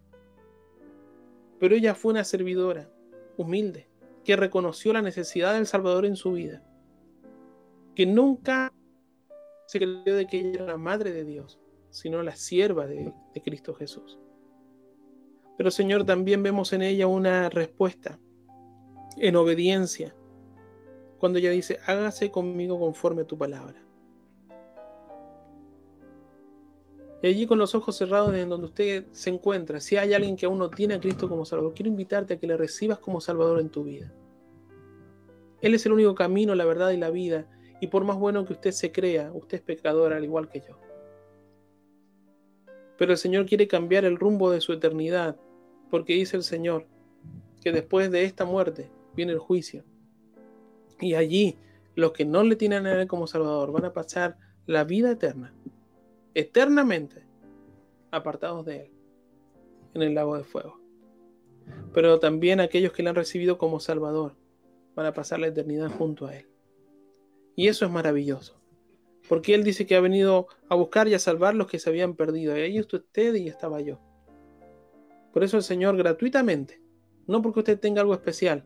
Pero 1.58 1.74
ella 1.74 1.94
fue 1.94 2.12
una 2.12 2.22
servidora 2.22 2.90
humilde, 3.38 3.88
que 4.24 4.36
reconoció 4.36 4.92
la 4.92 5.00
necesidad 5.00 5.54
del 5.54 5.66
Salvador 5.66 6.04
en 6.04 6.16
su 6.16 6.32
vida, 6.32 6.62
que 7.98 8.06
nunca 8.06 8.72
se 9.66 9.80
creyó 9.80 10.14
de 10.14 10.28
que 10.28 10.38
ella 10.38 10.50
era 10.52 10.66
la 10.66 10.76
madre 10.76 11.12
de 11.12 11.24
Dios, 11.24 11.58
sino 11.90 12.22
la 12.22 12.36
sierva 12.36 12.86
de, 12.86 13.12
Cristo 13.42 13.74
Jesús. 13.74 14.20
Pero 15.56 15.72
Señor, 15.72 16.04
también 16.04 16.44
vemos 16.44 16.72
en 16.72 16.82
ella 16.82 17.08
una 17.08 17.50
respuesta 17.50 18.20
en 19.16 19.34
obediencia, 19.34 20.14
cuando 21.18 21.40
ella 21.40 21.50
dice, 21.50 21.80
hágase 21.86 22.30
conmigo 22.30 22.78
conforme 22.78 23.22
a 23.22 23.26
tu 23.26 23.36
palabra. 23.36 23.84
Y 27.20 27.26
allí 27.26 27.48
con 27.48 27.58
los 27.58 27.74
ojos 27.74 27.96
cerrados 27.96 28.32
en 28.32 28.48
donde 28.48 28.68
usted 28.68 29.06
se 29.10 29.30
encuentra, 29.30 29.80
si 29.80 29.96
hay 29.96 30.14
alguien 30.14 30.36
que 30.36 30.46
aún 30.46 30.58
no 30.60 30.70
tiene 30.70 30.94
a 30.94 31.00
Cristo 31.00 31.28
como 31.28 31.44
Salvador, 31.44 31.74
quiero 31.74 31.90
invitarte 31.90 32.34
a 32.34 32.38
que 32.38 32.46
le 32.46 32.56
recibas 32.56 33.00
como 33.00 33.20
Salvador 33.20 33.58
en 33.58 33.70
tu 33.70 33.82
vida. 33.82 34.14
Él 35.60 35.74
es 35.74 35.84
el 35.84 35.90
único 35.90 36.14
camino, 36.14 36.54
la 36.54 36.64
verdad 36.64 36.92
y 36.92 36.96
la 36.96 37.10
vida. 37.10 37.48
Y 37.80 37.88
por 37.88 38.04
más 38.04 38.18
bueno 38.18 38.44
que 38.44 38.54
usted 38.54 38.72
se 38.72 38.92
crea, 38.92 39.30
usted 39.32 39.58
es 39.58 39.62
pecador 39.62 40.12
al 40.12 40.24
igual 40.24 40.48
que 40.48 40.60
yo. 40.60 40.78
Pero 42.96 43.12
el 43.12 43.18
Señor 43.18 43.46
quiere 43.46 43.68
cambiar 43.68 44.04
el 44.04 44.18
rumbo 44.18 44.50
de 44.50 44.60
su 44.60 44.72
eternidad, 44.72 45.36
porque 45.90 46.14
dice 46.14 46.36
el 46.36 46.42
Señor 46.42 46.86
que 47.62 47.72
después 47.72 48.10
de 48.10 48.24
esta 48.24 48.44
muerte 48.44 48.90
viene 49.14 49.32
el 49.32 49.38
juicio. 49.38 49.84
Y 51.00 51.14
allí 51.14 51.56
los 51.94 52.12
que 52.12 52.24
no 52.24 52.42
le 52.42 52.56
tienen 52.56 52.86
a 52.86 53.00
Él 53.00 53.06
como 53.06 53.26
Salvador 53.26 53.72
van 53.72 53.84
a 53.84 53.92
pasar 53.92 54.36
la 54.66 54.84
vida 54.84 55.10
eterna 55.12 55.54
eternamente 56.34 57.26
apartados 58.10 58.64
de 58.64 58.82
Él 58.82 58.92
en 59.94 60.02
el 60.02 60.14
lago 60.14 60.36
de 60.36 60.44
fuego. 60.44 60.80
Pero 61.92 62.20
también 62.20 62.60
aquellos 62.60 62.92
que 62.92 63.02
le 63.02 63.10
han 63.10 63.16
recibido 63.16 63.58
como 63.58 63.80
Salvador 63.80 64.36
van 64.94 65.06
a 65.06 65.14
pasar 65.14 65.40
la 65.40 65.48
eternidad 65.48 65.90
junto 65.90 66.26
a 66.26 66.36
Él. 66.36 66.46
Y 67.58 67.66
eso 67.66 67.84
es 67.84 67.90
maravilloso. 67.90 68.56
Porque 69.28 69.52
Él 69.52 69.64
dice 69.64 69.84
que 69.84 69.96
ha 69.96 70.00
venido 70.00 70.46
a 70.68 70.76
buscar 70.76 71.08
y 71.08 71.14
a 71.14 71.18
salvar 71.18 71.56
los 71.56 71.66
que 71.66 71.80
se 71.80 71.90
habían 71.90 72.14
perdido. 72.14 72.56
Y 72.56 72.60
ahí 72.60 72.78
está 72.78 72.98
usted 72.98 73.34
y 73.34 73.48
estaba 73.48 73.80
yo. 73.80 73.98
Por 75.32 75.42
eso 75.42 75.56
el 75.56 75.64
Señor 75.64 75.96
gratuitamente, 75.96 76.80
no 77.26 77.42
porque 77.42 77.58
usted 77.58 77.80
tenga 77.80 78.00
algo 78.00 78.14
especial, 78.14 78.64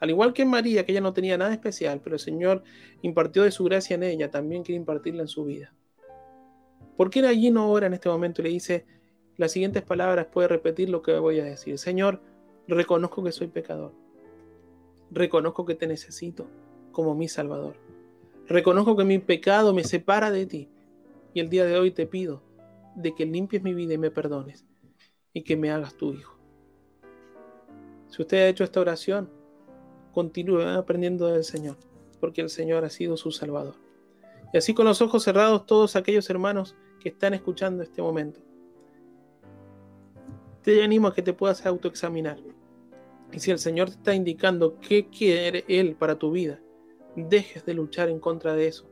al 0.00 0.08
igual 0.08 0.32
que 0.32 0.46
María, 0.46 0.86
que 0.86 0.92
ella 0.92 1.02
no 1.02 1.12
tenía 1.12 1.36
nada 1.36 1.52
especial, 1.52 2.00
pero 2.02 2.16
el 2.16 2.20
Señor 2.20 2.62
impartió 3.02 3.42
de 3.42 3.50
su 3.50 3.64
gracia 3.64 3.96
en 3.96 4.04
ella, 4.04 4.30
también 4.30 4.62
quiere 4.62 4.80
impartirla 4.80 5.20
en 5.20 5.28
su 5.28 5.44
vida. 5.44 5.74
¿Por 6.96 7.10
qué 7.10 7.20
allí 7.26 7.50
no 7.50 7.70
ora 7.70 7.88
en 7.88 7.92
este 7.92 8.08
momento 8.08 8.40
y 8.40 8.44
le 8.44 8.50
dice 8.50 8.86
las 9.36 9.52
siguientes 9.52 9.82
palabras? 9.82 10.28
Puede 10.32 10.48
repetir 10.48 10.88
lo 10.88 11.02
que 11.02 11.12
voy 11.18 11.40
a 11.40 11.44
decir. 11.44 11.76
Señor, 11.78 12.22
reconozco 12.68 13.22
que 13.22 13.32
soy 13.32 13.48
pecador. 13.48 13.92
Reconozco 15.10 15.66
que 15.66 15.74
te 15.74 15.86
necesito 15.86 16.48
como 16.90 17.14
mi 17.14 17.28
Salvador. 17.28 17.87
Reconozco 18.48 18.96
que 18.96 19.04
mi 19.04 19.18
pecado 19.18 19.74
me 19.74 19.84
separa 19.84 20.30
de 20.30 20.46
ti. 20.46 20.68
Y 21.34 21.40
el 21.40 21.50
día 21.50 21.66
de 21.66 21.78
hoy 21.78 21.90
te 21.90 22.06
pido 22.06 22.42
de 22.96 23.14
que 23.14 23.26
limpies 23.26 23.62
mi 23.62 23.74
vida 23.74 23.94
y 23.94 23.98
me 23.98 24.10
perdones 24.10 24.64
y 25.34 25.42
que 25.42 25.56
me 25.56 25.70
hagas 25.70 25.94
tu 25.94 26.14
hijo. 26.14 26.36
Si 28.08 28.22
usted 28.22 28.38
ha 28.38 28.48
hecho 28.48 28.64
esta 28.64 28.80
oración, 28.80 29.30
continúe 30.12 30.62
aprendiendo 30.62 31.26
del 31.26 31.44
Señor, 31.44 31.76
porque 32.18 32.40
el 32.40 32.48
Señor 32.48 32.84
ha 32.84 32.90
sido 32.90 33.18
su 33.18 33.30
Salvador. 33.30 33.74
Y 34.52 34.56
así 34.56 34.72
con 34.72 34.86
los 34.86 35.02
ojos 35.02 35.22
cerrados, 35.22 35.66
todos 35.66 35.94
aquellos 35.94 36.28
hermanos 36.30 36.74
que 37.00 37.10
están 37.10 37.34
escuchando 37.34 37.82
este 37.82 38.00
momento, 38.00 38.40
te 40.62 40.82
animo 40.82 41.08
a 41.08 41.14
que 41.14 41.22
te 41.22 41.34
puedas 41.34 41.64
autoexaminar. 41.66 42.38
Y 43.30 43.40
si 43.40 43.50
el 43.50 43.58
Señor 43.58 43.90
te 43.90 43.96
está 43.96 44.14
indicando 44.14 44.80
qué 44.80 45.06
quiere 45.06 45.66
Él 45.68 45.94
para 45.94 46.18
tu 46.18 46.30
vida, 46.30 46.58
dejes 47.24 47.64
de 47.64 47.74
luchar 47.74 48.08
en 48.08 48.20
contra 48.20 48.54
de 48.54 48.68
eso. 48.68 48.86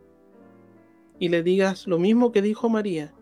Y 1.19 1.29
le 1.29 1.43
digas 1.43 1.87
lo 1.87 1.99
mismo 1.99 2.33
que 2.33 2.43
dijo 2.43 2.69
María, 2.69 3.15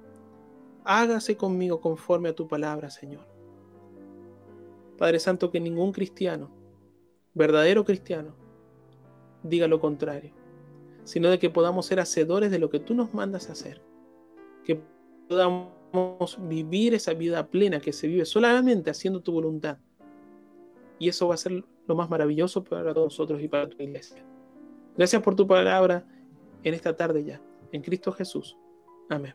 hágase 0.85 1.37
conmigo 1.37 1.81
conforme 1.81 2.29
a 2.29 2.35
tu 2.35 2.49
palabra, 2.49 2.91
Señor. 2.91 3.27
Padre 4.99 5.19
Santo, 5.19 5.51
que 5.51 5.61
ningún 5.61 5.93
cristiano, 5.93 6.51
verdadero 7.35 7.85
cristiano, 7.85 8.35
diga 9.43 9.67
lo 9.67 9.81
contrario, 9.81 10.33
sino 11.05 11.31
de 11.31 11.39
que 11.39 11.51
podamos 11.51 11.87
ser 11.87 12.01
hacedores 12.01 12.51
de 12.51 12.59
lo 12.59 12.71
que 12.71 12.81
tú 12.81 12.95
nos 12.95 13.13
mandas 13.13 13.49
a 13.49 13.53
hacer, 13.53 13.83
que 14.65 14.81
podamos 15.29 16.39
vivir 16.49 16.95
esa 16.95 17.15
vida 17.15 17.47
plena 17.47 17.81
que 17.81 17.93
se 17.93 18.07
vive 18.07 18.25
solamente 18.25 18.91
haciendo 18.91 19.21
tu 19.21 19.33
voluntad. 19.33 19.79
Y 20.99 21.09
eso 21.09 21.29
va 21.29 21.35
a 21.35 21.39
ser 21.39 21.65
lo 21.87 21.95
más 21.95 22.09
maravilloso 22.09 22.65
para 22.65 22.95
todos 22.95 23.07
nosotros 23.07 23.43
y 23.43 23.49
para 23.49 23.69
tu 23.69 23.83
iglesia. 23.83 24.25
Gracias 24.97 25.23
por 25.23 25.35
tu 25.35 25.47
palabra 25.47 26.07
en 26.63 26.75
esta 26.75 26.97
tarde 26.97 27.25
ya. 27.25 27.41
En 27.73 27.83
Cristo 27.83 28.13
Jesús. 28.13 28.57
Amén. 29.09 29.35